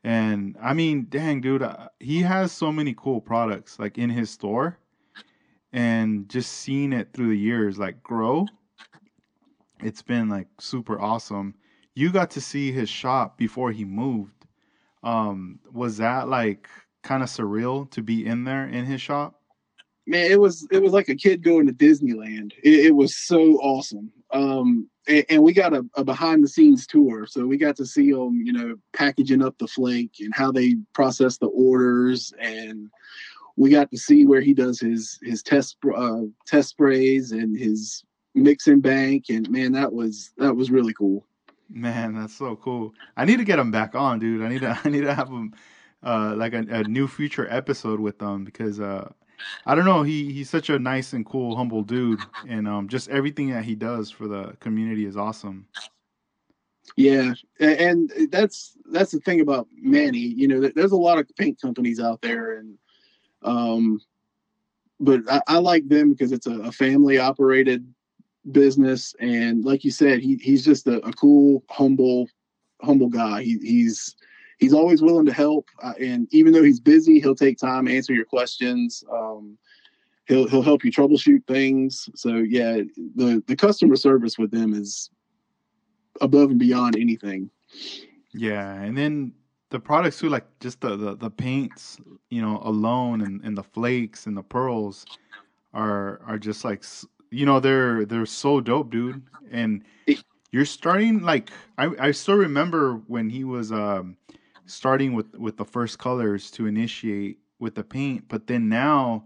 And 0.04 0.56
I 0.60 0.74
mean, 0.74 1.06
dang, 1.08 1.40
dude, 1.40 1.62
uh, 1.62 1.88
he 1.98 2.22
has 2.22 2.52
so 2.52 2.70
many 2.72 2.94
cool 2.96 3.20
products 3.20 3.78
like 3.78 3.98
in 3.98 4.10
his 4.10 4.30
store, 4.30 4.78
and 5.72 6.28
just 6.28 6.52
seeing 6.52 6.92
it 6.92 7.12
through 7.12 7.30
the 7.30 7.38
years 7.38 7.78
like 7.78 8.02
grow. 8.02 8.46
It's 9.80 10.02
been 10.02 10.28
like 10.28 10.48
super 10.58 11.00
awesome. 11.00 11.54
You 11.94 12.10
got 12.10 12.30
to 12.32 12.40
see 12.40 12.72
his 12.72 12.88
shop 12.88 13.36
before 13.36 13.72
he 13.72 13.84
moved. 13.84 14.46
Um, 15.02 15.60
was 15.72 15.96
that 15.98 16.28
like 16.28 16.68
kind 17.02 17.22
of 17.22 17.28
surreal 17.28 17.90
to 17.90 18.02
be 18.02 18.26
in 18.26 18.44
there 18.44 18.66
in 18.66 18.84
his 18.84 19.00
shop? 19.00 19.38
man 20.08 20.30
it 20.30 20.40
was 20.40 20.66
it 20.72 20.82
was 20.82 20.92
like 20.92 21.08
a 21.08 21.14
kid 21.14 21.42
going 21.42 21.66
to 21.66 21.72
disneyland 21.72 22.52
it, 22.64 22.86
it 22.86 22.96
was 22.96 23.14
so 23.14 23.56
awesome 23.58 24.10
um 24.32 24.88
and, 25.08 25.42
we 25.42 25.52
got 25.52 25.74
a, 25.74 25.84
a 25.96 26.04
behind 26.04 26.42
the 26.42 26.48
scenes 26.48 26.86
tour 26.86 27.26
so 27.26 27.46
we 27.46 27.56
got 27.56 27.76
to 27.76 27.86
see 27.86 28.12
them 28.12 28.42
you 28.44 28.52
know 28.52 28.76
packaging 28.92 29.42
up 29.42 29.56
the 29.58 29.66
flake 29.66 30.16
and 30.20 30.34
how 30.34 30.52
they 30.52 30.76
process 30.92 31.38
the 31.38 31.46
orders 31.46 32.32
and 32.40 32.88
we 33.56 33.70
got 33.70 33.90
to 33.90 33.98
see 33.98 34.26
where 34.26 34.40
he 34.40 34.54
does 34.54 34.80
his 34.80 35.18
his 35.22 35.42
test 35.42 35.76
uh, 35.96 36.22
test 36.46 36.70
sprays 36.70 37.32
and 37.32 37.58
his 37.58 38.04
mixing 38.34 38.80
bank 38.80 39.24
and 39.30 39.48
man 39.50 39.72
that 39.72 39.92
was 39.92 40.32
that 40.36 40.54
was 40.54 40.70
really 40.70 40.92
cool 40.94 41.24
Man, 41.70 42.14
that's 42.14 42.34
so 42.34 42.56
cool. 42.56 42.94
I 43.16 43.26
need 43.26 43.38
to 43.38 43.44
get 43.44 43.58
him 43.58 43.70
back 43.70 43.94
on, 43.94 44.18
dude. 44.18 44.42
I 44.42 44.48
need 44.48 44.62
to 44.62 44.78
I 44.84 44.88
need 44.88 45.02
to 45.02 45.14
have 45.14 45.28
him 45.28 45.54
uh 46.02 46.34
like 46.36 46.54
a, 46.54 46.64
a 46.68 46.84
new 46.84 47.08
future 47.08 47.46
episode 47.50 48.00
with 48.00 48.18
them 48.18 48.44
because 48.44 48.80
uh 48.80 49.10
I 49.66 49.74
don't 49.74 49.84
know, 49.84 50.02
he 50.02 50.32
he's 50.32 50.50
such 50.50 50.70
a 50.70 50.78
nice 50.78 51.12
and 51.12 51.24
cool 51.24 51.56
humble 51.56 51.82
dude 51.82 52.20
and 52.48 52.66
um 52.68 52.88
just 52.88 53.08
everything 53.08 53.50
that 53.50 53.64
he 53.64 53.74
does 53.74 54.10
for 54.10 54.28
the 54.28 54.56
community 54.60 55.04
is 55.04 55.16
awesome. 55.16 55.66
Yeah, 56.96 57.34
and 57.60 58.10
that's 58.30 58.76
that's 58.90 59.12
the 59.12 59.20
thing 59.20 59.40
about 59.40 59.68
Manny. 59.76 60.18
You 60.18 60.48
know, 60.48 60.70
there's 60.74 60.92
a 60.92 60.96
lot 60.96 61.18
of 61.18 61.28
paint 61.36 61.60
companies 61.60 62.00
out 62.00 62.20
there, 62.22 62.58
and 62.58 62.78
um, 63.42 64.00
but 64.98 65.20
I, 65.30 65.40
I 65.46 65.58
like 65.58 65.88
them 65.88 66.10
because 66.10 66.32
it's 66.32 66.46
a, 66.46 66.58
a 66.60 66.72
family 66.72 67.18
operated 67.18 67.86
business, 68.50 69.14
and 69.20 69.64
like 69.64 69.84
you 69.84 69.90
said, 69.90 70.20
he 70.20 70.36
he's 70.36 70.64
just 70.64 70.86
a, 70.86 70.96
a 71.06 71.12
cool, 71.12 71.62
humble, 71.70 72.28
humble 72.82 73.08
guy. 73.08 73.42
He, 73.42 73.58
he's 73.58 74.16
he's 74.58 74.72
always 74.72 75.02
willing 75.02 75.26
to 75.26 75.32
help, 75.32 75.68
uh, 75.82 75.94
and 76.00 76.28
even 76.30 76.52
though 76.52 76.62
he's 76.62 76.80
busy, 76.80 77.20
he'll 77.20 77.34
take 77.34 77.58
time 77.58 77.88
answer 77.88 78.12
your 78.12 78.24
questions. 78.24 79.04
Um, 79.10 79.56
he'll 80.26 80.46
he'll 80.48 80.62
help 80.62 80.84
you 80.84 80.92
troubleshoot 80.92 81.46
things. 81.46 82.08
So 82.14 82.36
yeah, 82.36 82.82
the 83.16 83.42
the 83.46 83.56
customer 83.56 83.96
service 83.96 84.38
with 84.38 84.50
them 84.50 84.74
is 84.74 85.10
above 86.20 86.50
and 86.50 86.58
beyond 86.58 86.96
anything. 86.96 87.50
Yeah, 88.34 88.74
and 88.74 88.96
then 88.96 89.32
the 89.70 89.80
products 89.80 90.18
too, 90.18 90.28
like 90.28 90.46
just 90.60 90.80
the 90.80 90.96
the, 90.96 91.16
the 91.16 91.30
paints, 91.30 91.98
you 92.30 92.42
know, 92.42 92.60
alone 92.62 93.22
and, 93.22 93.42
and 93.42 93.56
the 93.56 93.62
flakes 93.62 94.26
and 94.26 94.36
the 94.36 94.42
pearls 94.42 95.06
are 95.74 96.20
are 96.26 96.38
just 96.38 96.64
like 96.64 96.84
you 97.30 97.46
know 97.46 97.60
they're 97.60 98.04
they're 98.04 98.26
so 98.26 98.60
dope, 98.60 98.90
dude. 98.90 99.22
And 99.50 99.84
you're 100.52 100.64
starting 100.64 101.22
like 101.22 101.50
I 101.76 101.90
I 101.98 102.10
still 102.12 102.36
remember 102.36 102.94
when 103.06 103.30
he 103.30 103.44
was 103.44 103.72
um 103.72 104.16
starting 104.68 105.14
with 105.14 105.34
with 105.36 105.56
the 105.56 105.64
first 105.64 105.98
colors 105.98 106.50
to 106.52 106.66
initiate 106.66 107.38
with 107.58 107.74
the 107.74 107.84
paint, 107.84 108.24
but 108.28 108.46
then 108.46 108.68
now 108.68 109.24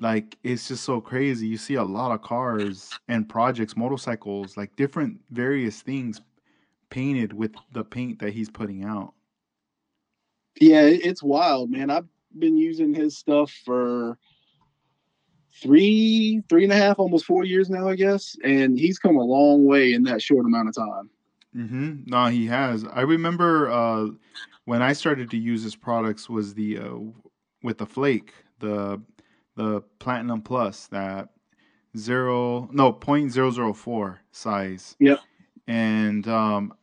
like 0.00 0.36
it's 0.42 0.68
just 0.68 0.84
so 0.84 1.00
crazy. 1.00 1.46
You 1.46 1.56
see 1.56 1.74
a 1.74 1.82
lot 1.82 2.12
of 2.12 2.22
cars 2.22 2.98
and 3.08 3.28
projects, 3.28 3.76
motorcycles, 3.76 4.56
like 4.56 4.76
different 4.76 5.20
various 5.30 5.80
things 5.80 6.20
painted 6.90 7.32
with 7.32 7.52
the 7.72 7.84
paint 7.84 8.18
that 8.20 8.32
he's 8.32 8.50
putting 8.50 8.84
out. 8.84 9.14
Yeah, 10.60 10.82
it's 10.82 11.22
wild, 11.22 11.70
man. 11.70 11.90
I've 11.90 12.06
been 12.38 12.56
using 12.56 12.94
his 12.94 13.16
stuff 13.16 13.50
for 13.64 14.18
three, 15.62 16.42
three 16.48 16.64
and 16.64 16.72
a 16.72 16.76
half, 16.76 16.98
almost 16.98 17.24
four 17.24 17.44
years 17.44 17.70
now, 17.70 17.88
I 17.88 17.96
guess. 17.96 18.36
And 18.44 18.78
he's 18.78 18.98
come 18.98 19.16
a 19.16 19.24
long 19.24 19.64
way 19.64 19.92
in 19.92 20.02
that 20.04 20.22
short 20.22 20.46
amount 20.46 20.68
of 20.68 20.74
time. 20.74 21.10
Mm-hmm. 21.56 21.94
No, 22.06 22.26
he 22.26 22.46
has. 22.46 22.84
I 22.92 23.02
remember 23.02 23.70
uh, 23.70 24.08
when 24.66 24.82
I 24.82 24.92
started 24.92 25.30
to 25.30 25.38
use 25.38 25.62
his 25.62 25.74
products 25.74 26.28
was 26.28 26.54
the 26.54 26.78
uh, 26.78 26.98
with 27.62 27.78
the 27.78 27.86
flake, 27.86 28.32
the 28.58 29.00
the 29.56 29.80
platinum 29.98 30.42
plus 30.42 30.86
that 30.88 31.30
zero 31.96 32.68
no 32.70 32.92
point 32.92 33.32
zero 33.32 33.50
zero 33.50 33.72
four 33.72 34.20
size. 34.32 34.96
Yeah, 34.98 35.16
And 35.66 36.28
um, 36.28 36.74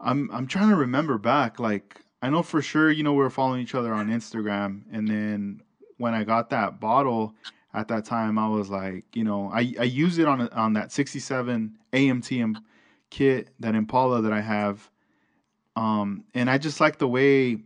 I'm 0.00 0.30
I'm 0.32 0.46
trying 0.46 0.70
to 0.70 0.76
remember 0.76 1.18
back. 1.18 1.60
Like 1.60 2.00
I 2.22 2.30
know 2.30 2.42
for 2.42 2.62
sure, 2.62 2.90
you 2.90 3.02
know, 3.02 3.12
we 3.12 3.18
were 3.18 3.30
following 3.30 3.60
each 3.60 3.74
other 3.74 3.92
on 3.92 4.08
Instagram, 4.08 4.82
and 4.90 5.06
then 5.06 5.62
when 5.98 6.14
I 6.14 6.24
got 6.24 6.50
that 6.50 6.80
bottle 6.80 7.34
at 7.74 7.88
that 7.88 8.04
time, 8.04 8.38
I 8.38 8.48
was 8.48 8.70
like, 8.70 9.04
you 9.14 9.24
know, 9.24 9.50
I 9.52 9.74
I 9.78 9.84
use 9.84 10.18
it 10.18 10.26
on 10.26 10.48
on 10.50 10.74
that 10.74 10.92
67 10.92 11.76
AMTM 11.92 12.56
kit, 13.10 13.48
that 13.58 13.74
Impala 13.74 14.22
that 14.22 14.32
I 14.32 14.40
have, 14.40 14.88
um, 15.76 16.24
and 16.34 16.50
I 16.50 16.58
just 16.58 16.80
like 16.80 16.98
the 16.98 17.08
way 17.08 17.58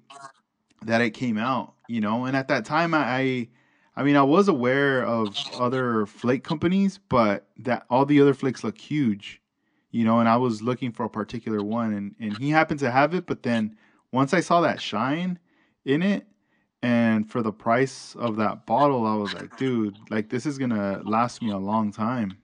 that 0.82 1.00
it 1.00 1.10
came 1.10 1.38
out, 1.38 1.74
you 1.88 2.00
know. 2.00 2.24
And 2.24 2.36
at 2.36 2.48
that 2.48 2.64
time, 2.64 2.94
I, 2.94 3.48
I, 3.96 4.02
mean, 4.02 4.16
I 4.16 4.22
was 4.22 4.48
aware 4.48 5.04
of 5.04 5.36
other 5.58 6.06
flake 6.06 6.44
companies, 6.44 6.98
but 7.08 7.46
that 7.58 7.86
all 7.90 8.04
the 8.04 8.20
other 8.20 8.34
flakes 8.34 8.64
look 8.64 8.78
huge, 8.78 9.40
you 9.90 10.04
know. 10.04 10.20
And 10.20 10.28
I 10.28 10.36
was 10.36 10.62
looking 10.62 10.92
for 10.92 11.04
a 11.04 11.10
particular 11.10 11.62
one, 11.62 11.92
and 11.92 12.14
and 12.20 12.36
he 12.38 12.50
happened 12.50 12.80
to 12.80 12.90
have 12.90 13.14
it. 13.14 13.26
But 13.26 13.42
then 13.42 13.76
once 14.12 14.34
I 14.34 14.40
saw 14.40 14.60
that 14.60 14.80
shine 14.80 15.38
in 15.84 16.02
it, 16.02 16.26
and 16.82 17.30
for 17.30 17.42
the 17.42 17.52
price 17.52 18.14
of 18.16 18.36
that 18.36 18.66
bottle, 18.66 19.06
I 19.06 19.14
was 19.14 19.32
like, 19.32 19.56
dude, 19.56 19.96
like 20.10 20.28
this 20.28 20.44
is 20.44 20.58
gonna 20.58 21.00
last 21.04 21.42
me 21.42 21.50
a 21.50 21.58
long 21.58 21.90
time. 21.90 22.36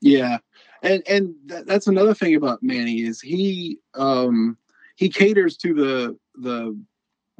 Yeah. 0.00 0.38
And 0.84 1.02
and 1.08 1.34
that, 1.46 1.66
that's 1.66 1.86
another 1.86 2.14
thing 2.14 2.36
about 2.36 2.62
Manny 2.62 3.00
is 3.00 3.20
he 3.20 3.78
um 3.94 4.56
he 4.96 5.08
caters 5.08 5.56
to 5.58 5.74
the 5.74 6.16
the 6.36 6.78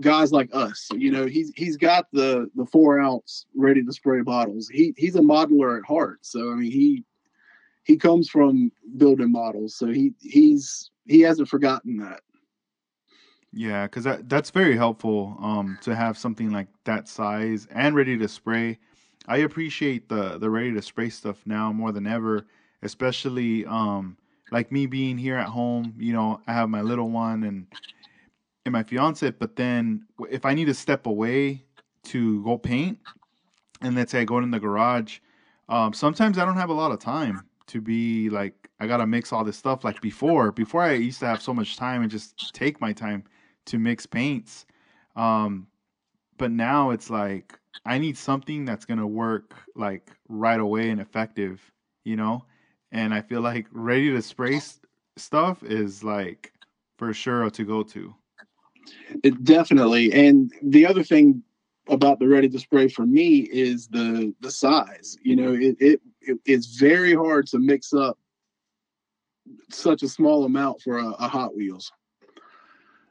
guys 0.01 0.33
like 0.33 0.49
us. 0.53 0.89
You 0.93 1.13
know, 1.13 1.27
he's 1.27 1.53
he's 1.55 1.77
got 1.77 2.07
the 2.13 2.51
the 2.57 2.67
four 2.67 2.99
ounce 2.99 3.47
ready 3.55 3.85
to 3.85 3.93
spray 3.93 4.23
bottles. 4.23 4.69
He 4.69 4.95
he's 4.97 5.15
a 5.15 5.21
modeler 5.21 5.79
at 5.79 5.85
heart. 5.85 6.21
So 6.23 6.51
I 6.51 6.55
mean 6.55 6.73
he 6.73 7.05
he 7.85 7.99
comes 7.99 8.31
from 8.31 8.73
building 8.97 9.31
models, 9.31 9.77
so 9.77 9.89
he 9.89 10.15
he's 10.21 10.91
he 11.07 11.21
hasn't 11.21 11.49
forgotten 11.49 11.99
that. 11.99 12.21
Yeah, 13.53 13.87
because 13.87 14.05
that 14.05 14.29
that's 14.29 14.51
very 14.51 14.77
helpful 14.77 15.37
um, 15.41 15.79
to 15.83 15.95
have 15.95 16.17
something 16.17 16.51
like 16.51 16.69
that 16.85 17.09
size 17.09 17.69
and 17.71 17.95
ready 17.95 18.17
to 18.17 18.27
spray. 18.27 18.79
I 19.29 19.39
appreciate 19.39 20.09
the 20.09 20.39
the 20.39 20.49
ready 20.49 20.73
to 20.73 20.83
spray 20.83 21.11
stuff 21.11 21.43
now 21.47 21.73
more 21.73 21.93
than 21.93 22.07
ever, 22.07 22.47
especially 22.85 23.67
um, 23.67 24.17
like 24.53 24.71
me 24.71 24.87
being 24.87 25.19
here 25.19 25.37
at 25.37 25.49
home. 25.49 25.95
You 25.99 26.13
know, 26.13 26.41
I 26.47 26.53
have 26.53 26.69
my 26.69 26.83
little 26.83 27.11
one 27.11 27.43
and 27.43 27.67
and 28.65 28.73
my 28.73 28.83
fiance. 28.83 29.29
But 29.31 29.57
then 29.57 30.07
if 30.31 30.45
I 30.45 30.55
need 30.55 30.67
to 30.67 30.75
step 30.75 31.07
away 31.07 31.65
to 32.05 32.43
go 32.45 32.57
paint, 32.59 32.99
and 33.81 33.97
let's 33.97 34.13
say 34.13 34.21
I 34.21 34.25
go 34.25 34.39
in 34.39 34.51
the 34.51 34.61
garage, 34.61 35.19
um, 35.69 35.93
sometimes 35.93 36.39
I 36.39 36.45
don't 36.45 36.57
have 36.57 36.71
a 36.71 36.75
lot 36.75 36.93
of 36.93 37.01
time 37.01 37.45
to 37.67 37.81
be 37.81 38.31
like 38.31 38.69
I 38.81 38.87
gotta 38.87 39.07
mix 39.07 39.33
all 39.33 39.45
this 39.45 39.57
stuff. 39.57 39.85
Like 39.85 40.01
before, 40.01 40.53
before 40.53 40.83
I 40.83 40.93
used 40.93 41.21
to 41.21 41.27
have 41.27 41.43
so 41.43 41.55
much 41.55 41.77
time 41.77 42.03
and 42.03 42.11
just 42.11 42.53
take 42.53 42.81
my 42.81 42.93
time 42.93 43.25
to 43.67 43.79
mix 43.79 44.05
paints. 44.07 44.67
Um, 45.17 45.69
but 46.37 46.51
now 46.51 46.91
it's 46.91 47.09
like 47.09 47.59
I 47.87 47.99
need 47.99 48.17
something 48.17 48.65
that's 48.65 48.85
gonna 48.85 49.07
work 49.07 49.55
like 49.75 50.11
right 50.29 50.61
away 50.61 50.91
and 50.91 51.01
effective, 51.01 51.73
you 52.05 52.17
know. 52.17 52.45
And 52.95 53.13
I 53.13 53.21
feel 53.21 53.41
like 53.41 53.67
ready 53.73 54.11
to 54.13 54.23
spray 54.23 54.61
stuff 55.17 55.65
is 55.65 56.05
like 56.05 56.53
for 56.97 57.13
sure 57.13 57.51
to 57.51 57.65
go 57.65 57.83
to. 57.83 58.15
It 59.25 59.43
definitely. 59.43 60.13
And 60.13 60.53
the 60.63 60.87
other 60.87 61.03
thing 61.03 61.43
about 61.89 62.21
the 62.21 62.29
ready 62.29 62.49
to 62.49 62.59
spray 62.59 62.89
for 62.89 63.05
me 63.05 63.41
is 63.41 63.89
the 63.89 64.33
the 64.41 64.51
size. 64.51 65.17
You 65.23 65.35
know, 65.35 65.53
it, 65.53 65.77
it, 65.81 66.01
it 66.21 66.39
it's 66.47 66.77
very 66.77 67.15
hard 67.15 67.49
to 67.49 67.59
mix 67.59 67.93
up 67.93 68.17
such 69.71 70.05
a 70.05 70.09
small 70.09 70.45
amount 70.45 70.81
for 70.81 70.99
a, 70.99 71.09
a 71.09 71.27
Hot 71.27 71.55
Wheels. 71.57 71.91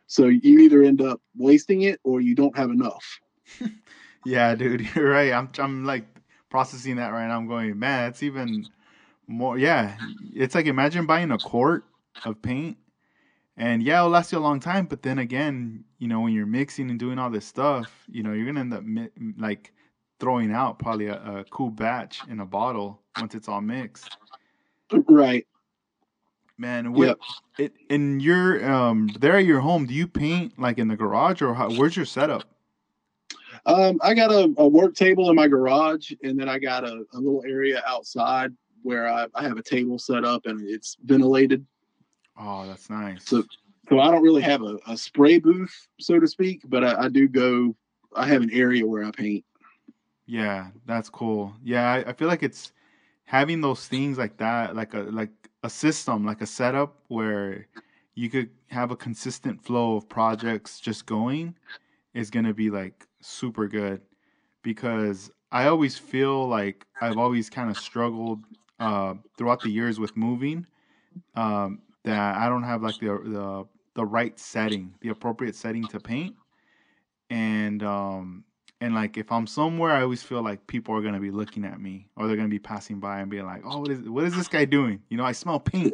So 0.08 0.28
you 0.28 0.60
either 0.60 0.84
end 0.84 1.02
up 1.02 1.20
wasting 1.38 1.82
it 1.82 2.00
or 2.06 2.22
you 2.22 2.36
don't 2.36 2.56
have 2.56 2.70
enough. 2.70 3.20
yeah, 4.26 4.56
dude, 4.56 4.88
you're 4.96 5.10
right. 5.10 5.34
I'm 5.34 5.50
I'm 5.58 5.84
like 5.84 6.06
processing 6.50 6.96
that 6.96 7.10
right 7.10 7.28
now. 7.28 7.36
I'm 7.36 7.48
going, 7.50 7.78
man, 7.78 8.10
it's 8.10 8.24
even 8.24 8.66
more. 9.28 9.58
Yeah, 9.58 9.98
it's 10.34 10.56
like 10.56 10.66
imagine 10.66 11.06
buying 11.06 11.32
a 11.32 11.38
quart 11.38 11.86
of 12.26 12.42
paint, 12.42 12.78
and 13.58 13.84
yeah, 13.84 14.00
it'll 14.00 14.10
last 14.10 14.32
you 14.32 14.38
a 14.38 14.40
long 14.40 14.60
time. 14.60 14.86
But 14.86 15.02
then 15.02 15.20
again, 15.20 15.84
you 16.00 16.08
know, 16.08 16.22
when 16.22 16.34
you're 16.34 16.46
mixing 16.46 16.90
and 16.90 17.00
doing 17.00 17.20
all 17.20 17.30
this 17.30 17.46
stuff, 17.46 17.92
you 18.10 18.24
know, 18.24 18.34
you're 18.34 18.46
gonna 18.46 18.62
end 18.62 18.74
up 18.74 18.84
mi- 18.84 19.10
like 19.38 19.74
throwing 20.20 20.52
out 20.52 20.80
probably 20.80 21.08
a, 21.08 21.22
a 21.22 21.44
cool 21.50 21.70
batch 21.70 22.22
in 22.30 22.40
a 22.40 22.46
bottle 22.46 23.02
once 23.20 23.36
it's 23.36 23.48
all 23.48 23.62
mixed. 23.62 24.18
Right. 25.08 25.46
Man, 26.58 26.94
what, 26.94 27.08
yep. 27.08 27.18
it, 27.58 27.74
in 27.90 28.20
your 28.20 28.64
um 28.72 29.10
there 29.20 29.38
at 29.38 29.46
your 29.46 29.60
home, 29.60 29.86
do 29.86 29.94
you 29.94 30.08
paint 30.08 30.58
like 30.60 30.78
in 30.78 30.88
the 30.88 30.96
garage 30.96 31.42
or 31.42 31.54
how, 31.54 31.72
where's 31.72 31.96
your 31.96 32.06
setup? 32.06 32.44
Um, 33.66 33.98
I 34.02 34.14
got 34.14 34.32
a, 34.32 34.54
a, 34.58 34.68
work 34.68 34.94
table 34.94 35.30
in 35.30 35.36
my 35.36 35.48
garage, 35.48 36.12
and 36.22 36.38
then 36.38 36.50
I 36.50 36.60
got 36.60 36.84
a, 36.84 37.06
a 37.14 37.18
little 37.18 37.44
area 37.48 37.82
outside 37.88 38.52
where 38.84 39.08
I, 39.10 39.28
I, 39.34 39.44
have 39.44 39.58
a 39.58 39.64
table 39.64 39.98
set 39.98 40.24
up 40.24 40.46
and 40.46 40.62
it's 40.68 40.98
ventilated. 41.04 41.66
Oh, 42.38 42.68
that's 42.68 42.90
nice. 42.90 43.26
So, 43.26 43.44
so 43.90 44.00
I 44.00 44.12
don't 44.12 44.24
really 44.24 44.42
have 44.42 44.62
a, 44.62 44.78
a 44.88 44.98
spray 44.98 45.40
booth, 45.40 45.88
so 46.00 46.20
to 46.20 46.28
speak, 46.28 46.62
but 46.66 46.84
I, 46.84 47.06
I, 47.06 47.10
do 47.10 47.28
go. 47.28 47.76
I 48.16 48.28
have 48.28 48.42
an 48.42 48.52
area 48.52 48.86
where 48.86 49.04
I 49.04 49.12
paint. 49.12 49.44
Yeah, 50.26 50.68
that's 50.86 51.10
cool. 51.10 51.54
Yeah, 51.64 51.92
I, 51.92 52.10
I 52.10 52.14
feel 52.14 52.28
like 52.28 52.44
it's 52.44 52.72
having 53.26 53.62
those 53.62 53.88
things 53.88 54.18
like 54.18 54.38
that, 54.38 54.76
like 54.76 54.94
a 54.94 55.02
like 55.02 55.32
a 55.64 55.70
system, 55.70 56.26
like 56.26 56.42
a 56.42 56.46
setup 56.46 56.98
where 57.08 57.68
you 58.16 58.30
could 58.30 58.50
have 58.68 58.92
a 58.92 58.96
consistent 58.96 59.64
flow 59.64 59.96
of 59.96 60.08
projects 60.08 60.80
just 60.80 61.06
going 61.06 61.56
is 62.14 62.30
going 62.30 62.46
to 62.46 62.54
be 62.54 62.70
like 62.70 63.08
super 63.22 63.68
good 63.68 64.02
because 64.62 65.32
I 65.52 65.68
always 65.68 65.98
feel 65.98 66.48
like 66.48 66.86
I've 67.02 67.18
always 67.18 67.50
kind 67.50 67.70
of 67.70 67.78
struggled 67.78 68.40
uh, 68.84 69.14
throughout 69.38 69.62
the 69.62 69.70
years 69.70 70.00
with 70.00 70.16
moving 70.18 70.66
um, 71.36 71.80
that 72.04 72.36
I 72.36 72.50
don't 72.50 72.64
have 72.64 72.82
like 72.82 73.00
the 73.00 73.20
the 73.24 73.66
the 73.96 74.06
right 74.06 74.38
setting, 74.40 74.94
the 75.02 75.10
appropriate 75.10 75.56
setting 75.56 75.88
to 75.88 76.00
paint, 76.00 76.36
and 77.30 77.82
um, 77.84 78.44
and 78.82 78.94
like 78.94 79.18
if 79.18 79.32
I'm 79.32 79.48
somewhere, 79.48 79.92
I 79.92 80.02
always 80.02 80.22
feel 80.22 80.44
like 80.44 80.66
people 80.68 80.96
are 80.96 81.02
gonna 81.02 81.20
be 81.20 81.32
looking 81.32 81.64
at 81.64 81.80
me 81.80 82.10
or 82.16 82.28
they're 82.28 82.36
gonna 82.36 82.50
be 82.50 82.60
passing 82.60 83.00
by 83.00 83.22
and 83.22 83.30
being 83.30 83.46
like, 83.46 83.62
"Oh, 83.66 83.80
what 83.80 83.92
is 83.92 84.02
what 84.02 84.26
is 84.26 84.36
this 84.36 84.48
guy 84.48 84.66
doing?" 84.66 85.02
You 85.10 85.18
know, 85.18 85.24
I 85.24 85.32
smell 85.32 85.60
paint. 85.60 85.94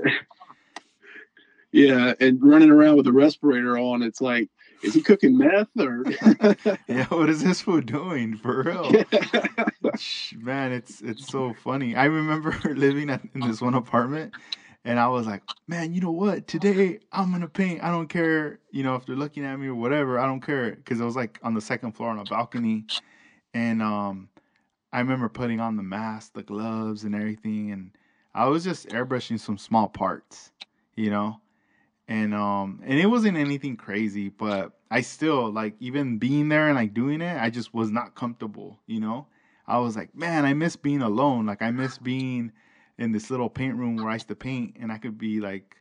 yeah, 1.72 2.14
and 2.20 2.42
running 2.42 2.72
around 2.72 2.98
with 2.98 3.08
a 3.08 3.14
respirator 3.14 3.78
on, 3.78 4.02
it's 4.02 4.22
like, 4.22 4.50
is 4.82 4.94
he 4.94 5.02
cooking 5.02 5.38
meth 5.38 5.68
or? 5.80 6.04
yeah, 6.88 7.06
what 7.06 7.30
is 7.30 7.44
this 7.44 7.62
food 7.62 7.86
doing 7.86 8.38
for 8.38 8.64
real? 8.64 8.92
Man, 10.38 10.72
it's 10.72 11.02
it's 11.02 11.28
so 11.28 11.54
funny. 11.54 11.96
I 11.96 12.06
remember 12.06 12.58
living 12.76 13.10
at, 13.10 13.22
in 13.34 13.42
this 13.42 13.62
one 13.62 13.74
apartment, 13.74 14.34
and 14.86 15.00
I 15.00 15.08
was 15.08 15.28
like, 15.28 15.44
man, 15.68 15.94
you 15.94 16.02
know 16.02 16.12
what? 16.12 16.48
Today 16.48 17.00
I'm 17.12 17.32
gonna 17.32 17.48
paint. 17.48 17.84
I 17.84 17.92
don't 17.92 18.08
care, 18.08 18.60
you 18.72 18.84
know, 18.84 18.96
if 18.96 19.06
they're 19.06 19.16
looking 19.16 19.46
at 19.46 19.60
me 19.60 19.68
or 19.68 19.76
whatever. 19.76 20.20
I 20.20 20.26
don't 20.26 20.42
care 20.42 20.72
because 20.72 21.00
it 21.00 21.06
was 21.06 21.16
like 21.16 21.40
on 21.44 21.54
the 21.54 21.62
second 21.62 21.94
floor 21.94 22.10
on 22.10 22.20
a 22.20 22.26
balcony, 22.26 22.86
and 23.54 23.82
um, 23.82 24.30
I 24.94 25.00
remember 25.00 25.30
putting 25.30 25.60
on 25.60 25.76
the 25.76 25.84
mask, 25.84 26.34
the 26.34 26.44
gloves, 26.44 27.04
and 27.04 27.14
everything, 27.14 27.72
and 27.72 27.92
I 28.34 28.48
was 28.48 28.64
just 28.64 28.88
airbrushing 28.90 29.40
some 29.40 29.58
small 29.58 29.88
parts, 29.88 30.52
you 30.96 31.10
know, 31.10 31.40
and 32.10 32.34
um, 32.34 32.82
and 32.84 33.00
it 33.00 33.06
wasn't 33.06 33.38
anything 33.38 33.78
crazy, 33.78 34.30
but 34.30 34.72
I 34.90 35.02
still 35.02 35.52
like 35.52 35.76
even 35.80 36.18
being 36.18 36.50
there 36.50 36.68
and 36.68 36.76
like 36.76 36.96
doing 36.96 37.22
it, 37.22 37.40
I 37.40 37.52
just 37.52 37.72
was 37.72 37.92
not 37.92 38.16
comfortable, 38.16 38.80
you 38.88 39.00
know. 39.00 39.28
I 39.68 39.78
was 39.78 39.96
like, 39.96 40.16
man, 40.16 40.44
I 40.44 40.56
miss 40.56 40.76
being 40.76 41.04
alone. 41.04 41.46
Like 41.46 41.62
I 41.62 41.70
miss 41.70 42.00
being 42.00 42.52
in 42.98 43.12
this 43.12 43.30
little 43.30 43.48
paint 43.48 43.76
room 43.76 44.02
where 44.02 44.10
I 44.10 44.16
used 44.16 44.28
to 44.30 44.36
paint, 44.36 44.76
and 44.82 44.92
I 44.92 44.98
could 44.98 45.20
be 45.20 45.40
like, 45.40 45.78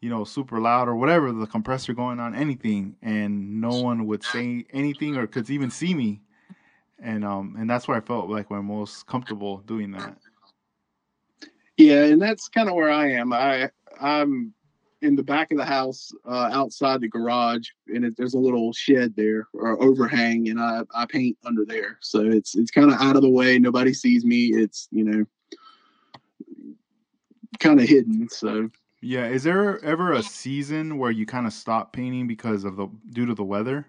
you 0.00 0.10
know, 0.10 0.24
super 0.24 0.58
loud 0.58 0.88
or 0.88 0.96
whatever, 0.96 1.30
the 1.30 1.46
compressor 1.46 1.94
going 1.94 2.18
on, 2.18 2.34
anything, 2.34 2.96
and 3.00 3.60
no 3.60 3.76
one 3.76 4.04
would 4.06 4.24
say 4.24 4.66
anything 4.72 5.16
or 5.16 5.28
could 5.28 5.48
even 5.48 5.70
see 5.70 5.94
me. 5.94 6.22
And 6.98 7.24
um, 7.24 7.54
and 7.56 7.70
that's 7.70 7.86
where 7.86 7.96
I 7.96 8.00
felt 8.00 8.28
like 8.28 8.50
my 8.50 8.60
most 8.60 9.06
comfortable 9.06 9.58
doing 9.58 9.92
that. 9.92 10.16
Yeah, 11.76 12.02
and 12.02 12.20
that's 12.20 12.48
kind 12.48 12.68
of 12.68 12.74
where 12.74 12.90
I 12.90 13.12
am. 13.12 13.32
I 13.32 13.70
I'm 14.00 14.54
in 15.02 15.14
the 15.14 15.22
back 15.22 15.52
of 15.52 15.58
the 15.58 15.64
house, 15.64 16.12
uh, 16.28 16.50
outside 16.52 17.00
the 17.00 17.08
garage, 17.08 17.68
and 17.88 18.04
it, 18.04 18.16
there's 18.16 18.34
a 18.34 18.38
little 18.38 18.72
shed 18.72 19.14
there 19.16 19.46
or 19.52 19.80
overhang, 19.82 20.48
and 20.48 20.60
I 20.60 20.82
I 20.94 21.06
paint 21.06 21.36
under 21.44 21.64
there, 21.64 21.98
so 22.00 22.20
it's 22.20 22.56
it's 22.56 22.70
kind 22.70 22.90
of 22.92 23.00
out 23.00 23.16
of 23.16 23.22
the 23.22 23.28
way. 23.28 23.58
Nobody 23.58 23.94
sees 23.94 24.24
me. 24.24 24.46
It's 24.46 24.88
you 24.90 25.04
know 25.04 25.24
kind 27.58 27.80
of 27.80 27.88
hidden. 27.88 28.28
So 28.28 28.70
yeah, 29.00 29.26
is 29.26 29.44
there 29.44 29.82
ever 29.84 30.12
a 30.12 30.22
season 30.22 30.98
where 30.98 31.10
you 31.10 31.26
kind 31.26 31.46
of 31.46 31.52
stop 31.52 31.92
painting 31.92 32.26
because 32.26 32.64
of 32.64 32.76
the 32.76 32.88
due 33.12 33.26
to 33.26 33.34
the 33.34 33.44
weather? 33.44 33.86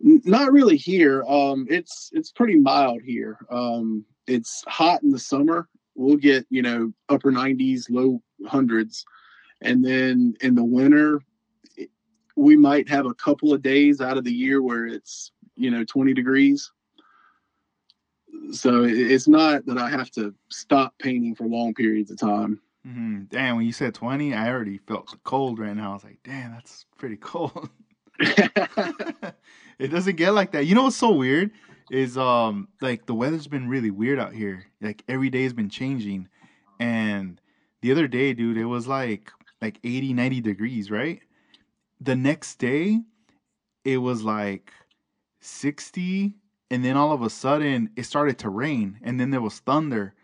Not 0.00 0.52
really 0.52 0.76
here. 0.76 1.22
Um, 1.24 1.66
it's 1.70 2.10
it's 2.12 2.32
pretty 2.32 2.56
mild 2.56 3.02
here. 3.02 3.38
Um, 3.50 4.04
it's 4.26 4.64
hot 4.66 5.02
in 5.02 5.10
the 5.10 5.18
summer. 5.18 5.68
We'll 5.94 6.16
get 6.16 6.46
you 6.50 6.62
know 6.62 6.92
upper 7.08 7.30
90s, 7.30 7.86
low 7.90 8.20
hundreds, 8.46 9.04
and 9.62 9.84
then 9.84 10.34
in 10.40 10.54
the 10.54 10.64
winter, 10.64 11.20
we 12.36 12.56
might 12.56 12.88
have 12.88 13.06
a 13.06 13.14
couple 13.14 13.52
of 13.52 13.62
days 13.62 14.00
out 14.00 14.16
of 14.16 14.24
the 14.24 14.32
year 14.32 14.62
where 14.62 14.86
it's 14.86 15.32
you 15.56 15.70
know 15.70 15.84
20 15.84 16.14
degrees 16.14 16.72
so 18.50 18.84
it's 18.84 19.28
not 19.28 19.66
that 19.66 19.78
I 19.78 19.88
have 19.90 20.10
to 20.12 20.34
stop 20.48 20.94
painting 20.98 21.34
for 21.34 21.46
long 21.46 21.74
periods 21.74 22.10
of 22.10 22.18
time. 22.18 22.60
Mm-hmm. 22.86 23.24
Damn, 23.30 23.56
when 23.56 23.66
you 23.66 23.72
said 23.72 23.94
20, 23.94 24.34
I 24.34 24.50
already 24.50 24.78
felt 24.78 25.16
cold 25.24 25.58
right 25.58 25.76
now. 25.76 25.90
I 25.90 25.94
was 25.94 26.04
like, 26.04 26.18
damn, 26.24 26.52
that's 26.52 26.84
pretty 26.98 27.16
cold. 27.16 27.70
it 28.18 29.88
doesn't 29.90 30.16
get 30.16 30.30
like 30.30 30.52
that. 30.52 30.66
You 30.66 30.74
know 30.74 30.84
what's 30.84 30.96
so 30.96 31.12
weird 31.12 31.50
is 31.90 32.16
um 32.16 32.68
like 32.80 33.06
the 33.06 33.14
weather's 33.14 33.46
been 33.46 33.68
really 33.68 33.90
weird 33.90 34.18
out 34.18 34.34
here. 34.34 34.66
Like 34.80 35.04
every 35.08 35.30
day 35.30 35.44
has 35.44 35.52
been 35.52 35.70
changing. 35.70 36.28
And 36.80 37.40
the 37.80 37.92
other 37.92 38.08
day, 38.08 38.32
dude, 38.32 38.56
it 38.56 38.64
was 38.64 38.88
like 38.88 39.30
like 39.62 39.78
80, 39.84 40.12
90 40.12 40.40
degrees, 40.40 40.90
right? 40.90 41.20
The 42.00 42.16
next 42.16 42.56
day, 42.56 43.00
it 43.84 43.98
was 43.98 44.22
like 44.22 44.72
60 45.40 46.34
and 46.70 46.84
then 46.84 46.96
all 46.96 47.12
of 47.12 47.22
a 47.22 47.30
sudden 47.30 47.90
it 47.96 48.04
started 48.04 48.38
to 48.40 48.48
rain 48.48 48.98
and 49.02 49.18
then 49.18 49.30
there 49.30 49.40
was 49.40 49.60
thunder. 49.60 50.14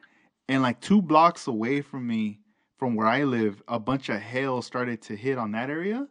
And 0.49 0.63
like 0.63 0.81
two 0.81 1.01
blocks 1.01 1.47
away 1.47 1.83
from 1.83 2.07
me 2.07 2.41
from 2.79 2.95
where 2.95 3.09
i 3.09 3.25
live 3.25 3.61
a 3.67 3.79
bunch 3.79 4.09
of 4.09 4.21
hail 4.21 4.63
started 4.63 5.03
to 5.03 5.17
hit 5.17 5.37
on 5.37 5.51
that 5.53 5.69
area 5.69 6.07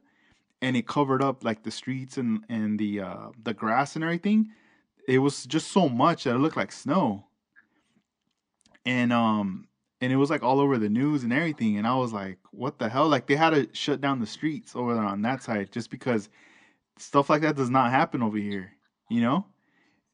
and 0.62 0.76
it 0.76 0.86
covered 0.88 1.24
up 1.24 1.44
like 1.44 1.64
the 1.64 1.72
streets 1.72 2.18
and 2.18 2.44
and 2.50 2.80
the 2.80 3.02
uh 3.02 3.28
the 3.44 3.54
grass 3.54 3.96
and 3.96 4.04
everything. 4.04 4.50
It 5.08 5.20
was 5.20 5.46
just 5.46 5.72
so 5.72 5.88
much 5.88 6.26
that 6.26 6.36
it 6.36 6.40
looked 6.40 6.58
like 6.58 6.72
snow. 6.72 7.28
And 8.86 9.14
um 9.14 9.68
and 10.02 10.12
it 10.12 10.18
was 10.18 10.30
like 10.30 10.44
all 10.44 10.60
over 10.60 10.78
the 10.78 10.90
news 10.90 11.24
and 11.24 11.34
everything. 11.34 11.78
And 11.78 11.88
I 11.88 11.96
was 11.96 12.14
like, 12.14 12.38
what 12.52 12.78
the 12.80 12.90
hell? 12.90 13.08
Like 13.08 13.28
they 13.28 13.36
had 13.36 13.52
to 13.52 13.68
shut 13.74 14.02
down 14.02 14.20
the 14.20 14.28
streets 14.28 14.76
over 14.76 14.94
there 14.94 15.04
on 15.04 15.22
that 15.24 15.44
side 15.44 15.72
just 15.72 15.90
because 15.90 16.30
stuff 16.98 17.30
like 17.30 17.42
that 17.42 17.56
does 17.56 17.70
not 17.70 17.92
happen 17.92 18.22
over 18.22 18.38
here, 18.38 18.74
you 19.10 19.22
know? 19.22 19.46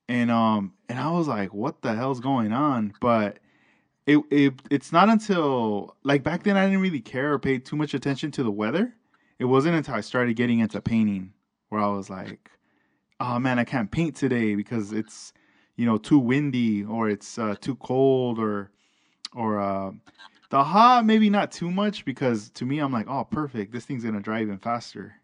And 0.07 0.31
um 0.31 0.73
and 0.89 0.99
I 0.99 1.11
was 1.11 1.27
like, 1.27 1.53
what 1.53 1.81
the 1.81 1.93
hell's 1.95 2.19
going 2.19 2.53
on? 2.53 2.93
But 3.01 3.39
it 4.05 4.19
it 4.31 4.53
it's 4.69 4.91
not 4.91 5.09
until 5.09 5.95
like 6.03 6.23
back 6.23 6.43
then 6.43 6.57
I 6.57 6.65
didn't 6.65 6.81
really 6.81 7.01
care 7.01 7.33
or 7.33 7.39
pay 7.39 7.57
too 7.59 7.75
much 7.75 7.93
attention 7.93 8.31
to 8.31 8.43
the 8.43 8.51
weather. 8.51 8.93
It 9.39 9.45
wasn't 9.45 9.75
until 9.75 9.95
I 9.95 10.01
started 10.01 10.35
getting 10.35 10.59
into 10.59 10.81
painting 10.81 11.33
where 11.69 11.81
I 11.81 11.87
was 11.87 12.09
like, 12.09 12.51
oh 13.19 13.39
man, 13.39 13.59
I 13.59 13.63
can't 13.63 13.91
paint 13.91 14.15
today 14.15 14.55
because 14.55 14.93
it's 14.93 15.33
you 15.75 15.85
know 15.85 15.97
too 15.97 16.19
windy 16.19 16.83
or 16.83 17.09
it's 17.09 17.37
uh, 17.37 17.55
too 17.59 17.75
cold 17.75 18.39
or 18.39 18.71
or 19.35 19.59
uh, 19.59 19.91
the 20.49 20.63
hot 20.63 21.05
maybe 21.05 21.29
not 21.29 21.51
too 21.51 21.71
much 21.71 22.05
because 22.05 22.49
to 22.51 22.65
me 22.65 22.79
I'm 22.79 22.91
like, 22.91 23.07
oh 23.07 23.23
perfect, 23.23 23.71
this 23.71 23.85
thing's 23.85 24.03
gonna 24.03 24.21
drive 24.21 24.43
even 24.43 24.59
faster 24.59 25.15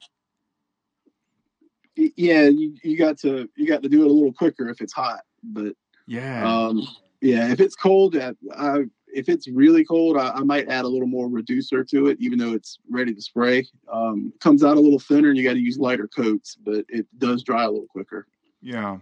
yeah, 2.15 2.43
you, 2.43 2.75
you 2.83 2.97
got 2.97 3.17
to 3.19 3.49
you 3.55 3.67
got 3.67 3.83
to 3.83 3.89
do 3.89 4.01
it 4.01 4.09
a 4.09 4.13
little 4.13 4.33
quicker 4.33 4.69
if 4.69 4.81
it's 4.81 4.93
hot. 4.93 5.21
But 5.43 5.73
yeah, 6.07 6.47
um, 6.47 6.87
yeah, 7.21 7.51
if 7.51 7.59
it's 7.59 7.75
cold, 7.75 8.15
I, 8.15 8.33
I 8.55 8.85
if 9.07 9.27
it's 9.27 9.47
really 9.47 9.83
cold, 9.83 10.17
I, 10.17 10.31
I, 10.31 10.43
might 10.43 10.69
add 10.69 10.85
a 10.85 10.87
little 10.87 11.07
more 11.07 11.27
reducer 11.27 11.83
to 11.83 12.07
it, 12.07 12.17
even 12.19 12.37
though 12.37 12.53
it's 12.53 12.77
ready 12.89 13.13
to 13.13 13.21
spray. 13.21 13.67
Um, 13.91 14.31
comes 14.39 14.63
out 14.63 14.77
a 14.77 14.79
little 14.79 14.99
thinner, 14.99 15.29
and 15.29 15.37
you 15.37 15.43
got 15.43 15.53
to 15.53 15.59
use 15.59 15.77
lighter 15.77 16.07
coats, 16.07 16.55
but 16.55 16.85
it 16.89 17.07
does 17.17 17.43
dry 17.43 17.63
a 17.63 17.69
little 17.69 17.87
quicker. 17.87 18.27
Yeah. 18.61 18.99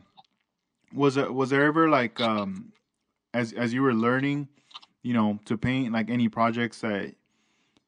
Was 0.93 1.17
it 1.17 1.33
was 1.33 1.49
there 1.49 1.65
ever 1.65 1.89
like 1.89 2.19
um, 2.21 2.71
as 3.33 3.53
as 3.53 3.73
you 3.73 3.81
were 3.81 3.93
learning, 3.93 4.47
you 5.03 5.13
know, 5.13 5.39
to 5.45 5.57
paint 5.57 5.93
like 5.93 6.09
any 6.09 6.29
projects 6.29 6.81
that 6.81 7.13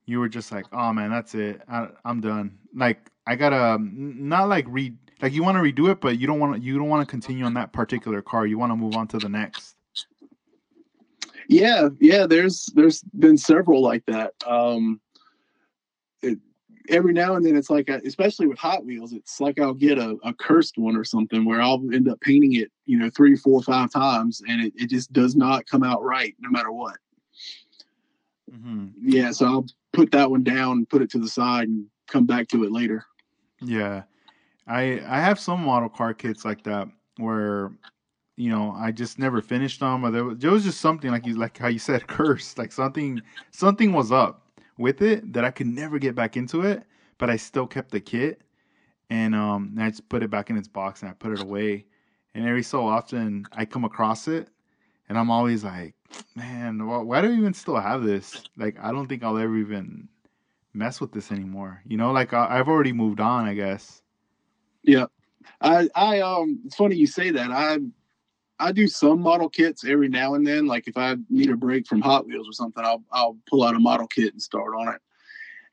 you 0.05 0.19
were 0.19 0.29
just 0.29 0.51
like, 0.51 0.65
oh 0.71 0.93
man, 0.93 1.11
that's 1.11 1.35
it, 1.35 1.61
I, 1.67 1.89
I'm 2.05 2.21
done. 2.21 2.57
Like 2.75 3.11
I 3.27 3.35
gotta 3.35 3.77
not 3.81 4.49
like 4.49 4.65
read 4.67 4.97
like 5.21 5.33
you 5.33 5.43
want 5.43 5.57
to 5.57 5.61
redo 5.61 5.91
it, 5.91 6.01
but 6.01 6.17
you 6.17 6.27
don't 6.27 6.39
want 6.39 6.55
to 6.55 6.61
you 6.61 6.77
don't 6.77 6.89
want 6.89 7.07
to 7.07 7.09
continue 7.09 7.45
on 7.45 7.53
that 7.55 7.73
particular 7.73 8.21
car. 8.21 8.45
You 8.45 8.57
want 8.57 8.71
to 8.71 8.75
move 8.75 8.95
on 8.95 9.07
to 9.09 9.17
the 9.19 9.29
next. 9.29 9.75
Yeah, 11.47 11.89
yeah. 11.99 12.25
There's 12.25 12.67
there's 12.75 13.01
been 13.17 13.37
several 13.37 13.81
like 13.81 14.05
that. 14.05 14.33
Um, 14.45 15.01
it, 16.21 16.37
every 16.89 17.13
now 17.13 17.35
and 17.35 17.45
then 17.45 17.55
it's 17.55 17.69
like, 17.69 17.89
a, 17.89 18.01
especially 18.05 18.47
with 18.47 18.57
Hot 18.59 18.85
Wheels, 18.85 19.13
it's 19.13 19.39
like 19.39 19.59
I'll 19.59 19.73
get 19.73 19.97
a, 19.97 20.17
a 20.23 20.33
cursed 20.33 20.77
one 20.77 20.95
or 20.95 21.03
something 21.03 21.45
where 21.45 21.61
I'll 21.61 21.81
end 21.93 22.09
up 22.09 22.19
painting 22.21 22.55
it, 22.55 22.71
you 22.85 22.97
know, 22.97 23.09
three, 23.09 23.35
four, 23.35 23.61
five 23.61 23.91
times, 23.91 24.41
and 24.47 24.65
it, 24.65 24.73
it 24.75 24.89
just 24.89 25.13
does 25.13 25.35
not 25.35 25.67
come 25.67 25.83
out 25.83 26.03
right 26.03 26.35
no 26.39 26.49
matter 26.49 26.71
what. 26.71 26.97
Mm-hmm. 28.51 28.87
Yeah, 29.01 29.31
so 29.31 29.45
I'll 29.45 29.65
put 29.93 30.11
that 30.11 30.29
one 30.29 30.43
down, 30.43 30.85
put 30.85 31.01
it 31.01 31.09
to 31.11 31.19
the 31.19 31.29
side, 31.29 31.67
and 31.67 31.85
come 32.07 32.25
back 32.25 32.47
to 32.49 32.63
it 32.63 32.71
later. 32.71 33.05
Yeah. 33.61 34.03
I 34.69 35.01
I 35.07 35.19
have 35.19 35.39
some 35.39 35.63
model 35.63 35.89
car 35.89 36.13
kits 36.13 36.45
like 36.45 36.63
that 36.63 36.87
where 37.17 37.71
you 38.37 38.49
know 38.49 38.73
I 38.77 38.91
just 38.91 39.19
never 39.19 39.41
finished 39.41 39.79
them 39.79 40.05
or 40.05 40.11
there 40.11 40.23
was, 40.23 40.37
there 40.37 40.51
was 40.51 40.63
just 40.63 40.79
something 40.79 41.11
like 41.11 41.25
you 41.25 41.35
like 41.35 41.57
how 41.57 41.67
you 41.67 41.79
said 41.79 42.07
cursed 42.07 42.57
like 42.57 42.71
something 42.71 43.21
something 43.51 43.91
was 43.91 44.11
up 44.11 44.45
with 44.79 45.01
it 45.01 45.33
that 45.33 45.45
I 45.45 45.51
could 45.51 45.67
never 45.67 45.99
get 45.99 46.15
back 46.15 46.37
into 46.37 46.61
it 46.61 46.83
but 47.17 47.29
I 47.29 47.35
still 47.35 47.67
kept 47.67 47.91
the 47.91 47.99
kit 47.99 48.41
and 49.09 49.35
um 49.35 49.73
and 49.75 49.83
I 49.83 49.89
just 49.89 50.09
put 50.09 50.23
it 50.23 50.29
back 50.29 50.49
in 50.49 50.57
its 50.57 50.67
box 50.67 51.01
and 51.01 51.11
I 51.11 51.13
put 51.13 51.33
it 51.33 51.39
away 51.39 51.85
and 52.33 52.47
every 52.47 52.63
so 52.63 52.87
often 52.87 53.45
I 53.51 53.65
come 53.65 53.85
across 53.85 54.27
it 54.27 54.49
and 55.07 55.17
I'm 55.17 55.29
always 55.29 55.63
like 55.63 55.93
man 56.35 56.87
why, 56.87 56.97
why 56.97 57.21
do 57.21 57.29
I 57.29 57.35
even 57.35 57.53
still 57.53 57.79
have 57.79 58.03
this 58.03 58.49
like 58.57 58.77
I 58.81 58.91
don't 58.91 59.07
think 59.07 59.23
I'll 59.23 59.37
ever 59.37 59.57
even 59.57 60.07
mess 60.73 61.01
with 61.01 61.11
this 61.11 61.31
anymore. 61.31 61.81
You 61.85 61.97
know, 61.97 62.11
like 62.11 62.33
I, 62.33 62.57
have 62.57 62.67
already 62.67 62.93
moved 62.93 63.19
on, 63.19 63.45
I 63.45 63.53
guess. 63.53 64.01
Yeah, 64.83 65.05
I, 65.61 65.89
I, 65.95 66.21
um, 66.21 66.61
it's 66.65 66.75
funny 66.75 66.95
you 66.95 67.07
say 67.07 67.31
that. 67.31 67.51
I, 67.51 67.79
I 68.59 68.71
do 68.71 68.87
some 68.87 69.21
model 69.21 69.49
kits 69.49 69.85
every 69.85 70.09
now 70.09 70.33
and 70.33 70.45
then. 70.45 70.67
Like 70.67 70.87
if 70.87 70.97
I 70.97 71.15
need 71.29 71.49
a 71.49 71.55
break 71.55 71.87
from 71.87 72.01
Hot 72.01 72.25
Wheels 72.25 72.47
or 72.47 72.53
something, 72.53 72.83
I'll, 72.83 73.03
I'll 73.11 73.37
pull 73.49 73.63
out 73.63 73.75
a 73.75 73.79
model 73.79 74.07
kit 74.07 74.33
and 74.33 74.41
start 74.41 74.75
on 74.75 74.89
it. 74.89 75.01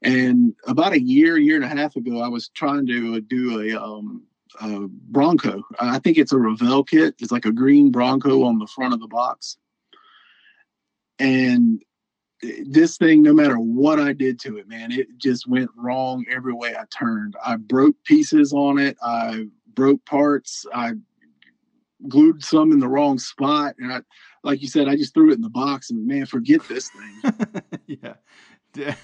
And 0.02 0.54
about 0.66 0.92
a 0.92 1.00
year, 1.00 1.36
year 1.36 1.56
and 1.56 1.64
a 1.64 1.68
half 1.68 1.96
ago, 1.96 2.20
I 2.20 2.28
was 2.28 2.48
trying 2.48 2.86
to 2.86 3.20
do 3.20 3.60
a, 3.60 3.82
um, 3.82 4.22
a 4.60 4.86
Bronco. 4.88 5.64
I 5.80 5.98
think 5.98 6.18
it's 6.18 6.32
a 6.32 6.38
Revell 6.38 6.84
kit. 6.84 7.16
It's 7.18 7.32
like 7.32 7.46
a 7.46 7.52
green 7.52 7.90
Bronco 7.90 8.44
on 8.44 8.58
the 8.58 8.66
front 8.66 8.94
of 8.94 9.00
the 9.00 9.08
box. 9.08 9.56
And 11.18 11.82
this 12.66 12.98
thing, 12.98 13.22
no 13.22 13.32
matter 13.32 13.56
what 13.56 13.98
I 13.98 14.12
did 14.12 14.38
to 14.40 14.58
it, 14.58 14.68
man, 14.68 14.92
it 14.92 15.08
just 15.16 15.48
went 15.48 15.70
wrong 15.76 16.24
every 16.30 16.52
way 16.52 16.76
I 16.76 16.84
turned. 16.96 17.34
I 17.44 17.56
broke 17.56 17.96
pieces 18.04 18.52
on 18.52 18.78
it. 18.78 18.96
I 19.02 19.46
broke 19.74 20.04
parts. 20.04 20.66
I 20.74 20.92
glued 22.08 22.42
some 22.42 22.72
in 22.72 22.78
the 22.78 22.88
wrong 22.88 23.18
spot. 23.18 23.74
And 23.78 23.92
I, 23.92 24.00
like 24.42 24.62
you 24.62 24.68
said, 24.68 24.88
I 24.88 24.96
just 24.96 25.14
threw 25.14 25.30
it 25.30 25.34
in 25.34 25.40
the 25.40 25.48
box 25.48 25.90
and 25.90 26.06
man, 26.06 26.26
forget 26.26 26.60
this 26.68 26.90
thing. 26.90 27.62
yeah. 27.86 28.14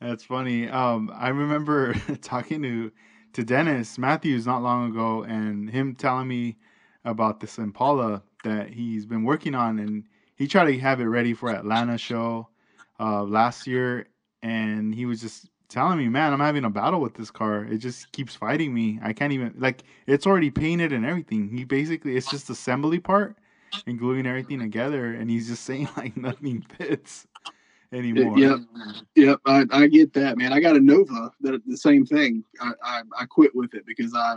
That's 0.00 0.24
funny. 0.24 0.68
Um, 0.68 1.10
I 1.14 1.28
remember 1.28 1.94
talking 2.22 2.62
to, 2.62 2.92
to 3.34 3.44
Dennis 3.44 3.98
Matthews 3.98 4.46
not 4.46 4.62
long 4.62 4.90
ago 4.90 5.22
and 5.22 5.70
him 5.70 5.94
telling 5.94 6.28
me 6.28 6.56
about 7.04 7.40
this 7.40 7.58
Impala 7.58 8.22
that 8.44 8.70
he's 8.70 9.06
been 9.06 9.24
working 9.24 9.54
on 9.54 9.78
and 9.78 10.04
he 10.36 10.48
tried 10.48 10.72
to 10.72 10.78
have 10.80 11.00
it 11.00 11.04
ready 11.04 11.34
for 11.34 11.50
Atlanta 11.50 11.96
show 11.96 12.48
uh, 12.98 13.22
last 13.22 13.66
year, 13.66 14.08
and 14.42 14.94
he 14.94 15.06
was 15.06 15.20
just 15.20 15.48
telling 15.72 15.98
me, 15.98 16.08
"Man, 16.08 16.32
I'm 16.32 16.40
having 16.40 16.64
a 16.64 16.70
battle 16.70 17.00
with 17.00 17.14
this 17.14 17.30
car. 17.30 17.64
It 17.64 17.78
just 17.78 18.12
keeps 18.12 18.34
fighting 18.34 18.72
me. 18.72 19.00
I 19.02 19.12
can't 19.12 19.32
even 19.32 19.54
like 19.58 19.82
it's 20.06 20.26
already 20.26 20.50
painted 20.50 20.92
and 20.92 21.04
everything. 21.04 21.48
He 21.48 21.64
basically 21.64 22.16
it's 22.16 22.30
just 22.30 22.50
assembly 22.50 23.00
part 23.00 23.36
and 23.86 23.98
gluing 23.98 24.26
everything 24.26 24.60
together, 24.60 25.12
and 25.12 25.30
he's 25.30 25.48
just 25.48 25.64
saying 25.66 25.88
like 25.96 26.16
nothing 26.16 26.64
fits." 26.78 27.26
anymore. 27.92 28.38
Yep, 28.38 28.58
yep. 29.16 29.40
I, 29.44 29.66
I 29.70 29.86
get 29.86 30.14
that, 30.14 30.38
man. 30.38 30.50
I 30.52 30.60
got 30.60 30.76
a 30.76 30.80
Nova 30.80 31.30
that 31.42 31.60
the 31.66 31.76
same 31.76 32.06
thing. 32.06 32.42
I, 32.58 32.72
I, 32.82 33.02
I 33.18 33.24
quit 33.26 33.54
with 33.54 33.74
it 33.74 33.84
because 33.84 34.14
I 34.14 34.36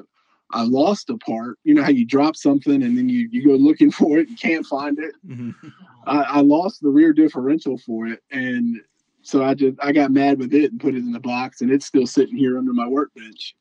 I 0.52 0.64
lost 0.64 1.10
a 1.10 1.18
part. 1.18 1.58
You 1.64 1.74
know 1.74 1.84
how 1.84 1.90
you 1.90 2.06
drop 2.06 2.36
something 2.36 2.84
and 2.84 2.98
then 2.98 3.10
you, 3.10 3.28
you 3.32 3.46
go 3.46 3.54
looking 3.54 3.92
for 4.00 4.20
it 4.20 4.30
and 4.30 4.40
can't 4.40 4.66
find 4.66 5.00
it. 5.00 5.16
Mm-hmm. 5.28 5.68
I, 6.06 6.22
I, 6.22 6.42
lost 6.42 6.82
the 6.82 6.90
rear 6.90 7.14
differential 7.14 7.80
for 7.80 8.06
it, 8.08 8.22
and 8.30 8.80
so 9.26 9.44
I 9.44 9.56
just 9.56 9.78
I 9.82 9.92
got 9.92 10.12
mad 10.12 10.38
with 10.38 10.54
it 10.54 10.72
and 10.72 10.80
put 10.80 10.94
it 10.94 11.00
in 11.00 11.12
the 11.12 11.20
box, 11.20 11.62
and 11.62 11.72
it's 11.72 11.86
still 11.86 12.06
sitting 12.06 12.38
here 12.38 12.58
under 12.58 12.74
my 12.74 12.88
workbench. 12.88 13.56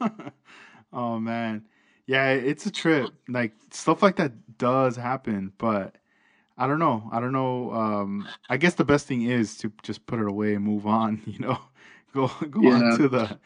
oh 0.92 1.18
man, 1.18 1.64
yeah, 2.06 2.30
it's 2.32 2.66
a 2.66 2.70
trip. 2.70 3.10
Like 3.26 3.52
stuff 3.70 4.02
like 4.02 4.16
that 4.16 4.58
does 4.58 4.96
happen, 4.96 5.52
but 5.56 5.96
I 6.58 6.66
don't 6.66 6.78
know. 6.78 7.08
I 7.10 7.18
don't 7.20 7.32
know. 7.32 7.72
Um, 7.72 8.28
I 8.50 8.58
guess 8.58 8.74
the 8.74 8.84
best 8.84 9.06
thing 9.06 9.22
is 9.22 9.56
to 9.58 9.72
just 9.82 10.04
put 10.04 10.20
it 10.20 10.28
away 10.28 10.54
and 10.54 10.64
move 10.64 10.86
on. 10.86 11.22
You 11.26 11.38
know, 11.38 11.58
go 12.12 12.30
go 12.50 12.60
yeah. 12.60 12.74
on 12.74 12.98
to 12.98 13.08
the 13.08 13.38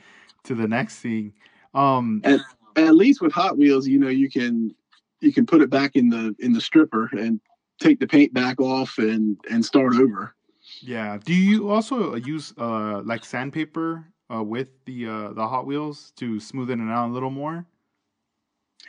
to 0.44 0.54
the 0.56 0.66
next 0.66 0.98
thing. 0.98 1.34
Um, 1.72 2.20
and, 2.24 2.40
at 2.76 2.96
least 2.96 3.20
with 3.20 3.32
Hot 3.32 3.56
Wheels, 3.56 3.86
you 3.86 4.00
know, 4.00 4.08
you 4.08 4.28
can 4.28 4.74
you 5.20 5.32
can 5.32 5.46
put 5.46 5.62
it 5.62 5.70
back 5.70 5.94
in 5.94 6.08
the 6.08 6.34
in 6.40 6.52
the 6.52 6.60
stripper 6.60 7.10
and 7.12 7.40
take 7.80 8.00
the 8.00 8.08
paint 8.08 8.34
back 8.34 8.60
off 8.60 8.98
and 8.98 9.38
and 9.48 9.64
start 9.64 9.94
over. 9.94 10.34
Yeah. 10.80 11.18
Do 11.22 11.34
you 11.34 11.70
also 11.70 12.14
use 12.16 12.52
uh 12.58 13.02
like 13.04 13.24
sandpaper 13.24 14.06
uh, 14.32 14.42
with 14.42 14.68
the 14.84 15.06
uh, 15.06 15.32
the 15.32 15.46
Hot 15.46 15.66
Wheels 15.66 16.12
to 16.16 16.36
smoothen 16.36 16.86
it 16.86 16.92
out 16.92 17.10
a 17.10 17.12
little 17.12 17.30
more? 17.30 17.66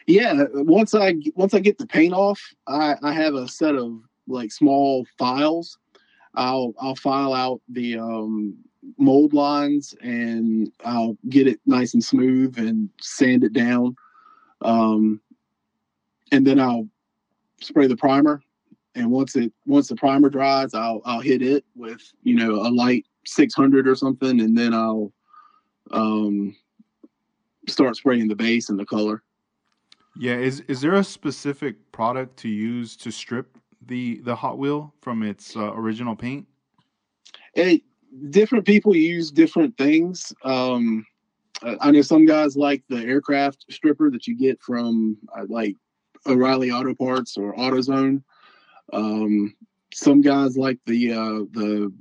Yeah. 0.07 0.45
Once 0.53 0.93
I 0.93 1.15
once 1.35 1.53
I 1.53 1.59
get 1.59 1.77
the 1.77 1.87
paint 1.87 2.13
off, 2.13 2.41
I 2.67 2.95
I 3.01 3.13
have 3.13 3.35
a 3.35 3.47
set 3.47 3.75
of 3.75 3.99
like 4.27 4.51
small 4.51 5.05
files. 5.17 5.77
I'll 6.35 6.73
I'll 6.79 6.95
file 6.95 7.33
out 7.33 7.61
the 7.69 7.97
um 7.97 8.57
mold 8.97 9.33
lines 9.33 9.95
and 10.01 10.71
I'll 10.83 11.17
get 11.29 11.47
it 11.47 11.59
nice 11.65 11.93
and 11.93 12.03
smooth 12.03 12.57
and 12.57 12.89
sand 13.01 13.43
it 13.43 13.53
down. 13.53 13.95
Um, 14.61 15.21
and 16.31 16.45
then 16.45 16.59
I'll 16.59 16.87
spray 17.61 17.87
the 17.87 17.97
primer. 17.97 18.41
And 18.95 19.11
once 19.11 19.35
it 19.35 19.51
once 19.65 19.89
the 19.89 19.95
primer 19.95 20.29
dries, 20.29 20.73
I'll 20.73 21.01
I'll 21.05 21.19
hit 21.19 21.41
it 21.41 21.65
with 21.75 22.01
you 22.23 22.35
know 22.35 22.55
a 22.55 22.69
light 22.69 23.05
600 23.25 23.87
or 23.87 23.95
something, 23.95 24.39
and 24.39 24.57
then 24.57 24.73
I'll 24.73 25.11
um, 25.91 26.55
start 27.67 27.95
spraying 27.95 28.27
the 28.27 28.35
base 28.35 28.69
and 28.69 28.79
the 28.79 28.85
color. 28.85 29.23
Yeah, 30.17 30.35
is 30.35 30.61
is 30.61 30.81
there 30.81 30.93
a 30.93 31.03
specific 31.03 31.91
product 31.91 32.37
to 32.37 32.49
use 32.49 32.95
to 32.97 33.11
strip 33.11 33.57
the 33.85 34.21
the 34.23 34.35
Hot 34.35 34.57
Wheel 34.57 34.93
from 35.01 35.23
its 35.23 35.55
uh, 35.55 35.73
original 35.73 36.15
paint? 36.15 36.47
It 37.53 37.81
different 38.29 38.65
people 38.65 38.95
use 38.95 39.29
different 39.29 39.77
things. 39.77 40.33
Um, 40.43 41.05
I 41.81 41.91
know 41.91 42.01
some 42.01 42.25
guys 42.25 42.55
like 42.55 42.83
the 42.89 42.97
aircraft 42.97 43.65
stripper 43.69 44.09
that 44.11 44.27
you 44.27 44.37
get 44.37 44.61
from 44.61 45.17
uh, 45.37 45.45
like 45.49 45.75
O'Reilly 46.27 46.71
Auto 46.71 46.93
Parts 46.93 47.37
or 47.37 47.55
AutoZone. 47.55 48.23
Um, 48.93 49.55
some 49.93 50.21
guys 50.21 50.57
like 50.57 50.79
the 50.85 51.13
uh, 51.13 51.45
the 51.51 51.91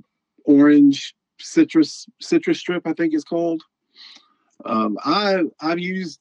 orange 0.45 1.15
citrus 1.39 2.07
citrus 2.21 2.59
strip, 2.59 2.85
I 2.85 2.93
think 2.93 3.13
it's 3.13 3.23
called. 3.23 3.63
Um, 4.65 4.97
I 5.03 5.43
I've 5.59 5.79
used 5.79 6.19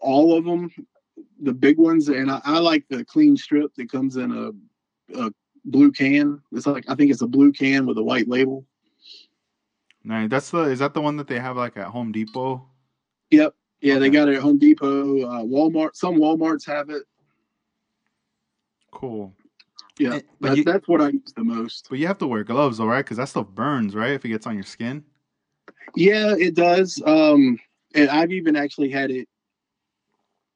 all 0.00 0.36
of 0.36 0.44
them, 0.44 0.70
the 1.42 1.52
big 1.52 1.78
ones, 1.78 2.08
and 2.08 2.30
I, 2.30 2.40
I 2.44 2.58
like 2.58 2.84
the 2.88 3.04
clean 3.04 3.36
strip 3.36 3.74
that 3.74 3.90
comes 3.90 4.16
in 4.16 4.32
a, 4.32 5.20
a 5.20 5.30
blue 5.64 5.92
can. 5.92 6.40
It's 6.52 6.66
like 6.66 6.84
I 6.88 6.94
think 6.94 7.10
it's 7.10 7.22
a 7.22 7.26
blue 7.26 7.52
can 7.52 7.86
with 7.86 7.98
a 7.98 8.02
white 8.02 8.28
label. 8.28 8.64
Nice. 10.02 10.30
That's 10.30 10.50
the 10.50 10.62
is 10.62 10.78
that 10.78 10.94
the 10.94 11.00
one 11.00 11.16
that 11.16 11.28
they 11.28 11.38
have 11.38 11.56
like 11.56 11.76
at 11.76 11.88
Home 11.88 12.12
Depot? 12.12 12.66
Yep. 13.30 13.54
Yeah, 13.82 13.98
they 13.98 14.10
got 14.10 14.28
it 14.28 14.36
at 14.36 14.42
Home 14.42 14.58
Depot, 14.58 15.22
uh, 15.22 15.42
Walmart. 15.42 15.94
Some 15.94 16.16
WalMarts 16.16 16.66
have 16.66 16.90
it. 16.90 17.04
Cool. 18.90 19.32
Yeah, 20.00 20.20
but 20.40 20.48
that, 20.48 20.56
you- 20.56 20.64
that's 20.64 20.88
what 20.88 21.02
I 21.02 21.10
use 21.10 21.32
the 21.36 21.44
most. 21.44 21.88
But 21.90 21.98
you 21.98 22.06
have 22.06 22.16
to 22.18 22.26
wear 22.26 22.42
gloves 22.42 22.78
though, 22.78 22.86
right? 22.86 23.04
Because 23.04 23.18
that 23.18 23.28
stuff 23.28 23.48
burns, 23.48 23.94
right? 23.94 24.12
If 24.12 24.24
it 24.24 24.28
gets 24.28 24.46
on 24.46 24.54
your 24.54 24.64
skin. 24.64 25.04
Yeah, 25.94 26.34
it 26.38 26.54
does. 26.54 27.02
Um, 27.04 27.58
and 27.94 28.08
I've 28.08 28.32
even 28.32 28.56
actually 28.56 28.90
had 28.90 29.10
it 29.10 29.28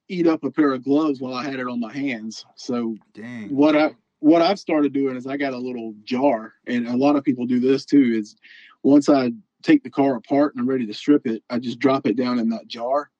eat 0.07 0.25
up 0.25 0.43
a 0.43 0.49
pair 0.51 0.73
of 0.73 0.83
gloves 0.83 1.21
while 1.21 1.35
I 1.35 1.43
had 1.43 1.59
it 1.59 1.67
on 1.67 1.79
my 1.79 1.93
hands. 1.93 2.43
So 2.55 2.95
Dang. 3.13 3.55
what 3.55 3.75
I 3.75 3.95
what 4.19 4.41
I've 4.41 4.57
started 4.57 4.93
doing 4.93 5.15
is 5.15 5.27
I 5.27 5.37
got 5.37 5.53
a 5.53 5.57
little 5.57 5.93
jar, 6.03 6.53
and 6.65 6.87
a 6.87 6.97
lot 6.97 7.15
of 7.15 7.23
people 7.23 7.45
do 7.45 7.59
this 7.59 7.85
too. 7.85 8.13
Is 8.15 8.35
once 8.81 9.09
I 9.09 9.31
take 9.61 9.83
the 9.83 9.91
car 9.91 10.15
apart 10.15 10.55
and 10.55 10.61
I'm 10.61 10.69
ready 10.69 10.87
to 10.87 10.93
strip 10.93 11.27
it, 11.27 11.43
I 11.51 11.59
just 11.59 11.77
drop 11.77 12.07
it 12.07 12.17
down 12.17 12.39
in 12.39 12.49
that 12.49 12.67
jar 12.67 13.11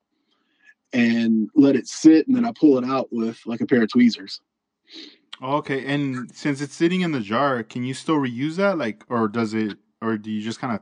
and 0.91 1.51
let 1.53 1.75
it 1.75 1.87
sit, 1.87 2.25
and 2.25 2.35
then 2.35 2.45
I 2.45 2.51
pull 2.59 2.79
it 2.79 2.83
out 2.83 3.09
with 3.11 3.39
like 3.45 3.61
a 3.61 3.67
pair 3.67 3.83
of 3.83 3.91
tweezers. 3.91 4.41
Okay, 5.41 5.85
and 5.85 6.33
since 6.33 6.61
it's 6.61 6.73
sitting 6.73 7.01
in 7.01 7.11
the 7.11 7.19
jar, 7.19 7.61
can 7.63 7.83
you 7.83 7.93
still 7.93 8.15
reuse 8.15 8.55
that? 8.55 8.77
Like, 8.77 9.03
or 9.09 9.27
does 9.27 9.53
it, 9.53 9.77
or 10.01 10.17
do 10.17 10.31
you 10.31 10.41
just 10.41 10.59
kind 10.59 10.73
of, 10.73 10.81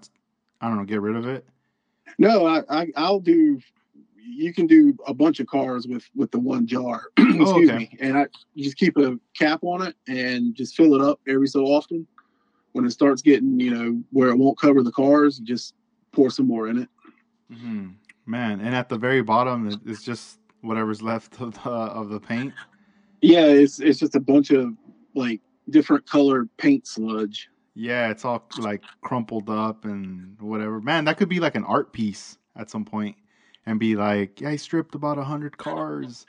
I 0.61 0.67
don't 0.67 0.77
know, 0.77 0.83
get 0.85 1.01
rid 1.01 1.15
of 1.15 1.27
it? 1.27 1.45
No, 2.19 2.45
I, 2.45 2.63
I 2.69 2.87
I'll 2.95 3.19
do. 3.19 3.59
You 4.25 4.53
can 4.53 4.67
do 4.67 4.95
a 5.07 5.13
bunch 5.13 5.39
of 5.39 5.47
cars 5.47 5.87
with 5.87 6.03
with 6.15 6.31
the 6.31 6.39
one 6.39 6.67
jar. 6.67 7.05
Excuse 7.17 7.47
Oh, 7.49 7.63
okay. 7.63 7.77
me, 7.77 7.97
and 7.99 8.17
I 8.17 8.27
you 8.53 8.63
just 8.63 8.77
keep 8.77 8.97
a 8.97 9.19
cap 9.37 9.59
on 9.63 9.81
it 9.87 9.95
and 10.07 10.53
just 10.55 10.75
fill 10.75 10.93
it 10.95 11.01
up 11.01 11.19
every 11.27 11.47
so 11.47 11.65
often. 11.65 12.05
When 12.73 12.85
it 12.85 12.91
starts 12.91 13.21
getting 13.21 13.59
you 13.59 13.71
know 13.73 14.01
where 14.11 14.29
it 14.29 14.37
won't 14.37 14.59
cover 14.59 14.83
the 14.83 14.91
cars, 14.91 15.39
just 15.39 15.73
pour 16.11 16.29
some 16.29 16.47
more 16.47 16.67
in 16.67 16.77
it. 16.83 16.89
hmm 17.51 17.89
Man, 18.25 18.61
and 18.61 18.73
at 18.73 18.87
the 18.87 18.97
very 18.97 19.21
bottom, 19.21 19.67
it- 19.67 19.79
it's 19.85 20.01
just 20.03 20.39
whatever's 20.61 21.01
left 21.01 21.41
of 21.41 21.53
the 21.55 21.69
of 21.69 22.09
the 22.09 22.19
paint. 22.19 22.53
Yeah, 23.23 23.45
it's 23.45 23.79
it's 23.79 23.99
just 23.99 24.15
a 24.15 24.19
bunch 24.19 24.51
of 24.51 24.73
like 25.15 25.39
different 25.69 26.05
colored 26.05 26.49
paint 26.57 26.85
sludge. 26.85 27.49
Yeah, 27.73 28.09
it's 28.09 28.25
all 28.25 28.45
like 28.57 28.83
crumpled 29.01 29.49
up 29.49 29.85
and 29.85 30.35
whatever. 30.41 30.81
Man, 30.81 31.05
that 31.05 31.17
could 31.17 31.29
be 31.29 31.39
like 31.39 31.55
an 31.55 31.63
art 31.63 31.93
piece 31.93 32.37
at 32.57 32.69
some 32.69 32.83
point, 32.83 33.15
and 33.65 33.79
be 33.79 33.95
like, 33.95 34.41
yeah, 34.41 34.49
I 34.49 34.57
stripped 34.57 34.93
about 34.93 35.17
a 35.17 35.23
hundred 35.23 35.57
cars. 35.57 36.25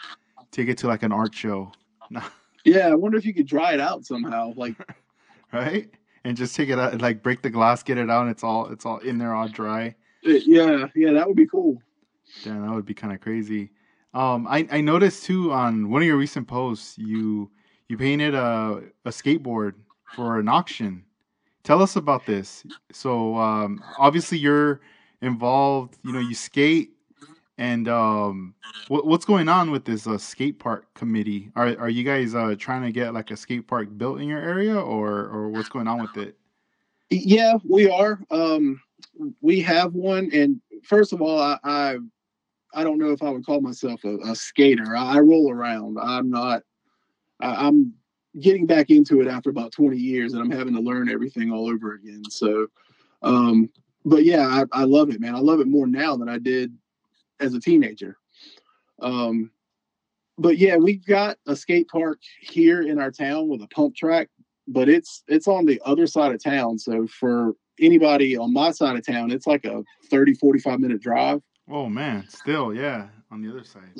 Take 0.53 0.68
it 0.68 0.78
to 0.78 0.86
like 0.86 1.03
an 1.03 1.11
art 1.11 1.34
show, 1.34 1.72
Yeah, 2.64 2.88
I 2.88 2.95
wonder 2.95 3.18
if 3.18 3.26
you 3.26 3.34
could 3.34 3.49
dry 3.49 3.74
it 3.74 3.80
out 3.80 4.07
somehow. 4.07 4.53
Like, 4.55 4.76
right? 5.53 5.90
And 6.22 6.36
just 6.36 6.55
take 6.55 6.68
it 6.68 6.78
out, 6.78 7.01
like 7.03 7.24
break 7.24 7.42
the 7.42 7.51
glass, 7.51 7.82
get 7.82 7.99
it 7.99 8.09
out, 8.09 8.22
and 8.22 8.30
it's 8.30 8.45
all 8.45 8.68
it's 8.68 8.86
all 8.86 8.99
in 8.99 9.18
there, 9.18 9.34
all 9.34 9.49
dry. 9.49 9.97
it- 10.22 10.45
yeah, 10.47 10.86
yeah, 10.95 11.12
that 11.12 11.26
would 11.26 11.36
be 11.36 11.47
cool. 11.49 11.82
Damn, 12.45 12.62
that 12.64 12.72
would 12.72 12.86
be 12.86 12.95
kind 12.95 13.12
of 13.12 13.20
crazy. 13.20 13.70
Um, 14.15 14.47
I 14.49 14.67
I 14.71 14.81
noticed 14.81 15.25
too 15.25 15.53
on 15.53 15.91
one 15.91 16.03
of 16.03 16.07
your 16.07 16.17
recent 16.17 16.47
posts, 16.47 16.97
you 16.97 17.51
you 17.89 17.99
painted 17.99 18.35
a 18.35 18.83
a 19.05 19.11
skateboard 19.11 19.75
for 20.15 20.39
an 20.39 20.49
auction. 20.49 21.05
Tell 21.65 21.83
us 21.83 21.97
about 21.97 22.25
this. 22.27 22.65
So 22.93 23.37
um, 23.37 23.83
obviously 23.99 24.39
you're 24.39 24.81
involved. 25.21 25.97
You 26.05 26.12
know, 26.12 26.21
you 26.21 26.35
skate, 26.35 26.93
and 27.59 27.89
um, 27.89 28.55
what 28.89 29.07
what's 29.07 29.25
going 29.25 29.49
on 29.49 29.71
with 29.71 29.85
this 29.85 30.07
uh, 30.07 30.19
skate 30.19 30.59
park 30.59 30.93
committee? 30.95 31.51
Are 31.57 31.77
are 31.79 31.89
you 31.89 32.05
guys 32.05 32.35
uh, 32.35 32.55
trying 32.59 32.83
to 32.83 32.93
get 32.93 33.15
like 33.15 33.31
a 33.31 33.37
skate 33.37 33.67
park 33.67 33.89
built 33.97 34.21
in 34.21 34.29
your 34.29 34.41
area, 34.41 34.77
or 34.77 35.11
or 35.27 35.49
what's 35.49 35.69
going 35.69 35.89
on 35.89 36.01
with 36.01 36.17
it? 36.17 36.37
Yeah, 37.11 37.55
we 37.69 37.91
are. 37.91 38.21
Um, 38.31 38.81
we 39.41 39.61
have 39.62 39.95
one, 39.95 40.31
and 40.33 40.61
first 40.83 41.12
of 41.12 41.21
all, 41.23 41.41
I 41.41 41.59
I, 41.65 41.97
I 42.75 42.85
don't 42.85 42.99
know 42.99 43.11
if 43.11 43.22
I 43.22 43.31
would 43.31 43.47
call 43.47 43.61
myself 43.61 44.05
a, 44.05 44.16
a 44.18 44.35
skater. 44.35 44.97
I, 44.97 45.16
I 45.16 45.18
roll 45.20 45.51
around. 45.51 45.99
I'm 46.01 46.31
not. 46.31 46.62
I, 47.41 47.66
I'm 47.66 47.95
getting 48.41 48.66
back 48.66 48.91
into 48.91 49.20
it 49.20 49.29
after 49.29 49.51
about 49.51 49.72
20 49.72 49.97
years, 49.97 50.33
and 50.33 50.43
I'm 50.43 50.51
having 50.51 50.75
to 50.75 50.81
learn 50.81 51.09
everything 51.09 51.53
all 51.53 51.68
over 51.68 51.95
again. 51.95 52.22
So, 52.31 52.66
um, 53.22 53.70
but 54.05 54.25
yeah, 54.25 54.47
I, 54.47 54.81
I 54.81 54.85
love 54.85 55.11
it, 55.11 55.20
man. 55.20 55.35
I 55.35 55.41
love 55.41 55.61
it 55.61 55.68
more 55.68 55.87
now 55.87 56.16
than 56.16 56.29
I 56.29 56.39
did 56.39 56.77
as 57.41 57.55
a 57.55 57.61
teenager. 57.61 58.16
Um, 59.01 59.51
but 60.37 60.59
yeah, 60.59 60.77
we've 60.77 61.05
got 61.07 61.37
a 61.47 61.55
skate 61.55 61.89
park 61.89 62.18
here 62.41 62.83
in 62.83 62.99
our 62.99 63.11
town 63.11 63.49
with 63.49 63.62
a 63.62 63.68
pump 63.68 63.95
track 63.95 64.29
but 64.68 64.89
it's 64.89 65.22
it's 65.29 65.49
on 65.49 65.66
the 65.66 65.81
other 65.85 66.07
side 66.07 66.33
of 66.33 66.43
town 66.43 66.79
so 66.79 67.07
for 67.07 67.53
anybody 67.81 68.37
on 68.37 68.53
my 68.53 68.70
side 68.70 68.97
of 68.97 69.07
town 69.07 69.31
it's 69.31 69.47
like 69.47 69.64
a 69.64 69.83
30 70.11 70.35
45 70.35 70.81
minute 70.81 71.01
drive 71.01 71.41
Oh 71.71 71.89
man, 71.89 72.27
still 72.29 72.75
yeah, 72.75 73.09
on 73.31 73.43
the 73.43 73.51
other 73.51 73.65
side. 73.65 73.95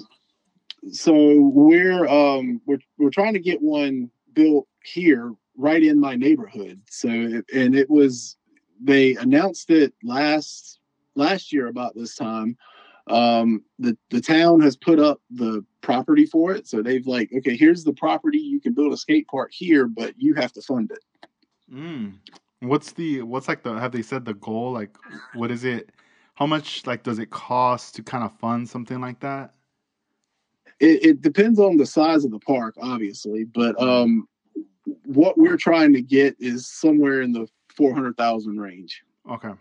so 0.93 1.41
we're 1.41 2.07
um 2.07 2.61
we're, 2.67 2.79
we're 2.99 3.11
trying 3.11 3.35
to 3.35 3.41
get 3.41 3.61
one 3.62 4.11
built 4.35 4.67
here 4.83 5.33
right 5.57 5.83
in 5.83 5.99
my 6.01 6.15
neighborhood 6.17 6.81
so 6.91 7.09
it, 7.09 7.45
and 7.55 7.75
it 7.75 7.89
was 7.89 8.37
they 8.83 9.15
announced 9.17 9.71
it 9.71 9.95
last 10.03 10.81
last 11.15 11.53
year 11.53 11.69
about 11.69 11.95
this 11.95 12.17
time 12.17 12.57
um 13.09 13.62
the 13.79 13.97
the 14.11 14.21
town 14.21 14.61
has 14.61 14.77
put 14.77 14.99
up 14.99 15.21
the 15.31 15.65
property 15.81 16.27
for 16.27 16.53
it 16.53 16.67
so 16.67 16.83
they've 16.83 17.07
like 17.07 17.31
okay 17.35 17.57
here's 17.57 17.85
the 17.85 17.93
property 17.93 18.39
you 18.39 18.61
can 18.61 18.75
build 18.75 18.93
a 18.93 18.97
skate 18.97 19.27
park 19.29 19.51
here 19.53 19.87
but 19.87 20.12
you 20.19 20.35
have 20.35 20.53
to 20.53 20.61
fund 20.61 20.91
it 20.91 21.05
Mm. 21.73 22.19
What's 22.61 22.93
the 22.93 23.23
what's 23.23 23.49
like 23.49 23.62
the 23.62 23.75
have 23.75 23.93
they 23.93 24.03
said 24.03 24.25
the 24.25 24.35
goal? 24.35 24.73
Like 24.73 24.97
what 25.33 25.51
is 25.51 25.65
it? 25.65 25.91
How 26.35 26.47
much 26.47 26.87
like 26.87 27.03
does 27.03 27.18
it 27.18 27.30
cost 27.30 27.95
to 27.97 28.03
kind 28.03 28.24
of 28.24 28.37
fund 28.39 28.68
something 28.68 29.01
like 29.01 29.20
that? 29.20 29.55
it, 30.80 31.05
it 31.05 31.22
depends 31.22 31.59
on 31.59 31.76
the 31.76 31.87
size 31.87 32.24
of 32.24 32.30
the 32.30 32.39
park, 32.41 32.74
obviously, 32.80 33.45
but 33.45 33.80
um, 33.80 34.28
what 35.05 35.39
we're 35.39 35.57
trying 35.57 35.93
to 35.95 36.03
get 36.03 36.37
is 36.39 36.66
somewhere 36.66 37.22
in 37.22 37.32
the 37.32 37.49
four 37.74 37.95
hundred 37.95 38.16
thousand 38.16 38.61
range. 38.61 39.03
Okay. 39.30 39.53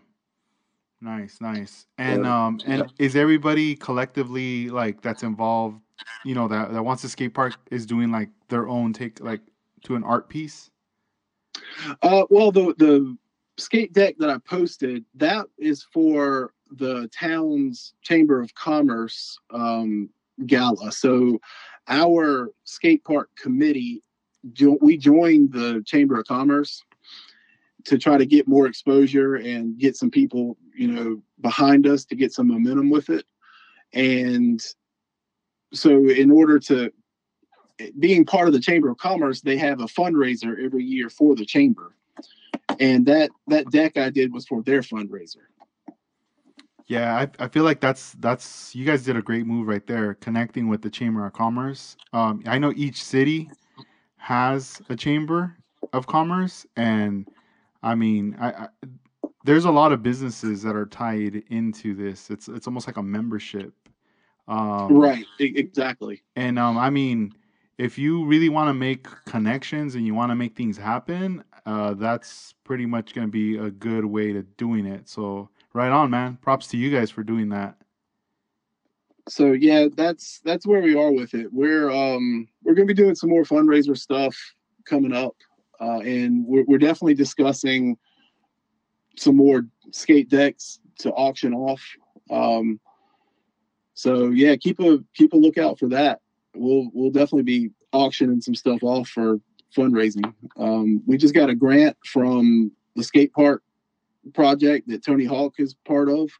Nice, 1.00 1.40
nice. 1.40 1.86
And 1.98 2.24
Yeah. 2.24 2.46
um 2.46 2.60
and 2.66 2.90
is 2.98 3.16
everybody 3.16 3.74
collectively 3.76 4.70
like 4.70 5.02
that's 5.02 5.22
involved, 5.22 5.80
you 6.24 6.34
know, 6.34 6.48
that 6.48 6.72
that 6.72 6.82
wants 6.82 7.04
a 7.04 7.08
skate 7.08 7.34
park 7.34 7.54
is 7.70 7.86
doing 7.86 8.10
like 8.10 8.30
their 8.48 8.68
own 8.68 8.92
take 8.92 9.20
like 9.20 9.40
to 9.84 9.96
an 9.96 10.04
art 10.04 10.28
piece? 10.28 10.70
Uh, 12.02 12.24
well, 12.30 12.50
the 12.50 12.74
the 12.78 13.16
skate 13.56 13.92
deck 13.92 14.16
that 14.18 14.30
I 14.30 14.38
posted 14.38 15.04
that 15.14 15.46
is 15.58 15.84
for 15.92 16.52
the 16.76 17.08
town's 17.08 17.94
chamber 18.02 18.40
of 18.40 18.54
commerce 18.54 19.38
um, 19.52 20.10
gala. 20.46 20.92
So 20.92 21.40
our 21.88 22.50
skate 22.64 23.04
park 23.04 23.30
committee 23.36 24.02
jo- 24.52 24.78
we 24.80 24.96
joined 24.96 25.52
the 25.52 25.82
chamber 25.86 26.18
of 26.18 26.26
commerce 26.26 26.82
to 27.84 27.98
try 27.98 28.16
to 28.16 28.26
get 28.26 28.48
more 28.48 28.66
exposure 28.66 29.34
and 29.34 29.78
get 29.78 29.96
some 29.96 30.10
people 30.10 30.56
you 30.74 30.88
know 30.88 31.22
behind 31.40 31.86
us 31.86 32.04
to 32.06 32.16
get 32.16 32.32
some 32.32 32.48
momentum 32.48 32.90
with 32.90 33.10
it. 33.10 33.24
And 33.92 34.64
so 35.72 36.08
in 36.08 36.30
order 36.30 36.58
to 36.60 36.92
being 37.98 38.24
part 38.24 38.46
of 38.46 38.54
the 38.54 38.60
chamber 38.60 38.88
of 38.88 38.98
commerce 38.98 39.40
they 39.40 39.56
have 39.56 39.80
a 39.80 39.86
fundraiser 39.86 40.64
every 40.64 40.84
year 40.84 41.10
for 41.10 41.34
the 41.34 41.44
chamber. 41.44 41.94
And 42.80 43.06
that 43.06 43.30
that 43.48 43.70
deck 43.70 43.96
i 43.96 44.10
did 44.10 44.32
was 44.32 44.46
for 44.46 44.62
their 44.62 44.80
fundraiser 44.80 45.46
Yeah, 46.86 47.16
I, 47.16 47.44
I 47.44 47.48
feel 47.48 47.64
like 47.64 47.80
that's 47.80 48.12
that's 48.14 48.74
you 48.74 48.84
guys 48.84 49.04
did 49.04 49.16
a 49.16 49.22
great 49.22 49.46
move 49.46 49.68
right 49.68 49.86
there, 49.86 50.14
connecting 50.14 50.68
with 50.68 50.82
the 50.82 50.90
Chamber 50.90 51.24
of 51.26 51.32
Commerce. 51.32 51.96
Um, 52.12 52.42
I 52.46 52.58
know 52.58 52.72
each 52.76 53.02
city 53.02 53.50
has 54.16 54.82
a 54.90 54.96
Chamber 54.96 55.56
of 55.94 56.06
Commerce, 56.06 56.66
and 56.76 57.26
I 57.82 57.94
mean, 57.94 58.36
I, 58.38 58.50
I 58.50 58.68
there's 59.44 59.64
a 59.64 59.70
lot 59.70 59.92
of 59.92 60.02
businesses 60.02 60.62
that 60.62 60.76
are 60.76 60.86
tied 60.86 61.42
into 61.48 61.94
this. 61.94 62.30
It's 62.30 62.48
it's 62.48 62.66
almost 62.66 62.86
like 62.86 62.98
a 62.98 63.02
membership, 63.02 63.72
um, 64.46 64.92
right 64.94 65.24
exactly 65.38 66.22
And 66.36 66.58
um, 66.58 66.76
I 66.76 66.90
mean, 66.90 67.32
if 67.78 67.98
you 67.98 68.26
really 68.26 68.50
want 68.50 68.68
to 68.68 68.74
make 68.74 69.06
connections 69.24 69.94
and 69.94 70.06
you 70.06 70.14
want 70.14 70.30
to 70.30 70.34
make 70.36 70.54
things 70.56 70.76
happen, 70.76 71.44
uh, 71.66 71.94
that's 71.94 72.54
pretty 72.64 72.86
much 72.86 73.14
going 73.14 73.26
to 73.26 73.32
be 73.32 73.56
a 73.56 73.70
good 73.70 74.04
way 74.04 74.32
to 74.32 74.42
doing 74.42 74.86
it. 74.86 75.08
So 75.08 75.48
right 75.74 75.90
on, 75.90 76.10
man. 76.10 76.38
Props 76.40 76.68
to 76.68 76.76
you 76.78 76.90
guys 76.90 77.10
for 77.10 77.22
doing 77.22 77.50
that. 77.50 77.76
so 79.28 79.52
yeah 79.52 79.86
that's 79.96 80.40
that's 80.44 80.66
where 80.66 80.82
we 80.82 80.94
are 80.94 81.10
with 81.10 81.32
it 81.32 81.50
we're 81.50 81.90
um 81.90 82.46
we're 82.62 82.74
gonna 82.74 82.84
be 82.86 82.92
doing 82.92 83.14
some 83.14 83.30
more 83.30 83.44
fundraiser 83.44 83.96
stuff 83.96 84.36
coming 84.84 85.14
up 85.14 85.34
uh, 85.80 85.98
and 86.00 86.44
we're, 86.46 86.64
we're 86.64 86.78
definitely 86.78 87.14
discussing 87.14 87.96
some 89.16 89.36
more 89.36 89.66
skate 89.90 90.28
decks 90.28 90.80
to 90.98 91.10
auction 91.12 91.52
off. 91.52 91.82
Um, 92.30 92.80
so 93.94 94.30
yeah, 94.30 94.56
keep 94.56 94.80
a 94.80 94.98
keep 95.14 95.32
a 95.32 95.36
lookout 95.36 95.78
for 95.78 95.88
that. 95.88 96.20
We'll 96.54 96.90
we'll 96.92 97.10
definitely 97.10 97.42
be 97.42 97.70
auctioning 97.92 98.40
some 98.40 98.54
stuff 98.54 98.82
off 98.82 99.08
for 99.08 99.40
fundraising. 99.76 100.32
Um, 100.56 101.02
we 101.06 101.16
just 101.16 101.34
got 101.34 101.50
a 101.50 101.54
grant 101.54 101.96
from 102.06 102.72
the 102.96 103.02
skate 103.04 103.32
park 103.32 103.62
project 104.32 104.88
that 104.88 105.04
Tony 105.04 105.24
Hawk 105.24 105.54
is 105.58 105.74
part 105.74 106.08
of. 106.08 106.30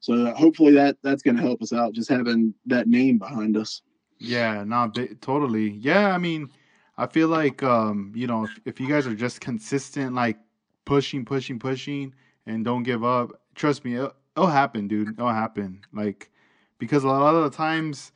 So 0.00 0.34
hopefully 0.34 0.72
that 0.74 0.98
that's 1.02 1.22
going 1.22 1.36
to 1.36 1.42
help 1.42 1.62
us 1.62 1.72
out, 1.72 1.94
just 1.94 2.10
having 2.10 2.54
that 2.66 2.88
name 2.88 3.18
behind 3.18 3.56
us. 3.56 3.82
Yeah, 4.18 4.62
not 4.64 4.98
totally. 5.20 5.70
Yeah, 5.70 6.14
I 6.14 6.18
mean, 6.18 6.50
I 6.96 7.06
feel 7.06 7.28
like 7.28 7.62
um, 7.62 8.12
you 8.14 8.26
know, 8.26 8.44
if, 8.44 8.60
if 8.64 8.80
you 8.80 8.88
guys 8.88 9.06
are 9.06 9.14
just 9.14 9.40
consistent, 9.40 10.14
like 10.14 10.38
pushing, 10.84 11.24
pushing, 11.24 11.58
pushing, 11.58 12.14
and 12.46 12.64
don't 12.64 12.82
give 12.82 13.02
up, 13.02 13.40
trust 13.54 13.84
me, 13.84 13.94
it'll, 13.94 14.14
it'll 14.36 14.46
happen, 14.48 14.88
dude. 14.88 15.10
It'll 15.10 15.28
happen. 15.28 15.80
Like 15.92 16.30
because 16.78 17.04
a 17.04 17.08
lot 17.08 17.34
of 17.34 17.50
the 17.50 17.56
times, 17.56 18.12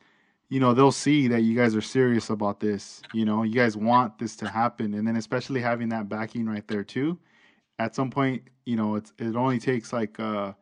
you 0.49 0.59
know, 0.59 0.73
they'll 0.73 0.91
see 0.91 1.27
that 1.27 1.41
you 1.41 1.55
guys 1.55 1.75
are 1.75 1.81
serious 1.81 2.29
about 2.29 2.59
this. 2.59 3.01
You 3.13 3.25
know, 3.25 3.43
you 3.43 3.55
guys 3.55 3.75
want 3.75 4.19
this 4.19 4.35
to 4.37 4.47
happen, 4.47 4.93
and 4.93 5.07
then 5.07 5.15
especially 5.15 5.61
having 5.61 5.89
that 5.89 6.07
backing 6.07 6.45
right 6.45 6.67
there 6.67 6.83
too. 6.83 7.17
At 7.79 7.95
some 7.95 8.11
point, 8.11 8.43
you 8.65 8.75
know, 8.75 8.95
it's 8.95 9.13
it 9.17 9.35
only 9.35 9.59
takes 9.59 9.93
like 9.93 10.19
uh, 10.19 10.53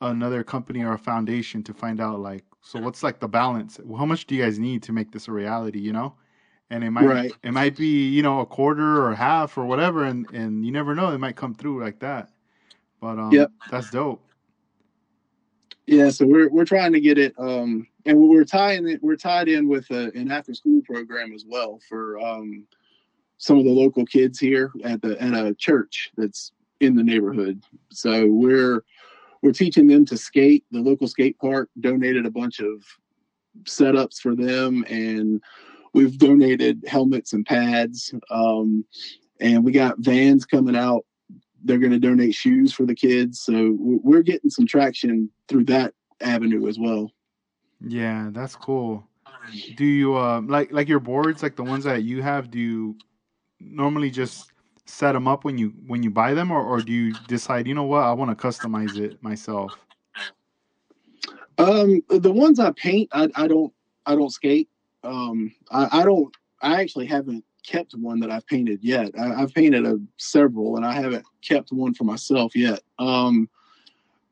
another 0.00 0.44
company 0.44 0.82
or 0.82 0.92
a 0.92 0.98
foundation 0.98 1.62
to 1.62 1.72
find 1.72 2.00
out 2.00 2.20
like, 2.20 2.44
so 2.60 2.80
what's 2.80 3.02
like 3.02 3.20
the 3.20 3.28
balance? 3.28 3.78
How 3.96 4.04
much 4.04 4.26
do 4.26 4.34
you 4.34 4.42
guys 4.42 4.58
need 4.58 4.82
to 4.84 4.92
make 4.92 5.12
this 5.12 5.28
a 5.28 5.32
reality? 5.32 5.78
You 5.78 5.92
know, 5.92 6.14
and 6.70 6.82
it 6.82 6.90
might 6.90 7.06
right. 7.06 7.32
it 7.42 7.52
might 7.52 7.76
be 7.76 8.08
you 8.08 8.22
know 8.22 8.40
a 8.40 8.46
quarter 8.46 9.06
or 9.06 9.14
half 9.14 9.56
or 9.56 9.64
whatever, 9.64 10.04
and 10.04 10.28
and 10.32 10.66
you 10.66 10.72
never 10.72 10.94
know, 10.94 11.10
it 11.10 11.18
might 11.18 11.36
come 11.36 11.54
through 11.54 11.82
like 11.82 12.00
that. 12.00 12.30
But 13.00 13.18
um, 13.18 13.32
yep. 13.32 13.50
that's 13.70 13.90
dope. 13.90 14.22
Yeah, 15.86 16.10
so 16.10 16.26
we're 16.26 16.48
we're 16.48 16.64
trying 16.64 16.92
to 16.94 17.00
get 17.00 17.18
it, 17.18 17.34
um, 17.38 17.86
and 18.04 18.18
we're 18.18 18.44
tying 18.44 18.88
it. 18.88 19.00
We're 19.02 19.16
tied 19.16 19.48
in 19.48 19.68
with 19.68 19.88
a, 19.90 20.10
an 20.16 20.32
after 20.32 20.52
school 20.52 20.80
program 20.84 21.32
as 21.32 21.44
well 21.46 21.78
for 21.88 22.18
um, 22.18 22.66
some 23.38 23.58
of 23.58 23.64
the 23.64 23.70
local 23.70 24.04
kids 24.04 24.38
here 24.38 24.72
at 24.84 25.02
the 25.02 25.20
at 25.22 25.34
a 25.34 25.54
church 25.54 26.10
that's 26.16 26.52
in 26.80 26.96
the 26.96 27.02
neighborhood. 27.02 27.62
So 27.90 28.26
we're 28.26 28.84
we're 29.42 29.52
teaching 29.52 29.86
them 29.86 30.04
to 30.06 30.16
skate. 30.16 30.64
The 30.70 30.80
local 30.80 31.08
skate 31.08 31.38
park 31.38 31.70
donated 31.80 32.26
a 32.26 32.30
bunch 32.30 32.60
of 32.60 32.84
setups 33.64 34.18
for 34.20 34.34
them, 34.34 34.84
and 34.88 35.42
we've 35.92 36.18
donated 36.18 36.84
helmets 36.86 37.32
and 37.32 37.44
pads. 37.44 38.14
Um, 38.30 38.84
and 39.40 39.64
we 39.64 39.72
got 39.72 39.98
vans 39.98 40.46
coming 40.46 40.76
out 40.76 41.04
they're 41.66 41.78
going 41.78 41.92
to 41.92 41.98
donate 41.98 42.34
shoes 42.34 42.72
for 42.72 42.86
the 42.86 42.94
kids. 42.94 43.40
So 43.40 43.76
we're 43.78 44.22
getting 44.22 44.50
some 44.50 44.66
traction 44.66 45.30
through 45.48 45.64
that 45.64 45.94
avenue 46.20 46.68
as 46.68 46.78
well. 46.78 47.12
Yeah, 47.80 48.30
that's 48.32 48.56
cool. 48.56 49.06
Do 49.76 49.84
you 49.84 50.16
uh, 50.16 50.40
like 50.44 50.72
like 50.72 50.88
your 50.88 51.00
boards, 51.00 51.42
like 51.42 51.56
the 51.56 51.64
ones 51.64 51.84
that 51.84 52.02
you 52.02 52.22
have? 52.22 52.50
Do 52.50 52.58
you 52.58 52.96
normally 53.60 54.10
just 54.10 54.52
set 54.84 55.12
them 55.12 55.26
up 55.26 55.44
when 55.44 55.58
you 55.58 55.74
when 55.86 56.02
you 56.02 56.10
buy 56.10 56.34
them, 56.34 56.50
or, 56.50 56.62
or 56.62 56.80
do 56.80 56.92
you 56.92 57.14
decide, 57.26 57.66
you 57.66 57.74
know 57.74 57.84
what, 57.84 58.02
I 58.02 58.12
want 58.12 58.36
to 58.36 58.46
customize 58.46 58.96
it 58.98 59.22
myself? 59.22 59.76
Um, 61.58 62.02
the 62.08 62.32
ones 62.32 62.60
I 62.60 62.70
paint, 62.72 63.08
I, 63.12 63.28
I 63.34 63.48
don't 63.48 63.72
I 64.06 64.14
don't 64.14 64.30
skate. 64.30 64.68
Um, 65.02 65.54
I, 65.70 66.00
I 66.00 66.04
don't. 66.04 66.34
I 66.62 66.80
actually 66.80 67.06
haven't 67.06 67.44
kept 67.66 67.94
one 67.94 68.20
that 68.20 68.30
I've 68.30 68.46
painted 68.46 68.82
yet. 68.82 69.10
I, 69.18 69.40
have 69.40 69.52
painted 69.52 69.84
a, 69.84 69.98
several, 70.16 70.76
and 70.76 70.86
I 70.86 70.92
haven't 70.92 71.24
kept 71.42 71.72
one 71.72 71.94
for 71.94 72.04
myself 72.04 72.54
yet. 72.56 72.80
Um, 72.98 73.48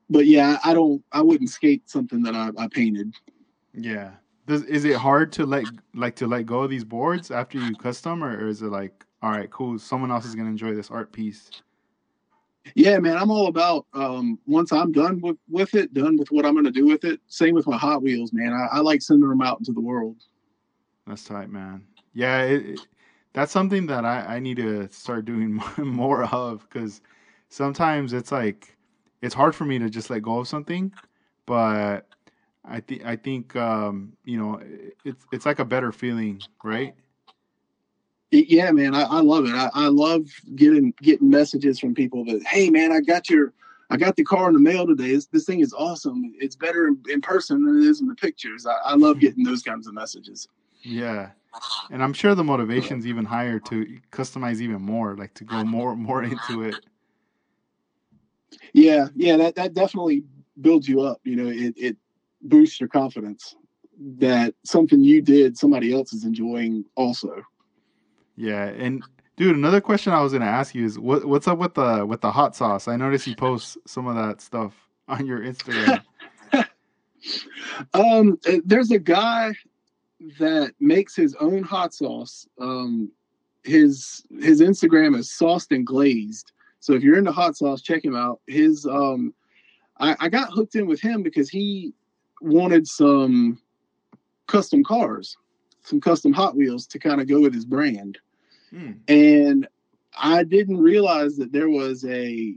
but 0.09 0.25
yeah, 0.25 0.57
I 0.63 0.73
don't. 0.73 1.03
I 1.11 1.21
wouldn't 1.21 1.49
skate 1.49 1.89
something 1.89 2.23
that 2.23 2.35
I, 2.35 2.51
I 2.57 2.67
painted. 2.67 3.13
Yeah. 3.73 4.11
Does 4.47 4.63
is 4.63 4.85
it 4.85 4.95
hard 4.95 5.31
to 5.33 5.45
let 5.45 5.65
like 5.95 6.15
to 6.17 6.27
let 6.27 6.45
go 6.45 6.61
of 6.61 6.69
these 6.69 6.83
boards 6.83 7.31
after 7.31 7.57
you 7.57 7.75
custom, 7.75 8.23
or, 8.23 8.37
or 8.37 8.47
is 8.47 8.61
it 8.61 8.67
like, 8.67 9.05
all 9.25 9.31
right, 9.31 9.49
cool, 9.49 9.79
someone 9.79 10.11
else 10.11 10.23
is 10.23 10.35
gonna 10.35 10.49
enjoy 10.49 10.75
this 10.75 10.91
art 10.91 11.11
piece? 11.11 11.49
Yeah, 12.75 12.99
man, 12.99 13.17
I'm 13.17 13.31
all 13.31 13.47
about 13.47 13.87
um, 13.95 14.37
once 14.45 14.71
I'm 14.71 14.91
done 14.91 15.19
with, 15.19 15.37
with 15.49 15.73
it, 15.73 15.95
done 15.95 16.15
with 16.15 16.31
what 16.31 16.45
I'm 16.45 16.53
going 16.53 16.65
to 16.65 16.71
do 16.71 16.85
with 16.85 17.03
it. 17.05 17.19
Same 17.27 17.53
with 17.53 17.67
my 17.67 17.77
Hot 17.77 18.01
Wheels, 18.01 18.33
man. 18.33 18.53
I, 18.53 18.77
I 18.77 18.79
like 18.79 19.01
sending 19.01 19.29
them 19.29 19.41
out 19.41 19.59
into 19.59 19.71
the 19.71 19.81
world. 19.81 20.17
That's 21.05 21.23
tight, 21.23 21.49
man. 21.49 21.85
Yeah, 22.13 22.41
it, 22.41 22.79
that's 23.33 23.51
something 23.51 23.85
that 23.87 24.05
I, 24.05 24.35
I 24.35 24.39
need 24.39 24.57
to 24.57 24.89
start 24.91 25.25
doing 25.25 25.61
more 25.77 26.23
of 26.25 26.67
because 26.67 27.01
sometimes 27.49 28.13
it's 28.13 28.31
like 28.31 28.75
it's 29.21 29.35
hard 29.35 29.55
for 29.55 29.65
me 29.65 29.79
to 29.79 29.89
just 29.89 30.09
let 30.09 30.21
go 30.21 30.39
of 30.39 30.47
something, 30.47 30.93
but 31.45 32.07
I 32.63 32.79
think 32.79 33.05
I 33.05 33.15
think 33.15 33.55
um, 33.55 34.13
you 34.23 34.37
know 34.37 34.61
it's 35.03 35.25
it's 35.31 35.45
like 35.45 35.59
a 35.59 35.65
better 35.65 35.91
feeling, 35.91 36.41
right? 36.63 36.95
Yeah, 38.31 38.71
man, 38.71 38.95
I, 38.95 39.03
I 39.03 39.21
love 39.21 39.45
it. 39.45 39.53
I, 39.53 39.69
I 39.73 39.87
love 39.87 40.27
getting 40.55 40.93
getting 41.01 41.29
messages 41.29 41.79
from 41.79 41.93
people 41.93 42.25
that, 42.25 42.43
hey, 42.45 42.69
man, 42.69 42.91
I 42.91 42.99
got 42.99 43.29
your 43.29 43.53
I 43.89 43.97
got 43.97 44.15
the 44.15 44.23
car 44.23 44.47
in 44.47 44.53
the 44.53 44.59
mail 44.59 44.87
today. 44.87 45.13
This, 45.13 45.27
this 45.27 45.45
thing 45.45 45.59
is 45.59 45.73
awesome. 45.73 46.33
It's 46.39 46.55
better 46.55 46.87
in, 46.87 46.97
in, 47.07 47.21
person 47.21 47.63
than 47.63 47.77
it 47.77 47.87
is 47.87 48.01
in 48.01 48.07
the 48.07 48.15
pictures. 48.15 48.65
I, 48.65 48.73
I 48.83 48.95
love 48.95 49.19
getting 49.19 49.43
those 49.43 49.61
kinds 49.61 49.87
of 49.87 49.93
messages. 49.93 50.47
Yeah, 50.81 51.29
and 51.91 52.03
I'm 52.03 52.13
sure 52.13 52.35
the 52.35 52.43
motivation's 52.43 53.05
even 53.05 53.25
higher 53.25 53.59
to 53.59 53.99
customize 54.11 54.59
even 54.59 54.81
more, 54.81 55.15
like 55.15 55.33
to 55.35 55.43
go 55.43 55.63
more 55.63 55.95
more 55.95 56.23
into 56.23 56.63
it. 56.63 56.85
Yeah, 58.73 59.07
yeah, 59.15 59.37
that 59.37 59.55
that 59.55 59.73
definitely 59.73 60.23
builds 60.59 60.87
you 60.87 61.01
up. 61.01 61.19
You 61.23 61.35
know, 61.35 61.49
it 61.49 61.73
it 61.77 61.97
boosts 62.41 62.79
your 62.79 62.89
confidence 62.89 63.55
that 64.17 64.53
something 64.63 65.01
you 65.03 65.21
did 65.21 65.57
somebody 65.57 65.93
else 65.93 66.11
is 66.13 66.25
enjoying 66.25 66.85
also. 66.95 67.41
Yeah, 68.35 68.65
and 68.65 69.03
dude, 69.37 69.55
another 69.55 69.81
question 69.81 70.13
I 70.13 70.21
was 70.21 70.33
gonna 70.33 70.45
ask 70.45 70.75
you 70.75 70.85
is 70.85 70.99
what 70.99 71.25
what's 71.25 71.47
up 71.47 71.57
with 71.57 71.73
the 71.73 72.05
with 72.05 72.21
the 72.21 72.31
hot 72.31 72.55
sauce? 72.55 72.87
I 72.87 72.95
noticed 72.95 73.27
you 73.27 73.35
post 73.35 73.77
some 73.85 74.07
of 74.07 74.15
that 74.15 74.41
stuff 74.41 74.73
on 75.07 75.25
your 75.25 75.39
Instagram. 75.39 76.01
um, 77.93 78.39
there's 78.65 78.91
a 78.91 78.99
guy 78.99 79.53
that 80.39 80.73
makes 80.79 81.15
his 81.15 81.35
own 81.35 81.63
hot 81.63 81.93
sauce. 81.93 82.47
Um, 82.59 83.11
his 83.63 84.23
his 84.39 84.61
Instagram 84.61 85.17
is 85.17 85.31
sauced 85.31 85.71
and 85.71 85.85
glazed. 85.85 86.51
So 86.79 86.93
if 86.93 87.03
you're 87.03 87.17
into 87.17 87.31
hot 87.31 87.57
sauce, 87.57 87.81
check 87.81 88.05
him 88.05 88.15
out. 88.15 88.41
His 88.47 88.85
um, 88.85 89.33
I, 89.99 90.15
I 90.19 90.29
got 90.29 90.51
hooked 90.51 90.75
in 90.75 90.87
with 90.87 91.01
him 91.01 91.23
because 91.23 91.49
he 91.49 91.93
wanted 92.41 92.87
some 92.87 93.59
custom 94.47 94.83
cars, 94.83 95.37
some 95.81 95.99
custom 96.01 96.33
Hot 96.33 96.55
Wheels 96.55 96.85
to 96.87 96.99
kind 96.99 97.21
of 97.21 97.27
go 97.27 97.41
with 97.41 97.53
his 97.53 97.65
brand. 97.65 98.19
Hmm. 98.75 98.91
And 99.07 99.67
I 100.17 100.43
didn't 100.43 100.77
realize 100.77 101.37
that 101.37 101.51
there 101.51 101.69
was 101.69 102.03
a 102.05 102.55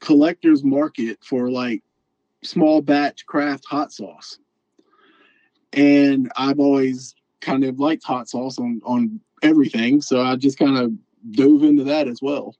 collector's 0.00 0.62
market 0.62 1.18
for 1.22 1.50
like 1.50 1.82
small 2.42 2.82
batch 2.82 3.26
craft 3.26 3.64
hot 3.66 3.92
sauce 3.92 4.38
and 5.72 6.30
I've 6.36 6.60
always 6.60 7.14
kind 7.40 7.64
of 7.64 7.78
liked 7.78 8.04
hot 8.04 8.28
sauce 8.28 8.58
on 8.58 8.80
on 8.84 9.20
everything, 9.42 10.00
so 10.00 10.22
I 10.22 10.36
just 10.36 10.58
kind 10.58 10.76
of 10.76 10.92
dove 11.32 11.62
into 11.62 11.84
that 11.84 12.08
as 12.08 12.20
well. 12.22 12.54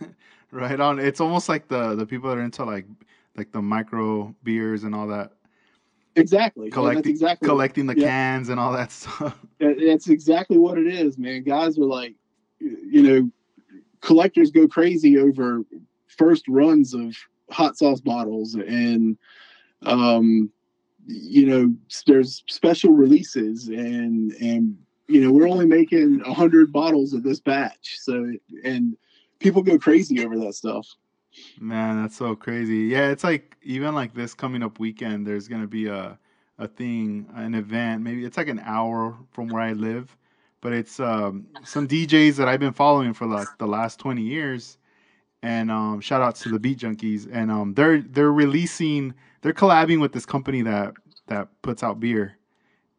right 0.50 0.80
on. 0.80 0.98
It's 0.98 1.20
almost 1.20 1.48
like 1.48 1.68
the 1.68 1.94
the 1.94 2.06
people 2.06 2.28
that 2.28 2.38
are 2.38 2.42
into 2.42 2.64
like 2.64 2.86
like 3.36 3.52
the 3.52 3.62
micro 3.62 4.34
beers 4.42 4.84
and 4.84 4.94
all 4.94 5.06
that. 5.08 5.32
Exactly. 6.16 6.68
Collecting, 6.70 7.12
exactly 7.12 7.46
collecting 7.46 7.86
the 7.86 7.96
yeah. 7.96 8.08
cans 8.08 8.48
and 8.48 8.58
all 8.58 8.72
that 8.72 8.90
stuff. 8.92 9.38
That's 9.60 10.08
exactly 10.08 10.58
what 10.58 10.78
it 10.78 10.86
is, 10.86 11.16
man. 11.16 11.44
Guys 11.44 11.78
are 11.78 11.84
like, 11.84 12.14
you 12.60 13.02
know, 13.02 13.30
collectors 14.00 14.50
go 14.50 14.66
crazy 14.68 15.18
over 15.18 15.62
first 16.06 16.46
runs 16.48 16.94
of 16.94 17.16
hot 17.50 17.76
sauce 17.76 18.00
bottles 18.00 18.54
and 18.54 19.16
um 19.86 20.50
you 21.06 21.46
know 21.46 21.74
there's 22.06 22.42
special 22.48 22.92
releases 22.92 23.68
and 23.68 24.32
and 24.32 24.76
you 25.06 25.20
know 25.20 25.32
we're 25.32 25.48
only 25.48 25.64
making 25.64 26.20
100 26.20 26.72
bottles 26.72 27.14
of 27.14 27.22
this 27.22 27.40
batch. 27.40 27.96
So 27.98 28.32
and 28.64 28.96
people 29.38 29.62
go 29.62 29.78
crazy 29.78 30.24
over 30.24 30.38
that 30.38 30.54
stuff. 30.54 30.86
Man 31.58 32.02
that's 32.02 32.16
so 32.16 32.36
crazy. 32.36 32.84
Yeah 32.84 33.10
it's 33.10 33.24
like 33.24 33.56
even 33.62 33.94
like 33.94 34.12
this 34.14 34.34
coming 34.34 34.62
up 34.62 34.78
weekend 34.78 35.26
there's 35.26 35.48
gonna 35.48 35.66
be 35.66 35.86
a 35.86 36.18
a 36.58 36.66
thing 36.66 37.26
an 37.34 37.54
event 37.54 38.02
maybe 38.02 38.24
it's 38.24 38.36
like 38.36 38.48
an 38.48 38.60
hour 38.64 39.16
from 39.30 39.46
where 39.46 39.62
i 39.62 39.72
live 39.72 40.16
but 40.60 40.72
it's 40.72 41.00
um, 41.00 41.46
some 41.64 41.86
djs 41.86 42.36
that 42.36 42.48
i've 42.48 42.60
been 42.60 42.72
following 42.72 43.12
for 43.12 43.26
like 43.26 43.48
the 43.58 43.66
last 43.66 43.98
20 43.98 44.22
years. 44.22 44.78
And 45.40 45.70
um, 45.70 46.00
shout 46.00 46.20
outs 46.20 46.42
to 46.42 46.48
the 46.48 46.58
beat 46.58 46.78
junkies. 46.80 47.28
And 47.30 47.48
um, 47.48 47.72
they're 47.74 48.02
they're 48.02 48.32
releasing 48.32 49.14
they're 49.42 49.52
collabing 49.52 50.00
with 50.00 50.12
this 50.12 50.26
company 50.26 50.62
that 50.62 50.94
that 51.28 51.48
puts 51.62 51.82
out 51.82 52.00
beer 52.00 52.38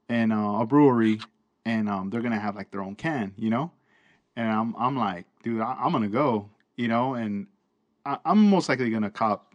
and 0.08 0.34
uh, 0.34 0.60
a 0.62 0.66
brewery, 0.66 1.20
and 1.66 1.90
um, 1.90 2.10
they're 2.10 2.22
gonna 2.22 2.40
have 2.40 2.56
like 2.56 2.72
their 2.72 2.82
own 2.82 2.96
can, 2.96 3.34
you 3.38 3.50
know. 3.50 3.72
and 4.36 4.50
I'm 4.50 4.76
I'm 4.78 4.98
like, 4.98 5.26
dude, 5.44 5.62
I, 5.62 5.86
am 5.86 5.92
gonna 5.92 6.08
go, 6.08 6.50
you 6.78 6.88
know, 6.88 7.14
and 7.14 7.48
I, 8.06 8.18
am 8.26 8.50
most 8.50 8.70
likely 8.70 8.90
gonna 8.90 9.12
cop, 9.12 9.54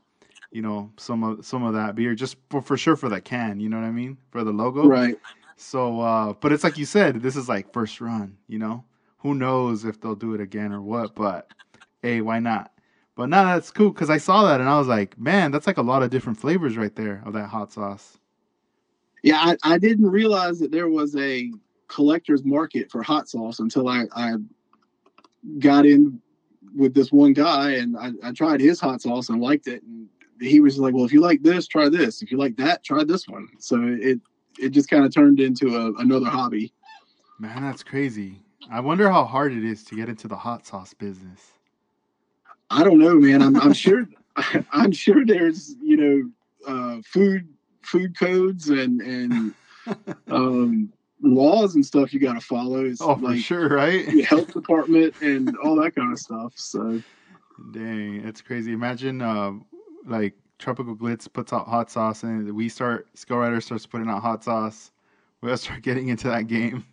you 0.52 0.62
know, 0.62 0.90
some 0.96 1.24
of 1.24 1.44
some 1.44 1.64
of 1.64 1.74
that 1.74 1.94
beer 1.94 2.14
just 2.14 2.36
for 2.50 2.62
for 2.62 2.76
sure 2.76 2.96
for 2.96 3.08
the 3.08 3.20
can, 3.20 3.60
you 3.60 3.68
know 3.68 3.78
what 3.78 3.86
I 3.86 3.90
mean, 3.90 4.18
for 4.30 4.44
the 4.44 4.52
logo, 4.52 4.86
right? 4.86 5.16
So, 5.56 6.00
uh, 6.00 6.32
but 6.34 6.52
it's 6.52 6.64
like 6.64 6.78
you 6.78 6.84
said, 6.84 7.22
this 7.22 7.36
is 7.36 7.48
like 7.48 7.72
first 7.72 8.00
run, 8.00 8.36
you 8.48 8.58
know. 8.58 8.84
Who 9.18 9.34
knows 9.34 9.84
if 9.84 10.00
they'll 10.00 10.14
do 10.14 10.34
it 10.34 10.40
again 10.40 10.72
or 10.72 10.82
what? 10.82 11.14
But 11.14 11.50
hey, 12.02 12.20
why 12.20 12.40
not? 12.40 12.72
But 13.16 13.28
now 13.28 13.44
that's 13.44 13.70
cool 13.70 13.90
because 13.90 14.10
I 14.10 14.18
saw 14.18 14.44
that 14.44 14.60
and 14.60 14.68
I 14.68 14.78
was 14.78 14.88
like, 14.88 15.18
man, 15.18 15.50
that's 15.50 15.66
like 15.66 15.78
a 15.78 15.82
lot 15.82 16.02
of 16.02 16.10
different 16.10 16.38
flavors 16.38 16.76
right 16.76 16.94
there 16.94 17.22
of 17.24 17.32
that 17.34 17.48
hot 17.48 17.72
sauce. 17.72 18.18
Yeah, 19.22 19.38
I, 19.38 19.56
I 19.62 19.78
didn't 19.78 20.10
realize 20.10 20.58
that 20.58 20.72
there 20.72 20.88
was 20.88 21.16
a 21.16 21.50
collector's 21.88 22.44
market 22.44 22.90
for 22.90 23.02
hot 23.02 23.28
sauce 23.28 23.60
until 23.60 23.88
I, 23.88 24.04
I 24.14 24.34
got 25.58 25.86
in 25.86 26.20
with 26.74 26.92
this 26.92 27.12
one 27.12 27.32
guy 27.32 27.72
and 27.72 27.96
I, 27.96 28.10
I 28.22 28.32
tried 28.32 28.60
his 28.60 28.80
hot 28.80 29.00
sauce 29.00 29.28
and 29.28 29.40
liked 29.40 29.68
it. 29.68 29.82
And 29.84 30.08
he 30.40 30.60
was 30.60 30.78
like, 30.78 30.92
well, 30.92 31.04
if 31.04 31.12
you 31.12 31.20
like 31.20 31.42
this, 31.42 31.68
try 31.68 31.88
this. 31.88 32.20
If 32.20 32.32
you 32.32 32.36
like 32.36 32.56
that, 32.56 32.82
try 32.82 33.04
this 33.04 33.28
one. 33.28 33.48
So 33.58 33.80
it, 33.82 34.20
it 34.58 34.70
just 34.70 34.88
kind 34.88 35.04
of 35.04 35.14
turned 35.14 35.40
into 35.40 35.76
a, 35.76 35.92
another 36.00 36.26
hobby. 36.26 36.72
Man, 37.38 37.62
that's 37.62 37.82
crazy. 37.82 38.40
I 38.70 38.80
wonder 38.80 39.10
how 39.10 39.24
hard 39.24 39.52
it 39.52 39.64
is 39.64 39.84
to 39.84 39.96
get 39.96 40.08
into 40.08 40.28
the 40.28 40.36
hot 40.36 40.66
sauce 40.66 40.94
business. 40.94 41.52
I 42.70 42.82
don't 42.82 42.98
know, 42.98 43.14
man. 43.14 43.42
I'm, 43.42 43.56
I'm 43.60 43.72
sure. 43.72 44.06
I'm 44.72 44.92
sure 44.92 45.24
there's 45.24 45.76
you 45.80 45.96
know 45.96 46.30
uh, 46.66 47.02
food 47.04 47.48
food 47.82 48.18
codes 48.18 48.68
and 48.70 49.00
and 49.00 49.54
um, 50.30 50.92
laws 51.22 51.74
and 51.74 51.84
stuff 51.84 52.12
you 52.12 52.20
got 52.20 52.34
to 52.34 52.40
follow. 52.40 52.84
It's 52.84 53.00
oh, 53.00 53.14
like, 53.14 53.36
for 53.36 53.42
sure, 53.42 53.68
right? 53.68 54.24
health 54.24 54.52
department 54.52 55.14
and 55.20 55.56
all 55.58 55.76
that 55.76 55.94
kind 55.94 56.12
of 56.12 56.18
stuff. 56.18 56.52
So, 56.56 57.02
dang, 57.72 58.22
it's 58.24 58.40
crazy. 58.40 58.72
Imagine 58.72 59.22
uh, 59.22 59.52
like 60.06 60.34
Tropical 60.64 60.96
Glitz 60.96 61.30
puts 61.30 61.52
out 61.52 61.68
hot 61.68 61.90
sauce, 61.90 62.22
and 62.22 62.50
we 62.54 62.70
start 62.70 63.06
Scale 63.12 63.36
Rider 63.36 63.60
starts 63.60 63.84
putting 63.84 64.08
out 64.08 64.22
hot 64.22 64.42
sauce. 64.42 64.92
We'll 65.42 65.58
start 65.58 65.82
getting 65.82 66.08
into 66.08 66.26
that 66.28 66.46
game. 66.46 66.86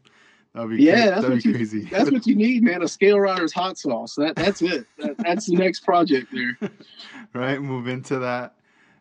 That'd 0.53 0.71
be 0.71 0.83
yeah, 0.83 1.13
cra- 1.13 1.21
that's, 1.21 1.45
what 1.45 1.45
you, 1.45 1.85
that's 1.85 2.11
what 2.11 2.27
you 2.27 2.35
need, 2.35 2.63
man. 2.63 2.83
A 2.83 2.87
Scale 2.89 3.17
Riders 3.17 3.53
hot 3.53 3.77
sauce. 3.77 4.15
That 4.15 4.35
that's 4.35 4.61
it. 4.61 4.85
That, 4.97 5.17
that's 5.19 5.45
the 5.45 5.55
next 5.55 5.85
project 5.85 6.33
there. 6.33 6.57
right, 7.33 7.61
move 7.61 7.87
into 7.87 8.19
that. 8.19 8.55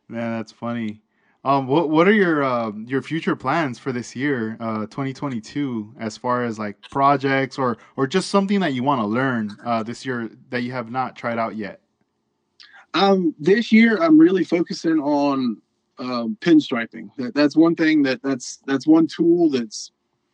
Man, 0.06 0.36
that's 0.36 0.52
funny. 0.52 1.02
Um, 1.42 1.66
what 1.66 1.90
what 1.90 2.06
are 2.06 2.12
your 2.12 2.44
uh, 2.44 2.70
your 2.86 3.02
future 3.02 3.34
plans 3.34 3.76
for 3.76 3.90
this 3.90 4.14
year, 4.14 4.56
uh, 4.60 4.86
2022, 4.86 5.94
as 5.98 6.16
far 6.16 6.44
as 6.44 6.60
like 6.60 6.80
projects 6.92 7.58
or 7.58 7.76
or 7.96 8.06
just 8.06 8.30
something 8.30 8.60
that 8.60 8.72
you 8.72 8.84
want 8.84 9.00
to 9.00 9.06
learn 9.08 9.56
uh, 9.64 9.82
this 9.82 10.06
year 10.06 10.30
that 10.50 10.62
you 10.62 10.70
have 10.70 10.92
not 10.92 11.16
tried 11.16 11.38
out 11.38 11.56
yet? 11.56 11.80
Um, 12.95 13.34
this 13.38 13.70
year 13.70 13.99
I'm 14.03 14.18
really 14.18 14.45
focusing 14.45 14.99
on 14.99 15.61
um, 15.99 16.36
pinstriping. 16.41 17.11
That 17.16 17.34
that's 17.34 17.57
one 17.57 17.76
thing 17.76 18.03
that 18.03 18.22
that's 18.22 18.59
that's 18.66 18.86
one 18.86 19.07
tool 19.07 19.51
that's 19.51 19.93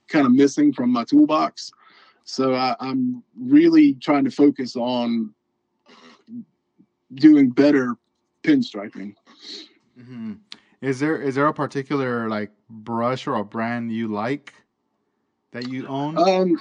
kind 0.08 0.26
of 0.26 0.32
missing 0.32 0.72
from 0.72 0.90
my 0.90 1.04
toolbox. 1.04 1.72
So 2.24 2.54
I, 2.54 2.74
I'm 2.80 3.22
really 3.38 3.94
trying 3.94 4.24
to 4.24 4.30
focus 4.30 4.76
on 4.76 5.32
doing 7.14 7.50
better 7.50 7.96
pinstriping. 8.42 9.14
Mm-hmm. 9.98 10.34
Is 10.80 11.00
there 11.00 11.20
is 11.20 11.34
there 11.34 11.46
a 11.46 11.54
particular 11.54 12.28
like 12.28 12.50
brush 12.68 13.26
or 13.26 13.34
a 13.34 13.44
brand 13.44 13.92
you 13.92 14.08
like 14.08 14.54
that 15.52 15.68
you 15.68 15.86
own? 15.86 16.18
Um, 16.18 16.60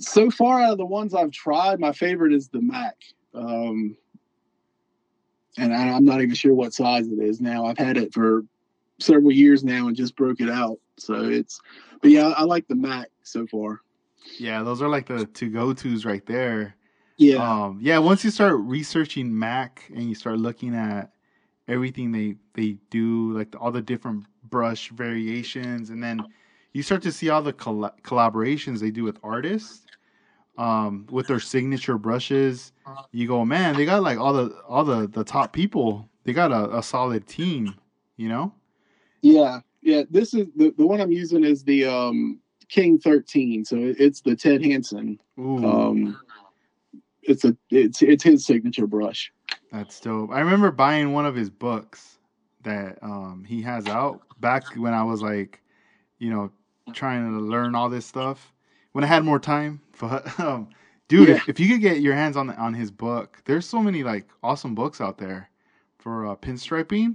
so 0.00 0.30
far 0.30 0.60
out 0.60 0.72
of 0.72 0.78
the 0.78 0.86
ones 0.86 1.14
I've 1.14 1.30
tried, 1.30 1.80
my 1.80 1.92
favorite 1.92 2.32
is 2.32 2.48
the 2.48 2.60
Mack. 2.60 2.96
Um, 3.34 3.96
and 5.58 5.74
I, 5.74 5.88
am 5.88 6.04
not 6.04 6.22
even 6.22 6.34
sure 6.34 6.54
what 6.54 6.72
size 6.72 7.08
it 7.08 7.18
is 7.18 7.40
now. 7.40 7.66
I've 7.66 7.78
had 7.78 7.96
it 7.96 8.12
for 8.12 8.44
several 8.98 9.32
years 9.32 9.64
now 9.64 9.88
and 9.88 9.96
just 9.96 10.16
broke 10.16 10.40
it 10.40 10.50
out. 10.50 10.78
So 10.98 11.24
it's, 11.24 11.60
but 12.00 12.10
yeah, 12.10 12.28
I 12.28 12.44
like 12.44 12.66
the 12.68 12.74
Mack 12.74 13.08
so 13.22 13.46
far. 13.46 13.80
Yeah, 14.38 14.62
those 14.62 14.82
are 14.82 14.88
like 14.88 15.06
the 15.06 15.26
two 15.26 15.50
go 15.50 15.72
tos 15.72 16.04
right 16.04 16.24
there. 16.26 16.74
Yeah. 17.16 17.36
Um, 17.36 17.78
yeah. 17.80 17.98
Once 17.98 18.24
you 18.24 18.30
start 18.30 18.56
researching 18.58 19.36
Mack 19.36 19.84
and 19.94 20.08
you 20.08 20.14
start 20.14 20.38
looking 20.38 20.74
at 20.74 21.10
everything 21.66 22.12
they 22.12 22.36
they 22.54 22.76
do, 22.90 23.32
like 23.36 23.54
all 23.60 23.72
the 23.72 23.82
different 23.82 24.24
brush 24.44 24.90
variations, 24.90 25.90
and 25.90 26.02
then 26.02 26.24
you 26.72 26.82
start 26.82 27.02
to 27.02 27.12
see 27.12 27.28
all 27.28 27.42
the 27.42 27.52
coll- 27.52 27.90
collaborations 28.02 28.78
they 28.80 28.90
do 28.90 29.02
with 29.02 29.18
artists, 29.22 29.86
um, 30.58 31.06
with 31.10 31.28
their 31.28 31.40
signature 31.40 31.96
brushes. 31.96 32.72
You 33.12 33.26
go, 33.26 33.44
man, 33.44 33.76
they 33.76 33.84
got 33.84 34.02
like 34.02 34.18
all 34.18 34.32
the 34.32 34.54
all 34.68 34.84
the 34.84 35.06
the 35.06 35.24
top 35.24 35.52
people. 35.52 36.08
They 36.24 36.32
got 36.32 36.52
a, 36.52 36.78
a 36.78 36.82
solid 36.82 37.26
team, 37.26 37.74
you 38.16 38.28
know. 38.28 38.52
Yeah, 39.22 39.60
yeah. 39.80 40.02
This 40.10 40.34
is 40.34 40.48
the 40.56 40.74
the 40.76 40.86
one 40.86 41.00
I'm 41.00 41.12
using 41.12 41.44
is 41.44 41.64
the 41.64 41.86
um 41.86 42.40
King 42.68 42.98
13, 42.98 43.64
so 43.64 43.76
it's 43.78 44.20
the 44.20 44.36
Ted 44.36 44.62
Hansen. 44.62 45.18
Ooh. 45.38 45.64
Um, 45.64 46.20
it's 47.22 47.44
a 47.44 47.56
it's 47.70 48.02
it's 48.02 48.24
his 48.24 48.44
signature 48.44 48.86
brush. 48.86 49.32
That's 49.72 50.00
dope. 50.00 50.30
I 50.32 50.40
remember 50.40 50.70
buying 50.70 51.12
one 51.12 51.24
of 51.24 51.34
his 51.34 51.50
books 51.50 52.18
that 52.64 52.98
um, 53.02 53.44
he 53.46 53.62
has 53.62 53.86
out 53.86 54.22
back 54.40 54.64
when 54.76 54.92
I 54.92 55.02
was 55.02 55.22
like, 55.22 55.60
you 56.18 56.30
know, 56.30 56.50
trying 56.92 57.30
to 57.30 57.40
learn 57.40 57.74
all 57.74 57.88
this 57.88 58.06
stuff 58.06 58.52
when 58.98 59.04
I 59.04 59.06
had 59.06 59.24
more 59.24 59.38
time. 59.38 59.80
But 60.00 60.40
um, 60.40 60.70
dude, 61.06 61.28
yeah. 61.28 61.40
if 61.46 61.60
you 61.60 61.68
could 61.68 61.80
get 61.80 62.00
your 62.00 62.14
hands 62.14 62.36
on 62.36 62.48
the, 62.48 62.56
on 62.56 62.74
his 62.74 62.90
book, 62.90 63.40
there's 63.44 63.64
so 63.64 63.80
many 63.80 64.02
like 64.02 64.28
awesome 64.42 64.74
books 64.74 65.00
out 65.00 65.18
there 65.18 65.50
for 66.00 66.26
uh, 66.26 66.34
pinstriping, 66.34 67.14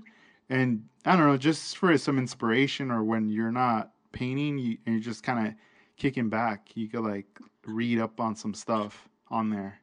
and 0.49 0.85
I 1.03 1.17
don't 1.17 1.27
know, 1.27 1.35
just 1.35 1.77
for 1.77 1.97
some 1.97 2.17
inspiration 2.17 2.89
or 2.89 3.03
when 3.03 3.27
you're 3.27 3.51
not 3.51 3.91
painting 4.13 4.57
you, 4.57 4.77
and 4.85 4.95
you're 4.95 5.03
just 5.03 5.23
kind 5.23 5.45
of 5.45 5.55
kicking 5.97 6.29
back, 6.29 6.69
you 6.75 6.87
could 6.87 7.03
like 7.03 7.27
read 7.65 7.99
up 7.99 8.17
on 8.17 8.37
some 8.37 8.53
stuff 8.53 9.09
on 9.29 9.49
there. 9.49 9.77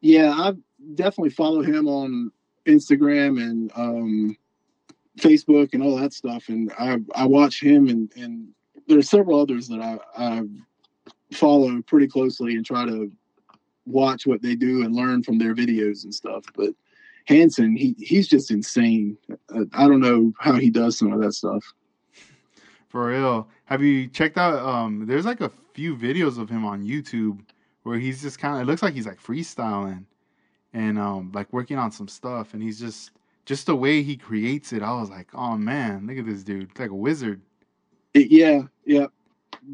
Yeah, 0.00 0.32
I 0.32 0.54
definitely 0.96 1.30
follow 1.30 1.62
him 1.62 1.86
on 1.86 2.32
Instagram 2.66 3.40
and 3.40 3.70
um, 3.76 4.36
Facebook 5.20 5.72
and 5.74 5.84
all 5.84 5.94
that 5.98 6.12
stuff. 6.12 6.48
And 6.48 6.72
I 6.76 6.98
I 7.14 7.26
watch 7.26 7.62
him 7.62 7.86
and 7.86 8.10
and 8.16 8.48
there's 8.88 9.08
several 9.08 9.40
others 9.40 9.68
that 9.68 9.80
I 9.80 9.98
I 10.16 10.42
follow 11.32 11.80
pretty 11.82 12.08
closely 12.08 12.56
and 12.56 12.64
try 12.64 12.86
to 12.86 13.10
watch 13.86 14.26
what 14.26 14.42
they 14.42 14.54
do 14.54 14.82
and 14.82 14.94
learn 14.94 15.22
from 15.22 15.38
their 15.38 15.54
videos 15.54 16.04
and 16.04 16.14
stuff. 16.14 16.44
But 16.54 16.70
Hanson, 17.26 17.76
he 17.76 17.94
he's 17.98 18.28
just 18.28 18.50
insane. 18.50 19.16
I 19.72 19.86
don't 19.86 20.00
know 20.00 20.32
how 20.38 20.54
he 20.54 20.70
does 20.70 20.98
some 20.98 21.12
of 21.12 21.20
that 21.20 21.32
stuff. 21.32 21.64
For 22.88 23.08
real. 23.08 23.48
Have 23.66 23.82
you 23.82 24.08
checked 24.08 24.38
out 24.38 24.58
um 24.58 25.06
there's 25.06 25.26
like 25.26 25.40
a 25.40 25.52
few 25.74 25.96
videos 25.96 26.38
of 26.38 26.48
him 26.48 26.64
on 26.64 26.86
YouTube 26.86 27.40
where 27.82 27.98
he's 27.98 28.22
just 28.22 28.38
kind 28.38 28.56
of 28.56 28.62
it 28.62 28.70
looks 28.70 28.82
like 28.82 28.94
he's 28.94 29.06
like 29.06 29.22
freestyling 29.22 30.04
and 30.72 30.98
um 30.98 31.30
like 31.34 31.52
working 31.52 31.78
on 31.78 31.90
some 31.90 32.08
stuff 32.08 32.54
and 32.54 32.62
he's 32.62 32.78
just 32.78 33.12
just 33.46 33.66
the 33.66 33.74
way 33.74 34.02
he 34.02 34.16
creates 34.16 34.72
it 34.72 34.82
i 34.82 34.92
was 34.92 35.10
like 35.10 35.28
oh 35.34 35.56
man 35.56 36.06
look 36.06 36.18
at 36.18 36.26
this 36.26 36.42
dude 36.42 36.70
it's 36.70 36.78
like 36.78 36.90
a 36.90 36.94
wizard 36.94 37.40
yeah 38.28 38.62
yeah 38.84 39.06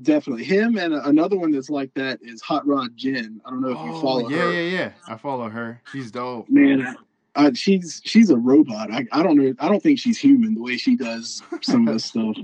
definitely. 0.03 0.45
Him 0.45 0.77
and 0.77 0.95
another 0.95 1.37
one 1.37 1.51
that's 1.53 1.71
like 1.71 1.93
that 1.95 2.19
is 2.23 2.43
hot 2.43 2.67
rod 2.67 2.97
jen 2.97 3.41
i 3.47 3.51
don't 3.51 3.61
know 3.61 3.71
if 3.71 3.79
oh, 3.79 3.87
you 3.87 4.01
follow 4.01 4.29
yeah 4.29 4.39
her. 4.39 4.53
yeah 4.53 4.61
yeah. 4.61 4.79
Yeah. 4.79 4.93
i 5.09 5.17
follow 5.17 5.49
her. 5.49 5.81
She's 5.93 6.11
dope. 6.11 6.49
Man 6.49 6.97
uh, 7.37 7.51
she's 7.55 8.01
she's 8.05 8.31
a 8.31 8.37
robot. 8.37 8.93
I, 8.93 9.07
I 9.11 9.23
don't 9.23 9.37
know. 9.37 9.53
I 9.59 9.69
don't 9.69 9.83
think 9.83 9.99
she's 9.99 10.19
human 10.19 10.55
the 10.55 10.63
way 10.63 10.77
she 10.77 10.97
does 10.97 11.43
some 11.63 11.89
of 11.89 11.95
this 11.95 12.05
stuff. 12.07 12.37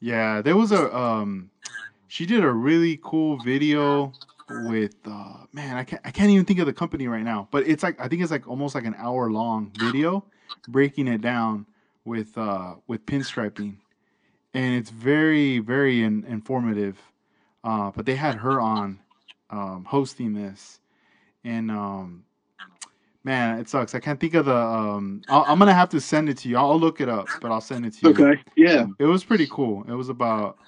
Yeah 0.00 0.42
there 0.42 0.56
was 0.56 0.72
a 0.72 0.94
um 0.96 1.50
she 2.08 2.26
did 2.26 2.44
a 2.44 2.50
really 2.50 2.98
cool 3.02 3.38
video 3.38 4.12
with 4.66 4.96
uh 5.06 5.44
man 5.52 5.76
I 5.76 5.84
can't 5.84 6.02
I 6.04 6.10
can't 6.10 6.30
even 6.30 6.44
think 6.44 6.58
of 6.58 6.66
the 6.66 6.72
company 6.72 7.06
right 7.06 7.22
now 7.22 7.48
but 7.50 7.66
it's 7.66 7.82
like 7.82 8.00
I 8.00 8.08
think 8.08 8.22
it's 8.22 8.30
like 8.30 8.48
almost 8.48 8.74
like 8.74 8.84
an 8.84 8.94
hour 8.98 9.30
long 9.30 9.72
video 9.78 10.24
breaking 10.68 11.08
it 11.08 11.20
down 11.20 11.66
with 12.04 12.36
uh 12.36 12.74
with 12.86 13.06
pinstriping 13.06 13.76
and 14.54 14.74
it's 14.74 14.90
very 14.90 15.58
very 15.58 16.02
in, 16.02 16.24
informative 16.24 16.98
uh 17.64 17.90
but 17.94 18.06
they 18.06 18.14
had 18.14 18.34
her 18.34 18.60
on 18.60 18.98
um 19.50 19.84
hosting 19.84 20.32
this. 20.34 20.80
And 21.44 21.70
um 21.70 22.24
man 23.24 23.58
it 23.58 23.68
sucks. 23.68 23.94
I 23.94 24.00
can't 24.00 24.20
think 24.20 24.34
of 24.34 24.46
the 24.46 24.56
um 24.56 25.22
i 25.28 25.50
am 25.52 25.58
gonna 25.58 25.74
have 25.74 25.90
to 25.90 26.00
send 26.00 26.28
it 26.28 26.38
to 26.38 26.48
you. 26.48 26.56
I'll 26.56 26.78
look 26.78 27.00
it 27.00 27.08
up 27.08 27.28
but 27.40 27.50
I'll 27.50 27.60
send 27.60 27.86
it 27.86 27.94
to 27.94 28.08
you. 28.08 28.10
Okay 28.10 28.42
yeah. 28.56 28.86
It 28.98 29.06
was 29.06 29.24
pretty 29.24 29.46
cool. 29.50 29.84
It 29.88 29.94
was 29.94 30.08
about 30.08 30.58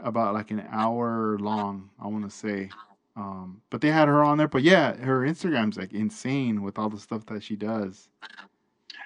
about 0.00 0.34
like 0.34 0.50
an 0.50 0.64
hour 0.70 1.38
long 1.38 1.90
I 2.00 2.06
want 2.06 2.24
to 2.24 2.30
say. 2.30 2.70
Um, 3.16 3.62
but 3.70 3.80
they 3.80 3.90
had 3.90 4.08
her 4.08 4.22
on 4.22 4.36
there. 4.36 4.48
But 4.48 4.62
yeah, 4.62 4.94
her 4.96 5.20
Instagram's 5.20 5.78
like 5.78 5.92
insane 5.92 6.62
with 6.62 6.78
all 6.78 6.90
the 6.90 6.98
stuff 6.98 7.24
that 7.26 7.42
she 7.42 7.56
does. 7.56 8.08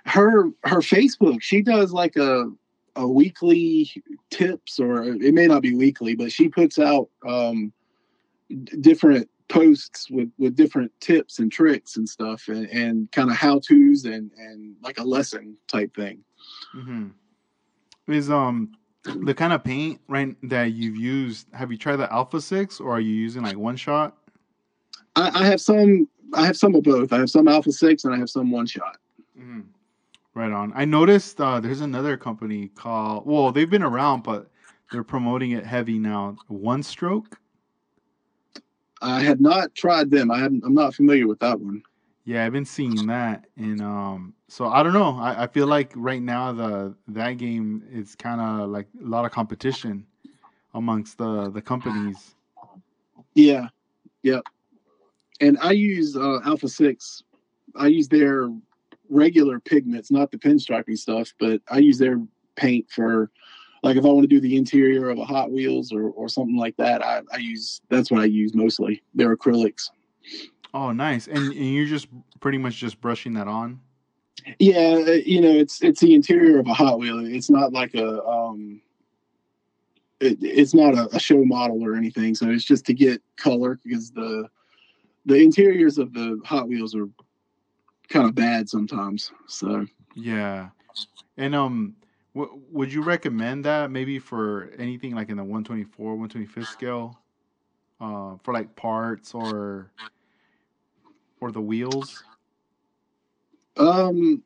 Her 0.05 0.51
her 0.64 0.81
Facebook, 0.81 1.41
she 1.41 1.62
does 1.62 1.93
like 1.93 2.16
a 2.16 2.51
a 2.97 3.07
weekly 3.07 3.91
tips, 4.30 4.78
or 4.78 5.03
it 5.03 5.34
may 5.34 5.47
not 5.47 5.62
be 5.62 5.74
weekly, 5.74 6.14
but 6.14 6.32
she 6.32 6.49
puts 6.49 6.78
out 6.78 7.09
um, 7.26 7.72
different 8.80 9.28
posts 9.49 10.09
with 10.11 10.30
with 10.38 10.55
different 10.55 10.93
tips 11.01 11.41
and 11.41 11.51
tricks 11.51 11.97
and 11.97 12.09
stuff 12.09 12.49
and, 12.49 12.66
and 12.68 13.11
kind 13.11 13.30
of 13.30 13.36
how 13.36 13.59
to's 13.59 14.05
and 14.05 14.30
and 14.38 14.76
like 14.82 14.99
a 14.99 15.03
lesson 15.03 15.57
type 15.66 15.95
thing. 15.95 16.20
Mm-hmm. 16.74 17.09
Is 18.12 18.30
um 18.30 18.72
the 19.05 19.34
kind 19.34 19.53
of 19.53 19.64
paint 19.64 20.01
right 20.09 20.36
that 20.45 20.72
you've 20.72 20.97
used? 20.97 21.49
Have 21.53 21.72
you 21.72 21.78
tried 21.78 21.97
the 21.97 22.12
Alpha 22.12 22.41
Six 22.41 22.80
or 22.80 22.93
are 22.93 23.01
you 23.01 23.12
using 23.12 23.43
like 23.43 23.57
one 23.57 23.76
shot? 23.76 24.16
I, 25.16 25.30
I 25.34 25.47
have 25.47 25.61
some. 25.61 26.09
I 26.32 26.47
have 26.47 26.57
some 26.57 26.76
of 26.76 26.84
both. 26.84 27.12
I 27.12 27.18
have 27.18 27.30
some 27.30 27.49
Alpha 27.49 27.72
Six 27.72 28.05
and 28.05 28.14
I 28.14 28.18
have 28.18 28.30
some 28.30 28.51
one 28.51 28.66
shot. 28.66 28.99
Mm-hmm. 29.38 29.61
Right 30.35 30.53
on. 30.53 30.72
I 30.76 30.85
noticed 30.85 31.41
uh, 31.41 31.59
there's 31.59 31.81
another 31.81 32.16
company 32.16 32.68
called. 32.68 33.26
Well, 33.26 33.51
they've 33.51 33.68
been 33.68 33.83
around, 33.83 34.22
but 34.22 34.49
they're 34.93 35.03
promoting 35.03 35.53
it 35.53 35.66
heavy 35.66 35.99
now. 35.99 36.37
One 36.47 36.83
Stroke. 36.83 37.39
I 39.03 39.20
had 39.20 39.41
not 39.41 39.74
tried 39.74 40.11
them. 40.11 40.31
I 40.31 40.39
haven't. 40.39 40.62
I'm 40.64 40.74
not 40.74 40.95
familiar 40.95 41.26
with 41.26 41.41
that 41.41 41.59
one. 41.59 41.83
Yeah, 42.24 42.45
I've 42.45 42.53
been 42.53 42.66
seeing 42.66 43.07
that, 43.07 43.47
and 43.57 43.81
um, 43.81 44.35
so 44.47 44.68
I 44.68 44.83
don't 44.83 44.93
know. 44.93 45.18
I, 45.18 45.45
I 45.45 45.47
feel 45.47 45.66
like 45.66 45.93
right 45.97 46.22
now 46.22 46.53
the 46.53 46.95
that 47.09 47.39
game 47.39 47.83
is 47.91 48.14
kind 48.14 48.41
of 48.41 48.68
like 48.68 48.87
a 49.03 49.09
lot 49.09 49.24
of 49.24 49.33
competition 49.33 50.07
amongst 50.74 51.18
the 51.18 51.51
the 51.51 51.62
companies. 51.62 52.37
Yeah, 53.35 53.68
yep. 54.22 54.43
And 55.41 55.59
I 55.61 55.72
use 55.72 56.16
uh, 56.16 56.41
Alpha 56.45 56.68
Six. 56.68 57.24
I 57.74 57.87
use 57.87 58.07
their 58.07 58.51
regular 59.11 59.61
pigments, 59.61 60.11
not 60.11 60.31
the 60.31 60.39
pinstriping 60.39 60.97
stuff, 60.97 61.35
but 61.39 61.61
I 61.69 61.79
use 61.79 61.99
their 61.99 62.21
paint 62.57 62.87
for 62.91 63.31
like 63.83 63.97
if 63.97 64.05
I 64.05 64.09
want 64.09 64.25
to 64.25 64.29
do 64.29 64.41
the 64.41 64.57
interior 64.57 65.09
of 65.11 65.19
a 65.19 65.25
Hot 65.25 65.51
Wheels 65.51 65.93
or, 65.93 66.11
or 66.11 66.29
something 66.29 66.57
like 66.57 66.77
that, 66.77 67.05
I, 67.05 67.23
I 67.33 67.39
use 67.39 67.81
that's 67.89 68.11
what 68.11 68.21
I 68.21 68.27
use 68.27 68.55
mostly. 68.55 69.03
They're 69.15 69.37
acrylics. 69.37 69.91
Oh, 70.73 70.93
nice. 70.93 71.27
And, 71.27 71.53
and 71.53 71.75
you're 71.75 71.87
just 71.87 72.09
pretty 72.41 72.59
much 72.59 72.77
just 72.77 73.01
brushing 73.01 73.35
that 73.35 73.49
on. 73.49 73.81
Yeah, 74.59 75.03
uh, 75.07 75.11
you 75.25 75.41
know, 75.41 75.51
it's 75.51 75.83
it's 75.83 76.01
the 76.01 76.15
interior 76.15 76.59
of 76.59 76.67
a 76.67 76.75
Hot 76.75 76.99
Wheel. 76.99 77.25
It's 77.27 77.51
not 77.51 77.73
like 77.73 77.95
a 77.95 78.23
um, 78.25 78.81
it, 80.21 80.39
it's 80.41 80.75
not 80.75 80.95
a, 80.95 81.15
a 81.15 81.21
show 81.21 81.45
model 81.45 81.85
or 81.85 81.95
anything. 81.95 82.35
So 82.35 82.49
it's 82.49 82.65
just 82.65 82.87
to 82.87 82.95
get 82.95 83.23
color 83.37 83.79
because 83.83 84.11
the 84.13 84.49
the 85.27 85.37
interiors 85.37 85.99
of 85.99 86.13
the 86.13 86.41
Hot 86.45 86.69
Wheels 86.69 86.95
are 86.95 87.09
kind 88.11 88.29
of 88.29 88.35
bad 88.35 88.69
sometimes. 88.69 89.33
So 89.47 89.87
yeah, 90.15 90.71
and 91.37 91.55
um, 91.55 91.97
w- 92.35 92.61
would 92.71 92.93
you 92.93 93.03
recommend 93.03 93.65
that 93.65 93.91
maybe 93.91 94.19
for 94.19 94.71
anything 94.79 95.15
like 95.15 95.31
in 95.31 95.37
the 95.37 95.45
124, 95.45 96.17
125th 96.17 96.67
scale, 96.67 97.19
uh, 98.01 98.37
for 98.43 98.53
like 98.53 98.77
parts 98.77 99.33
or 99.33 99.93
or 101.41 101.53
the 101.53 101.61
wheels? 101.61 102.25
Um, 103.77 104.43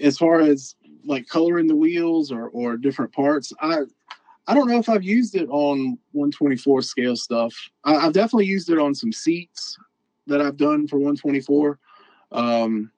as 0.00 0.18
far 0.18 0.40
as 0.40 0.76
like 1.04 1.26
coloring 1.26 1.66
the 1.66 1.76
wheels 1.76 2.30
or 2.30 2.48
or 2.50 2.76
different 2.76 3.12
parts, 3.12 3.52
I 3.60 3.80
I 4.46 4.54
don't 4.54 4.68
know 4.68 4.78
if 4.78 4.90
I've 4.90 5.02
used 5.02 5.34
it 5.34 5.48
on 5.48 5.98
124 6.12 6.82
scale 6.82 7.16
stuff. 7.16 7.54
I, 7.84 7.98
have 7.98 8.12
definitely 8.12 8.46
used 8.46 8.68
it 8.68 8.78
on 8.78 8.94
some 8.94 9.10
seats 9.10 9.78
that 10.26 10.42
I've 10.42 10.58
done 10.58 10.86
for 10.86 10.96
124. 10.96 11.78
Um, 12.34 12.90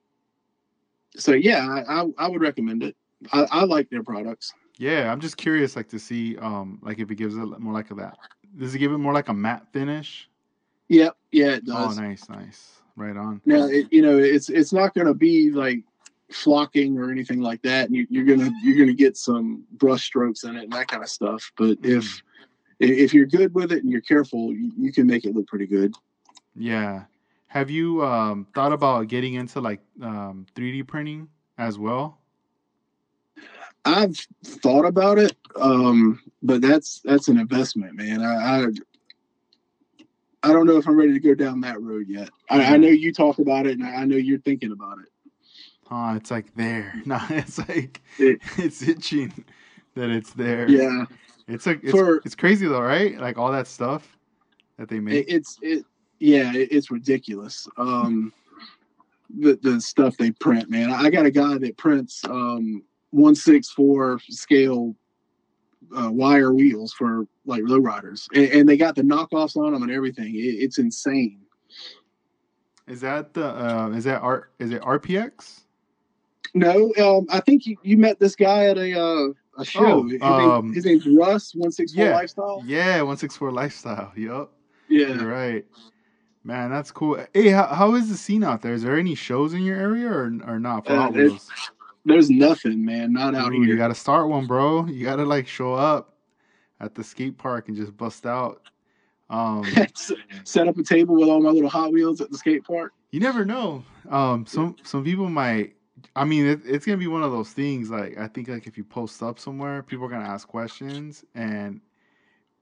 so 1.16 1.32
yeah, 1.32 1.66
I, 1.68 2.00
I, 2.00 2.06
I 2.18 2.28
would 2.28 2.40
recommend 2.40 2.82
it. 2.82 2.96
I, 3.32 3.46
I, 3.50 3.64
like 3.64 3.88
their 3.90 4.02
products. 4.02 4.52
Yeah, 4.78 5.10
I'm 5.10 5.20
just 5.20 5.36
curious, 5.36 5.76
like 5.76 5.88
to 5.90 5.98
see, 5.98 6.36
um, 6.38 6.80
like 6.82 6.98
if 6.98 7.10
it 7.10 7.14
gives 7.14 7.36
it 7.36 7.44
more 7.60 7.72
like 7.72 7.90
a 7.90 7.94
that. 7.94 8.18
Does 8.58 8.74
it 8.74 8.78
give 8.78 8.92
it 8.92 8.98
more 8.98 9.12
like 9.12 9.28
a 9.28 9.34
matte 9.34 9.66
finish? 9.72 10.28
Yep. 10.88 11.16
Yeah, 11.32 11.46
it 11.46 11.64
oh, 11.68 11.86
does. 11.86 11.98
Oh, 11.98 12.02
nice, 12.02 12.28
nice. 12.28 12.72
Right 12.96 13.16
on. 13.16 13.40
Now, 13.44 13.66
it, 13.66 13.86
you 13.90 14.00
know, 14.00 14.18
it's 14.18 14.48
it's 14.48 14.72
not 14.72 14.94
going 14.94 15.06
to 15.06 15.14
be 15.14 15.50
like 15.50 15.82
flocking 16.30 16.98
or 16.98 17.10
anything 17.10 17.40
like 17.40 17.62
that. 17.62 17.90
You, 17.90 18.06
you're 18.08 18.24
gonna 18.24 18.50
you're 18.62 18.78
gonna 18.78 18.94
get 18.94 19.18
some 19.18 19.64
brush 19.72 20.04
strokes 20.04 20.44
in 20.44 20.56
it 20.56 20.64
and 20.64 20.72
that 20.72 20.88
kind 20.88 21.02
of 21.02 21.08
stuff. 21.10 21.52
But 21.58 21.82
mm-hmm. 21.82 21.98
if 21.98 22.22
if 22.78 23.14
you're 23.14 23.26
good 23.26 23.54
with 23.54 23.72
it 23.72 23.82
and 23.82 23.90
you're 23.90 24.00
careful, 24.00 24.52
you, 24.52 24.72
you 24.78 24.92
can 24.92 25.06
make 25.06 25.24
it 25.24 25.34
look 25.34 25.46
pretty 25.46 25.66
good. 25.66 25.94
Yeah. 26.54 27.04
Have 27.56 27.70
you 27.70 28.04
um, 28.04 28.46
thought 28.54 28.72
about 28.72 29.08
getting 29.08 29.32
into 29.32 29.62
like 29.62 29.80
um, 30.02 30.44
3D 30.54 30.86
printing 30.86 31.26
as 31.56 31.78
well? 31.78 32.18
I've 33.82 34.14
thought 34.44 34.84
about 34.84 35.16
it, 35.18 35.34
um, 35.58 36.20
but 36.42 36.60
that's 36.60 37.00
that's 37.02 37.28
an 37.28 37.38
investment, 37.38 37.94
man. 37.94 38.20
I, 38.20 38.34
I, 38.34 38.66
I 40.42 40.52
don't 40.52 40.66
know 40.66 40.76
if 40.76 40.86
I'm 40.86 40.98
ready 40.98 41.14
to 41.14 41.18
go 41.18 41.34
down 41.34 41.62
that 41.62 41.80
road 41.80 42.08
yet. 42.10 42.28
I, 42.50 42.74
I 42.74 42.76
know 42.76 42.88
you 42.88 43.10
talk 43.10 43.38
about 43.38 43.66
it, 43.66 43.78
and 43.78 43.86
I 43.86 44.04
know 44.04 44.16
you're 44.16 44.40
thinking 44.40 44.72
about 44.72 44.98
it. 44.98 45.08
Oh, 45.90 46.14
it's 46.14 46.30
like 46.30 46.54
there. 46.56 46.92
No, 47.06 47.18
it's 47.30 47.56
like 47.56 48.02
it, 48.18 48.38
it's 48.58 48.82
itching 48.82 49.32
that 49.94 50.10
it's 50.10 50.34
there. 50.34 50.68
Yeah, 50.68 51.06
it's 51.48 51.64
like 51.64 51.80
it's, 51.82 51.92
For, 51.92 52.16
it's 52.16 52.34
crazy 52.34 52.66
though, 52.66 52.82
right? 52.82 53.18
Like 53.18 53.38
all 53.38 53.52
that 53.52 53.66
stuff 53.66 54.14
that 54.76 54.90
they 54.90 55.00
make. 55.00 55.26
It, 55.26 55.32
it's 55.32 55.58
it 55.62 55.86
yeah, 56.18 56.52
it's 56.54 56.90
ridiculous. 56.90 57.66
Um, 57.76 58.32
the 59.38 59.58
the 59.62 59.80
stuff 59.80 60.16
they 60.16 60.30
print, 60.30 60.70
man. 60.70 60.90
I 60.90 61.10
got 61.10 61.26
a 61.26 61.30
guy 61.30 61.58
that 61.58 61.76
prints 61.76 62.22
um 62.24 62.82
one 63.10 63.34
six 63.34 63.70
four 63.70 64.20
scale 64.28 64.94
uh, 65.96 66.10
wire 66.10 66.52
wheels 66.52 66.92
for 66.92 67.26
like 67.44 67.62
lowriders, 67.62 68.26
and, 68.34 68.46
and 68.52 68.68
they 68.68 68.76
got 68.76 68.94
the 68.94 69.02
knockoffs 69.02 69.56
on 69.56 69.72
them 69.72 69.82
and 69.82 69.92
everything. 69.92 70.34
It, 70.34 70.38
it's 70.38 70.78
insane. 70.78 71.40
Is 72.86 73.00
that 73.00 73.34
the 73.34 73.46
uh, 73.46 73.88
is 73.90 74.04
that 74.04 74.22
art? 74.22 74.52
Is 74.58 74.70
it 74.70 74.82
RPX? 74.82 75.62
No, 76.54 76.92
um, 76.98 77.26
I 77.30 77.40
think 77.40 77.66
you, 77.66 77.76
you 77.82 77.98
met 77.98 78.18
this 78.18 78.36
guy 78.36 78.66
at 78.66 78.78
a 78.78 78.98
uh, 78.98 79.28
a 79.58 79.64
show. 79.64 80.04
Oh, 80.04 80.08
his, 80.08 80.22
um, 80.22 80.66
name, 80.66 80.74
his, 80.74 80.84
name's 80.84 81.06
Russ 81.06 81.54
One 81.54 81.72
Six 81.72 81.92
Four 81.92 82.10
Lifestyle. 82.10 82.62
Yeah, 82.64 83.02
One 83.02 83.16
Six 83.16 83.36
Four 83.36 83.52
Lifestyle. 83.52 84.12
Yep. 84.16 84.48
Yeah, 84.88 85.08
you're 85.08 85.26
right. 85.26 85.64
Man, 86.46 86.70
that's 86.70 86.92
cool. 86.92 87.18
Hey, 87.34 87.48
how, 87.48 87.66
how 87.66 87.94
is 87.96 88.08
the 88.08 88.16
scene 88.16 88.44
out 88.44 88.62
there? 88.62 88.72
Is 88.72 88.84
there 88.84 88.96
any 88.96 89.16
shows 89.16 89.52
in 89.52 89.62
your 89.62 89.76
area 89.76 90.08
or 90.08 90.26
or 90.46 90.60
not? 90.60 90.88
Uh, 90.88 91.10
there's, 91.10 91.50
there's, 92.04 92.30
nothing, 92.30 92.84
man. 92.84 93.12
Not 93.12 93.34
out 93.34 93.52
here. 93.52 93.64
You 93.64 93.76
got 93.76 93.88
to 93.88 93.96
start 93.96 94.28
one, 94.28 94.46
bro. 94.46 94.86
You 94.86 95.04
got 95.04 95.16
to 95.16 95.24
like 95.24 95.48
show 95.48 95.74
up 95.74 96.14
at 96.78 96.94
the 96.94 97.02
skate 97.02 97.36
park 97.36 97.66
and 97.66 97.76
just 97.76 97.96
bust 97.96 98.26
out. 98.26 98.62
Um, 99.28 99.64
Set 100.44 100.68
up 100.68 100.78
a 100.78 100.84
table 100.84 101.16
with 101.16 101.28
all 101.28 101.40
my 101.40 101.50
little 101.50 101.68
Hot 101.68 101.92
Wheels 101.92 102.20
at 102.20 102.30
the 102.30 102.38
skate 102.38 102.62
park. 102.62 102.92
You 103.10 103.18
never 103.18 103.44
know. 103.44 103.82
Um, 104.08 104.46
some 104.46 104.76
some 104.84 105.02
people 105.02 105.28
might. 105.28 105.74
I 106.14 106.24
mean, 106.24 106.46
it, 106.46 106.60
it's 106.64 106.86
gonna 106.86 106.96
be 106.96 107.08
one 107.08 107.24
of 107.24 107.32
those 107.32 107.50
things. 107.50 107.90
Like 107.90 108.18
I 108.18 108.28
think, 108.28 108.46
like 108.46 108.68
if 108.68 108.78
you 108.78 108.84
post 108.84 109.20
up 109.20 109.40
somewhere, 109.40 109.82
people 109.82 110.06
are 110.06 110.10
gonna 110.10 110.28
ask 110.28 110.46
questions, 110.46 111.24
and 111.34 111.80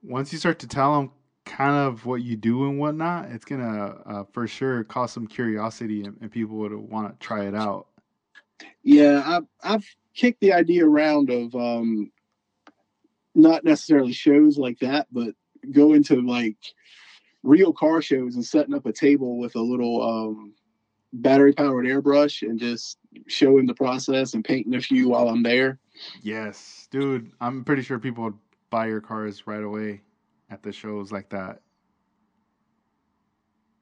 once 0.03 0.33
you 0.33 0.39
start 0.39 0.59
to 0.61 0.67
tell 0.67 0.99
them 0.99 1.11
kind 1.45 1.77
of 1.77 2.07
what 2.07 2.23
you 2.23 2.37
do 2.37 2.69
and 2.69 2.79
whatnot, 2.79 3.31
it's 3.31 3.45
gonna 3.45 3.97
uh, 4.07 4.25
for 4.33 4.47
sure 4.47 4.85
cause 4.85 5.13
some 5.13 5.27
curiosity 5.27 6.05
and, 6.05 6.17
and 6.21 6.31
people 6.31 6.57
would 6.57 6.73
want 6.73 7.19
to 7.19 7.27
try 7.27 7.45
it 7.47 7.55
out. 7.55 7.87
Yeah, 8.83 9.23
I've 9.25 9.47
I've 9.63 9.87
kicked 10.15 10.41
the 10.41 10.53
idea 10.53 10.87
around 10.87 11.31
of 11.31 11.55
um, 11.55 12.11
not 13.35 13.65
necessarily 13.65 14.13
shows 14.13 14.59
like 14.59 14.79
that, 14.81 15.07
but 15.13 15.35
going 15.71 16.03
to 16.05 16.23
like 16.23 16.57
real 17.43 17.73
car 17.73 18.01
shows 18.01 18.37
and 18.37 18.45
setting 18.45 18.75
up 18.75 18.87
a 18.87 18.93
table 18.93 19.39
with 19.39 19.55
a 19.55 19.61
little 19.61 20.03
um, 20.03 20.55
battery 21.13 21.53
powered 21.53 21.87
airbrush 21.87 22.43
and 22.43 22.59
just 22.59 22.99
showing 23.27 23.67
the 23.67 23.75
process 23.75 24.35
and 24.35 24.45
painting 24.45 24.75
a 24.75 24.81
few 24.81 25.11
while 25.11 25.29
I'm 25.29 25.43
there. 25.43 25.79
Yes, 26.23 26.89
dude, 26.91 27.33
I'm 27.41 27.65
pretty 27.65 27.83
sure 27.83 27.99
people 27.99 28.25
would 28.25 28.39
buy 28.71 28.87
your 28.87 29.01
cars 29.01 29.47
right 29.47 29.63
away 29.63 30.01
at 30.51 30.63
the 30.63 30.73
shows 30.73 31.13
like 31.13 31.29
that. 31.31 31.61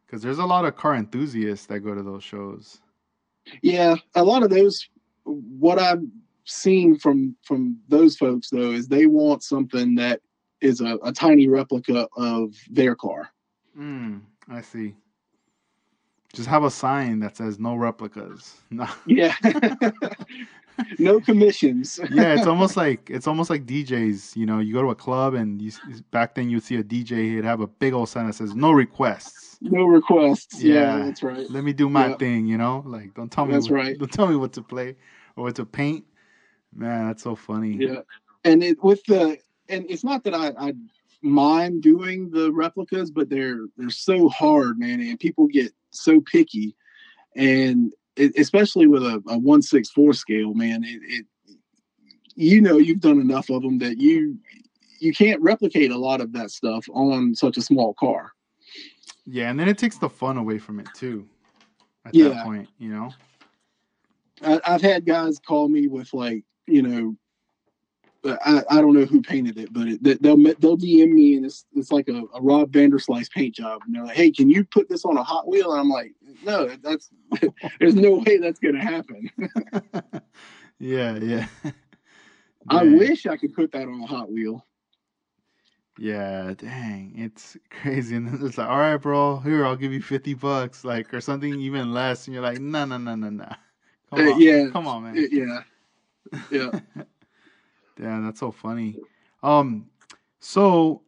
Because 0.06 0.22
there's 0.22 0.38
a 0.38 0.46
lot 0.46 0.64
of 0.64 0.76
car 0.76 0.94
enthusiasts 0.94 1.66
that 1.66 1.80
go 1.80 1.94
to 1.94 2.02
those 2.02 2.22
shows. 2.22 2.80
Yeah, 3.62 3.96
a 4.14 4.22
lot 4.22 4.42
of 4.42 4.50
those. 4.50 4.88
What 5.24 5.78
I've 5.78 6.02
seen 6.44 6.98
from 6.98 7.36
from 7.42 7.78
those 7.88 8.16
folks 8.16 8.50
though 8.50 8.72
is 8.72 8.88
they 8.88 9.06
want 9.06 9.42
something 9.42 9.94
that 9.94 10.20
is 10.60 10.80
a, 10.80 10.98
a 11.02 11.12
tiny 11.12 11.48
replica 11.48 12.08
of 12.16 12.54
their 12.70 12.94
car. 12.94 13.30
Mm, 13.78 14.20
I 14.48 14.60
see. 14.60 14.94
Just 16.32 16.48
have 16.48 16.64
a 16.64 16.70
sign 16.70 17.20
that 17.20 17.36
says 17.36 17.58
no 17.58 17.74
replicas. 17.76 18.56
No. 18.70 18.88
Yeah. 19.06 19.34
no 20.98 21.20
commissions. 21.20 22.00
yeah, 22.10 22.34
it's 22.34 22.46
almost 22.46 22.76
like 22.76 23.10
it's 23.10 23.26
almost 23.26 23.50
like 23.50 23.66
DJs. 23.66 24.36
You 24.36 24.46
know, 24.46 24.58
you 24.58 24.72
go 24.72 24.82
to 24.82 24.90
a 24.90 24.94
club 24.94 25.34
and 25.34 25.60
you 25.60 25.72
back 26.10 26.34
then 26.34 26.50
you'd 26.50 26.62
see 26.62 26.76
a 26.76 26.84
DJ. 26.84 27.34
He'd 27.34 27.44
have 27.44 27.60
a 27.60 27.66
big 27.66 27.92
old 27.92 28.08
sign 28.08 28.26
that 28.26 28.34
says 28.34 28.54
"No 28.54 28.72
requests." 28.72 29.58
No 29.60 29.84
requests. 29.84 30.62
Yeah, 30.62 30.74
yeah 30.74 31.04
that's 31.04 31.22
right. 31.22 31.48
Let 31.50 31.64
me 31.64 31.72
do 31.72 31.88
my 31.88 32.14
thing. 32.14 32.46
You 32.46 32.58
know, 32.58 32.82
like 32.86 33.14
don't 33.14 33.30
tell 33.30 33.46
me. 33.46 33.52
That's 33.52 33.70
what, 33.70 33.76
right. 33.76 33.98
Don't 33.98 34.12
tell 34.12 34.26
me 34.26 34.36
what 34.36 34.52
to 34.54 34.62
play 34.62 34.96
or 35.36 35.44
what 35.44 35.56
to 35.56 35.64
paint. 35.64 36.04
Man, 36.74 37.06
that's 37.08 37.22
so 37.22 37.34
funny. 37.34 37.76
Yeah, 37.78 38.00
and 38.44 38.62
it 38.62 38.82
with 38.82 39.04
the 39.04 39.38
and 39.68 39.84
it's 39.88 40.04
not 40.04 40.24
that 40.24 40.34
I 40.34 40.52
I 40.58 40.74
mind 41.22 41.82
doing 41.82 42.30
the 42.30 42.52
replicas, 42.52 43.10
but 43.10 43.28
they're 43.28 43.66
they're 43.76 43.90
so 43.90 44.28
hard, 44.28 44.78
man, 44.78 45.00
and 45.00 45.18
people 45.18 45.46
get 45.46 45.72
so 45.90 46.20
picky, 46.20 46.74
and 47.36 47.92
it, 48.16 48.32
especially 48.38 48.86
with 48.86 49.02
a, 49.02 49.22
a 49.28 49.38
one 49.38 49.62
six 49.62 49.90
four 49.90 50.12
scale, 50.12 50.54
man, 50.54 50.84
it, 50.84 51.00
it 51.02 51.26
you 52.34 52.60
know 52.60 52.78
you've 52.78 53.00
done 53.00 53.20
enough 53.20 53.50
of 53.50 53.62
them 53.62 53.78
that 53.78 53.98
you 53.98 54.38
you 55.00 55.12
can't 55.12 55.40
replicate 55.40 55.90
a 55.90 55.98
lot 55.98 56.20
of 56.20 56.32
that 56.32 56.50
stuff 56.50 56.86
on 56.92 57.34
such 57.34 57.56
a 57.56 57.62
small 57.62 57.94
car. 57.94 58.32
Yeah, 59.26 59.50
and 59.50 59.58
then 59.58 59.68
it 59.68 59.78
takes 59.78 59.98
the 59.98 60.08
fun 60.08 60.36
away 60.36 60.58
from 60.58 60.80
it 60.80 60.88
too. 60.94 61.28
At 62.04 62.14
Yeah. 62.14 62.30
that 62.30 62.44
point, 62.44 62.68
you 62.78 62.88
know. 62.88 63.12
I, 64.44 64.60
I've 64.66 64.82
had 64.82 65.06
guys 65.06 65.38
call 65.38 65.68
me 65.68 65.86
with 65.86 66.12
like, 66.12 66.44
you 66.66 66.82
know, 66.82 67.16
I, 68.24 68.62
I 68.70 68.80
don't 68.80 68.92
know 68.94 69.04
who 69.04 69.20
painted 69.20 69.58
it, 69.58 69.72
but 69.72 69.88
it, 69.88 70.02
they- 70.02 70.14
they'll 70.14 70.36
they'll 70.36 70.76
DM 70.76 71.12
me 71.12 71.34
and 71.36 71.44
it's 71.44 71.66
it's 71.74 71.90
like 71.90 72.08
a, 72.08 72.22
a 72.34 72.40
Rob 72.40 72.70
Vanderslice 72.70 73.30
paint 73.30 73.54
job, 73.54 73.82
and 73.84 73.94
they're 73.94 74.04
like, 74.04 74.16
"Hey, 74.16 74.30
can 74.30 74.48
you 74.48 74.64
put 74.64 74.88
this 74.88 75.04
on 75.04 75.16
a 75.16 75.22
Hot 75.22 75.48
Wheel?" 75.48 75.72
And 75.72 75.80
I'm 75.80 75.88
like, 75.88 76.14
"No, 76.42 76.68
that's 76.82 77.10
there's 77.80 77.96
no 77.96 78.22
way 78.24 78.38
that's 78.38 78.60
gonna 78.60 78.82
happen. 78.82 79.28
yeah, 80.78 81.16
yeah. 81.16 81.46
I 82.68 82.84
Dang. 82.84 82.96
wish 82.96 83.26
I 83.26 83.36
could 83.36 83.54
put 83.54 83.72
that 83.72 83.88
on 83.88 84.00
a 84.02 84.06
Hot 84.06 84.30
Wheel." 84.30 84.64
Yeah, 85.98 86.54
dang, 86.56 87.12
it's 87.16 87.56
crazy. 87.70 88.16
And 88.16 88.26
then 88.26 88.46
it's 88.46 88.56
like, 88.56 88.68
all 88.68 88.78
right, 88.78 88.96
bro, 88.96 89.40
here 89.40 89.66
I'll 89.66 89.76
give 89.76 89.92
you 89.92 90.00
fifty 90.00 90.34
bucks, 90.34 90.84
like 90.84 91.12
or 91.12 91.20
something 91.20 91.52
even 91.60 91.92
less, 91.92 92.26
and 92.26 92.34
you're 92.34 92.42
like, 92.42 92.60
no, 92.60 92.84
no, 92.84 92.96
no, 92.98 93.14
no, 93.14 93.28
no. 93.30 93.48
Come 94.10 94.26
Uh, 94.26 94.30
on, 94.30 94.40
yeah. 94.40 94.68
come 94.70 94.86
on, 94.86 95.02
man. 95.02 95.28
Yeah, 95.30 95.62
yeah. 96.50 96.80
Damn, 97.96 98.24
that's 98.24 98.40
so 98.40 98.50
funny. 98.50 98.96
Um, 99.42 99.86
so 100.40 101.02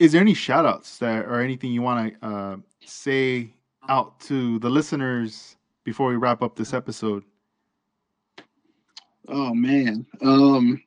is 0.00 0.12
there 0.12 0.20
any 0.20 0.34
shout 0.34 0.66
outs 0.66 0.98
that 0.98 1.24
or 1.26 1.40
anything 1.40 1.72
you 1.72 1.82
want 1.82 2.20
to 2.20 2.26
uh 2.26 2.56
say 2.84 3.52
out 3.88 4.18
to 4.20 4.58
the 4.58 4.68
listeners 4.68 5.56
before 5.84 6.08
we 6.08 6.16
wrap 6.16 6.42
up 6.42 6.56
this 6.56 6.74
episode? 6.74 7.24
Oh 9.28 9.54
man. 9.54 10.06
Um 10.22 10.82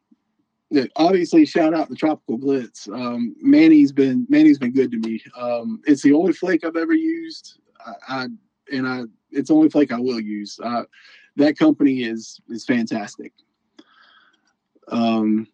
yeah, 0.71 0.85
obviously 0.97 1.45
shout 1.45 1.73
out 1.73 1.89
to 1.89 1.95
Tropical 1.95 2.37
Glitz. 2.37 2.87
Um 2.93 3.35
Manny's 3.41 3.91
been 3.91 4.25
Manny's 4.29 4.59
been 4.59 4.73
good 4.73 4.91
to 4.91 4.97
me. 4.97 5.21
Um 5.37 5.81
it's 5.85 6.01
the 6.01 6.13
only 6.13 6.33
flake 6.33 6.63
I've 6.63 6.75
ever 6.75 6.93
used. 6.93 7.59
I, 7.85 7.93
I 8.07 8.27
and 8.71 8.87
I 8.87 9.03
it's 9.31 9.49
the 9.49 9.55
only 9.55 9.69
flake 9.69 9.91
I 9.91 9.99
will 9.99 10.19
use. 10.19 10.59
Uh 10.63 10.83
that 11.37 11.57
company 11.57 12.03
is 12.03 12.39
is 12.49 12.65
fantastic. 12.65 13.33
Um 14.89 15.47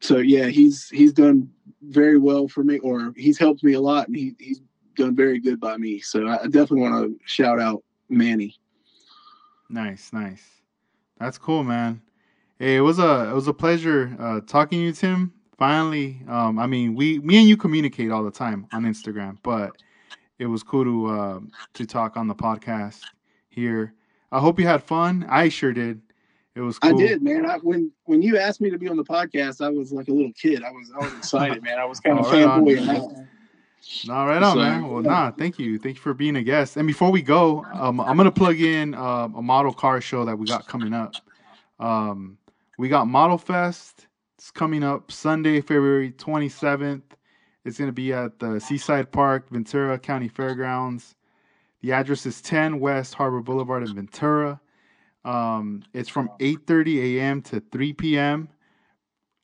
so 0.00 0.18
yeah, 0.18 0.46
he's 0.46 0.88
he's 0.88 1.12
done 1.12 1.50
very 1.82 2.18
well 2.18 2.48
for 2.48 2.64
me 2.64 2.78
or 2.80 3.12
he's 3.16 3.38
helped 3.38 3.62
me 3.62 3.74
a 3.74 3.80
lot 3.80 4.08
and 4.08 4.16
he, 4.16 4.34
he's 4.38 4.60
done 4.96 5.14
very 5.14 5.38
good 5.38 5.60
by 5.60 5.76
me. 5.76 6.00
So 6.00 6.28
I 6.28 6.44
definitely 6.44 6.80
want 6.80 6.94
to 7.06 7.18
shout 7.24 7.60
out 7.60 7.82
Manny. 8.08 8.56
Nice, 9.70 10.12
nice. 10.12 10.42
That's 11.18 11.38
cool, 11.38 11.64
man. 11.64 12.00
Hey, 12.58 12.76
it 12.76 12.80
was 12.80 12.98
a 12.98 13.30
it 13.30 13.34
was 13.34 13.48
a 13.48 13.54
pleasure 13.54 14.16
uh, 14.18 14.40
talking 14.46 14.80
to 14.80 14.84
you, 14.86 14.92
Tim. 14.92 15.32
Finally, 15.58 16.22
um, 16.28 16.58
I 16.58 16.66
mean, 16.66 16.94
we 16.94 17.18
me 17.20 17.38
and 17.38 17.48
you 17.48 17.56
communicate 17.56 18.10
all 18.10 18.24
the 18.24 18.30
time 18.30 18.66
on 18.72 18.84
Instagram, 18.84 19.38
but 19.42 19.72
it 20.38 20.46
was 20.46 20.62
cool 20.62 20.84
to 20.84 21.06
uh, 21.06 21.40
to 21.74 21.86
talk 21.86 22.16
on 22.16 22.28
the 22.28 22.34
podcast 22.34 23.00
here. 23.48 23.94
I 24.30 24.40
hope 24.40 24.58
you 24.58 24.66
had 24.66 24.82
fun. 24.82 25.26
I 25.28 25.48
sure 25.48 25.72
did. 25.72 26.00
It 26.58 26.62
was 26.62 26.76
cool. 26.76 26.90
I 26.90 27.06
did, 27.06 27.22
man. 27.22 27.46
I, 27.46 27.58
when 27.58 27.92
when 28.06 28.20
you 28.20 28.36
asked 28.36 28.60
me 28.60 28.68
to 28.68 28.78
be 28.78 28.88
on 28.88 28.96
the 28.96 29.04
podcast, 29.04 29.64
I 29.64 29.68
was 29.68 29.92
like 29.92 30.08
a 30.08 30.12
little 30.12 30.32
kid. 30.32 30.64
I 30.64 30.72
was 30.72 30.90
I 30.92 30.98
was 31.04 31.12
excited, 31.14 31.62
man. 31.62 31.78
I 31.78 31.84
was 31.84 32.00
kind 32.00 32.18
of 32.18 32.26
right 32.32 32.42
on. 32.42 32.64
fanboying. 32.64 33.28
No, 34.08 34.26
right 34.26 34.42
on, 34.42 34.52
So- 34.54 34.58
man. 34.58 34.88
Well, 34.88 35.02
nah, 35.02 35.30
thank 35.30 35.60
you. 35.60 35.78
Thank 35.78 35.94
you 35.96 36.02
for 36.02 36.14
being 36.14 36.34
a 36.34 36.42
guest. 36.42 36.76
And 36.76 36.84
before 36.88 37.12
we 37.12 37.22
go, 37.22 37.64
um, 37.72 38.00
I'm 38.00 38.16
gonna 38.16 38.32
plug 38.32 38.60
in 38.60 38.94
uh, 38.94 39.28
a 39.36 39.40
model 39.40 39.72
car 39.72 40.00
show 40.00 40.24
that 40.24 40.36
we 40.36 40.46
got 40.46 40.66
coming 40.66 40.92
up. 40.92 41.14
Um, 41.78 42.38
we 42.76 42.88
got 42.88 43.06
Model 43.06 43.38
Fest. 43.38 44.08
It's 44.36 44.50
coming 44.50 44.82
up 44.82 45.12
Sunday, 45.12 45.60
February 45.60 46.10
27th. 46.10 47.02
It's 47.64 47.78
gonna 47.78 47.92
be 47.92 48.12
at 48.12 48.40
the 48.40 48.58
Seaside 48.58 49.12
Park, 49.12 49.48
Ventura 49.50 49.96
County 49.96 50.26
Fairgrounds. 50.26 51.14
The 51.82 51.92
address 51.92 52.26
is 52.26 52.42
10 52.42 52.80
West 52.80 53.14
Harbor 53.14 53.42
Boulevard 53.42 53.84
in 53.88 53.94
Ventura. 53.94 54.60
Um, 55.24 55.82
it's 55.92 56.08
from 56.08 56.30
8:30 56.40 57.18
a.m. 57.18 57.42
to 57.42 57.60
3 57.60 57.92
p.m. 57.94 58.48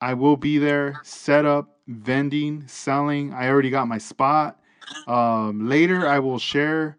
I 0.00 0.14
will 0.14 0.36
be 0.36 0.58
there, 0.58 1.00
set 1.02 1.44
up, 1.44 1.78
vending, 1.86 2.66
selling. 2.66 3.32
I 3.32 3.48
already 3.48 3.70
got 3.70 3.88
my 3.88 3.98
spot. 3.98 4.60
Um, 5.06 5.68
later, 5.68 6.06
I 6.06 6.18
will 6.18 6.38
share 6.38 6.98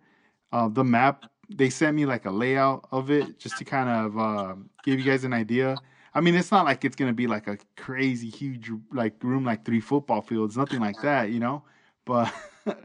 uh, 0.52 0.68
the 0.70 0.84
map. 0.84 1.26
They 1.50 1.70
sent 1.70 1.96
me 1.96 2.06
like 2.06 2.26
a 2.26 2.32
layout 2.32 2.88
of 2.92 3.12
it 3.12 3.38
just 3.40 3.58
to 3.58 3.66
kind 3.66 3.90
of 3.90 4.18
uh, 4.18 4.56
give 4.84 5.00
you 5.00 5.06
guys 5.06 5.24
an 5.24 5.34
idea. 5.34 5.80
I 6.14 6.22
mean, 6.22 6.36
it's 6.36 6.52
not 6.52 6.66
like 6.66 6.86
it's 6.86 6.96
gonna 6.96 7.14
be 7.14 7.28
like 7.28 7.48
a 7.48 7.58
crazy 7.76 8.30
huge 8.30 8.72
like 8.94 9.22
room 9.22 9.44
like 9.44 9.66
three 9.66 9.82
football 9.82 10.22
fields, 10.22 10.58
nothing 10.58 10.80
like 10.80 11.02
that, 11.02 11.30
you 11.30 11.40
know. 11.40 11.64
But 12.06 12.34
but 12.66 12.78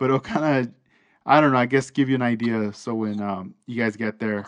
it'll 0.00 0.20
kind 0.20 0.66
of, 0.66 0.74
I 1.24 1.40
don't 1.40 1.52
know. 1.52 1.58
I 1.58 1.66
guess 1.66 1.90
give 1.90 2.08
you 2.08 2.16
an 2.16 2.22
idea 2.22 2.72
so 2.72 2.94
when 2.94 3.20
um, 3.20 3.54
you 3.66 3.80
guys 3.80 3.96
get 3.96 4.18
there. 4.18 4.46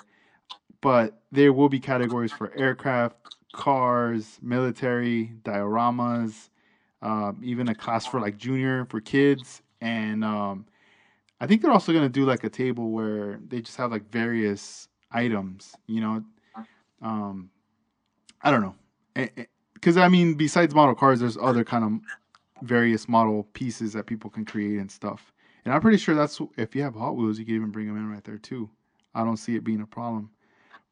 But 0.84 1.22
there 1.32 1.50
will 1.54 1.70
be 1.70 1.80
categories 1.80 2.30
for 2.30 2.52
aircraft, 2.54 3.16
cars, 3.54 4.38
military, 4.42 5.32
dioramas, 5.42 6.50
um, 7.00 7.40
even 7.42 7.70
a 7.70 7.74
class 7.74 8.04
for 8.04 8.20
like 8.20 8.36
junior 8.36 8.84
for 8.90 9.00
kids, 9.00 9.62
and 9.80 10.22
um, 10.22 10.66
I 11.40 11.46
think 11.46 11.62
they're 11.62 11.72
also 11.72 11.90
gonna 11.94 12.10
do 12.10 12.26
like 12.26 12.44
a 12.44 12.50
table 12.50 12.90
where 12.90 13.40
they 13.48 13.62
just 13.62 13.78
have 13.78 13.92
like 13.92 14.10
various 14.10 14.88
items, 15.10 15.74
you 15.86 16.02
know. 16.02 16.22
Um, 17.00 17.48
I 18.42 18.50
don't 18.50 18.60
know, 18.60 18.74
because 19.72 19.96
I 19.96 20.08
mean, 20.08 20.34
besides 20.34 20.74
model 20.74 20.94
cars, 20.94 21.18
there's 21.18 21.38
other 21.38 21.64
kind 21.64 21.84
of 21.84 21.92
various 22.68 23.08
model 23.08 23.44
pieces 23.54 23.94
that 23.94 24.04
people 24.04 24.28
can 24.28 24.44
create 24.44 24.78
and 24.78 24.90
stuff. 24.90 25.32
And 25.64 25.72
I'm 25.72 25.80
pretty 25.80 25.96
sure 25.96 26.14
that's 26.14 26.38
if 26.58 26.76
you 26.76 26.82
have 26.82 26.94
Hot 26.94 27.16
Wheels, 27.16 27.38
you 27.38 27.46
can 27.46 27.54
even 27.54 27.70
bring 27.70 27.86
them 27.86 27.96
in 27.96 28.10
right 28.10 28.22
there 28.22 28.36
too. 28.36 28.68
I 29.14 29.24
don't 29.24 29.38
see 29.38 29.56
it 29.56 29.64
being 29.64 29.80
a 29.80 29.86
problem. 29.86 30.28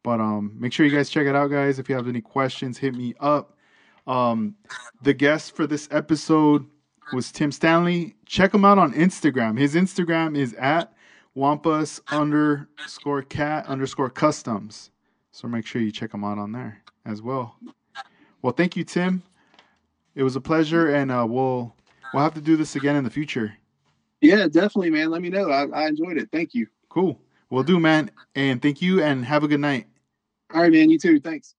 But 0.02 0.20
um, 0.20 0.54
make 0.58 0.72
sure 0.72 0.84
you 0.84 0.94
guys 0.94 1.10
check 1.10 1.26
it 1.26 1.34
out, 1.36 1.48
guys. 1.50 1.78
If 1.78 1.88
you 1.88 1.94
have 1.94 2.08
any 2.08 2.20
questions, 2.20 2.78
hit 2.78 2.94
me 2.94 3.14
up. 3.20 3.56
Um, 4.06 4.56
the 5.02 5.14
guest 5.14 5.54
for 5.54 5.66
this 5.66 5.88
episode 5.90 6.66
was 7.12 7.30
Tim 7.30 7.52
Stanley. 7.52 8.16
Check 8.26 8.52
him 8.52 8.64
out 8.64 8.78
on 8.78 8.92
Instagram. 8.94 9.58
His 9.58 9.74
Instagram 9.74 10.36
is 10.36 10.54
at 10.54 10.92
wampus 11.34 12.00
underscore 12.08 13.22
cat 13.22 13.66
underscore 13.66 14.10
customs. 14.10 14.90
So 15.30 15.48
make 15.48 15.66
sure 15.66 15.80
you 15.80 15.92
check 15.92 16.12
him 16.12 16.24
out 16.24 16.38
on 16.38 16.52
there 16.52 16.82
as 17.06 17.22
well. 17.22 17.56
Well, 18.42 18.52
thank 18.52 18.76
you, 18.76 18.84
Tim. 18.84 19.22
It 20.14 20.24
was 20.24 20.36
a 20.36 20.40
pleasure, 20.40 20.94
and 20.94 21.10
uh, 21.10 21.26
we'll 21.28 21.74
we'll 22.12 22.22
have 22.22 22.34
to 22.34 22.40
do 22.40 22.56
this 22.56 22.76
again 22.76 22.96
in 22.96 23.04
the 23.04 23.10
future. 23.10 23.54
Yeah, 24.20 24.46
definitely, 24.46 24.90
man. 24.90 25.10
Let 25.10 25.22
me 25.22 25.30
know. 25.30 25.50
I, 25.50 25.66
I 25.66 25.86
enjoyed 25.88 26.18
it. 26.18 26.28
Thank 26.32 26.54
you. 26.54 26.66
Cool. 26.88 27.18
We'll 27.50 27.62
do, 27.62 27.80
man. 27.80 28.10
And 28.34 28.60
thank 28.60 28.82
you, 28.82 29.02
and 29.02 29.24
have 29.24 29.42
a 29.42 29.48
good 29.48 29.60
night. 29.60 29.86
All 30.54 30.62
right, 30.62 30.72
man. 30.72 30.90
You 30.90 30.98
too. 30.98 31.20
Thanks. 31.20 31.54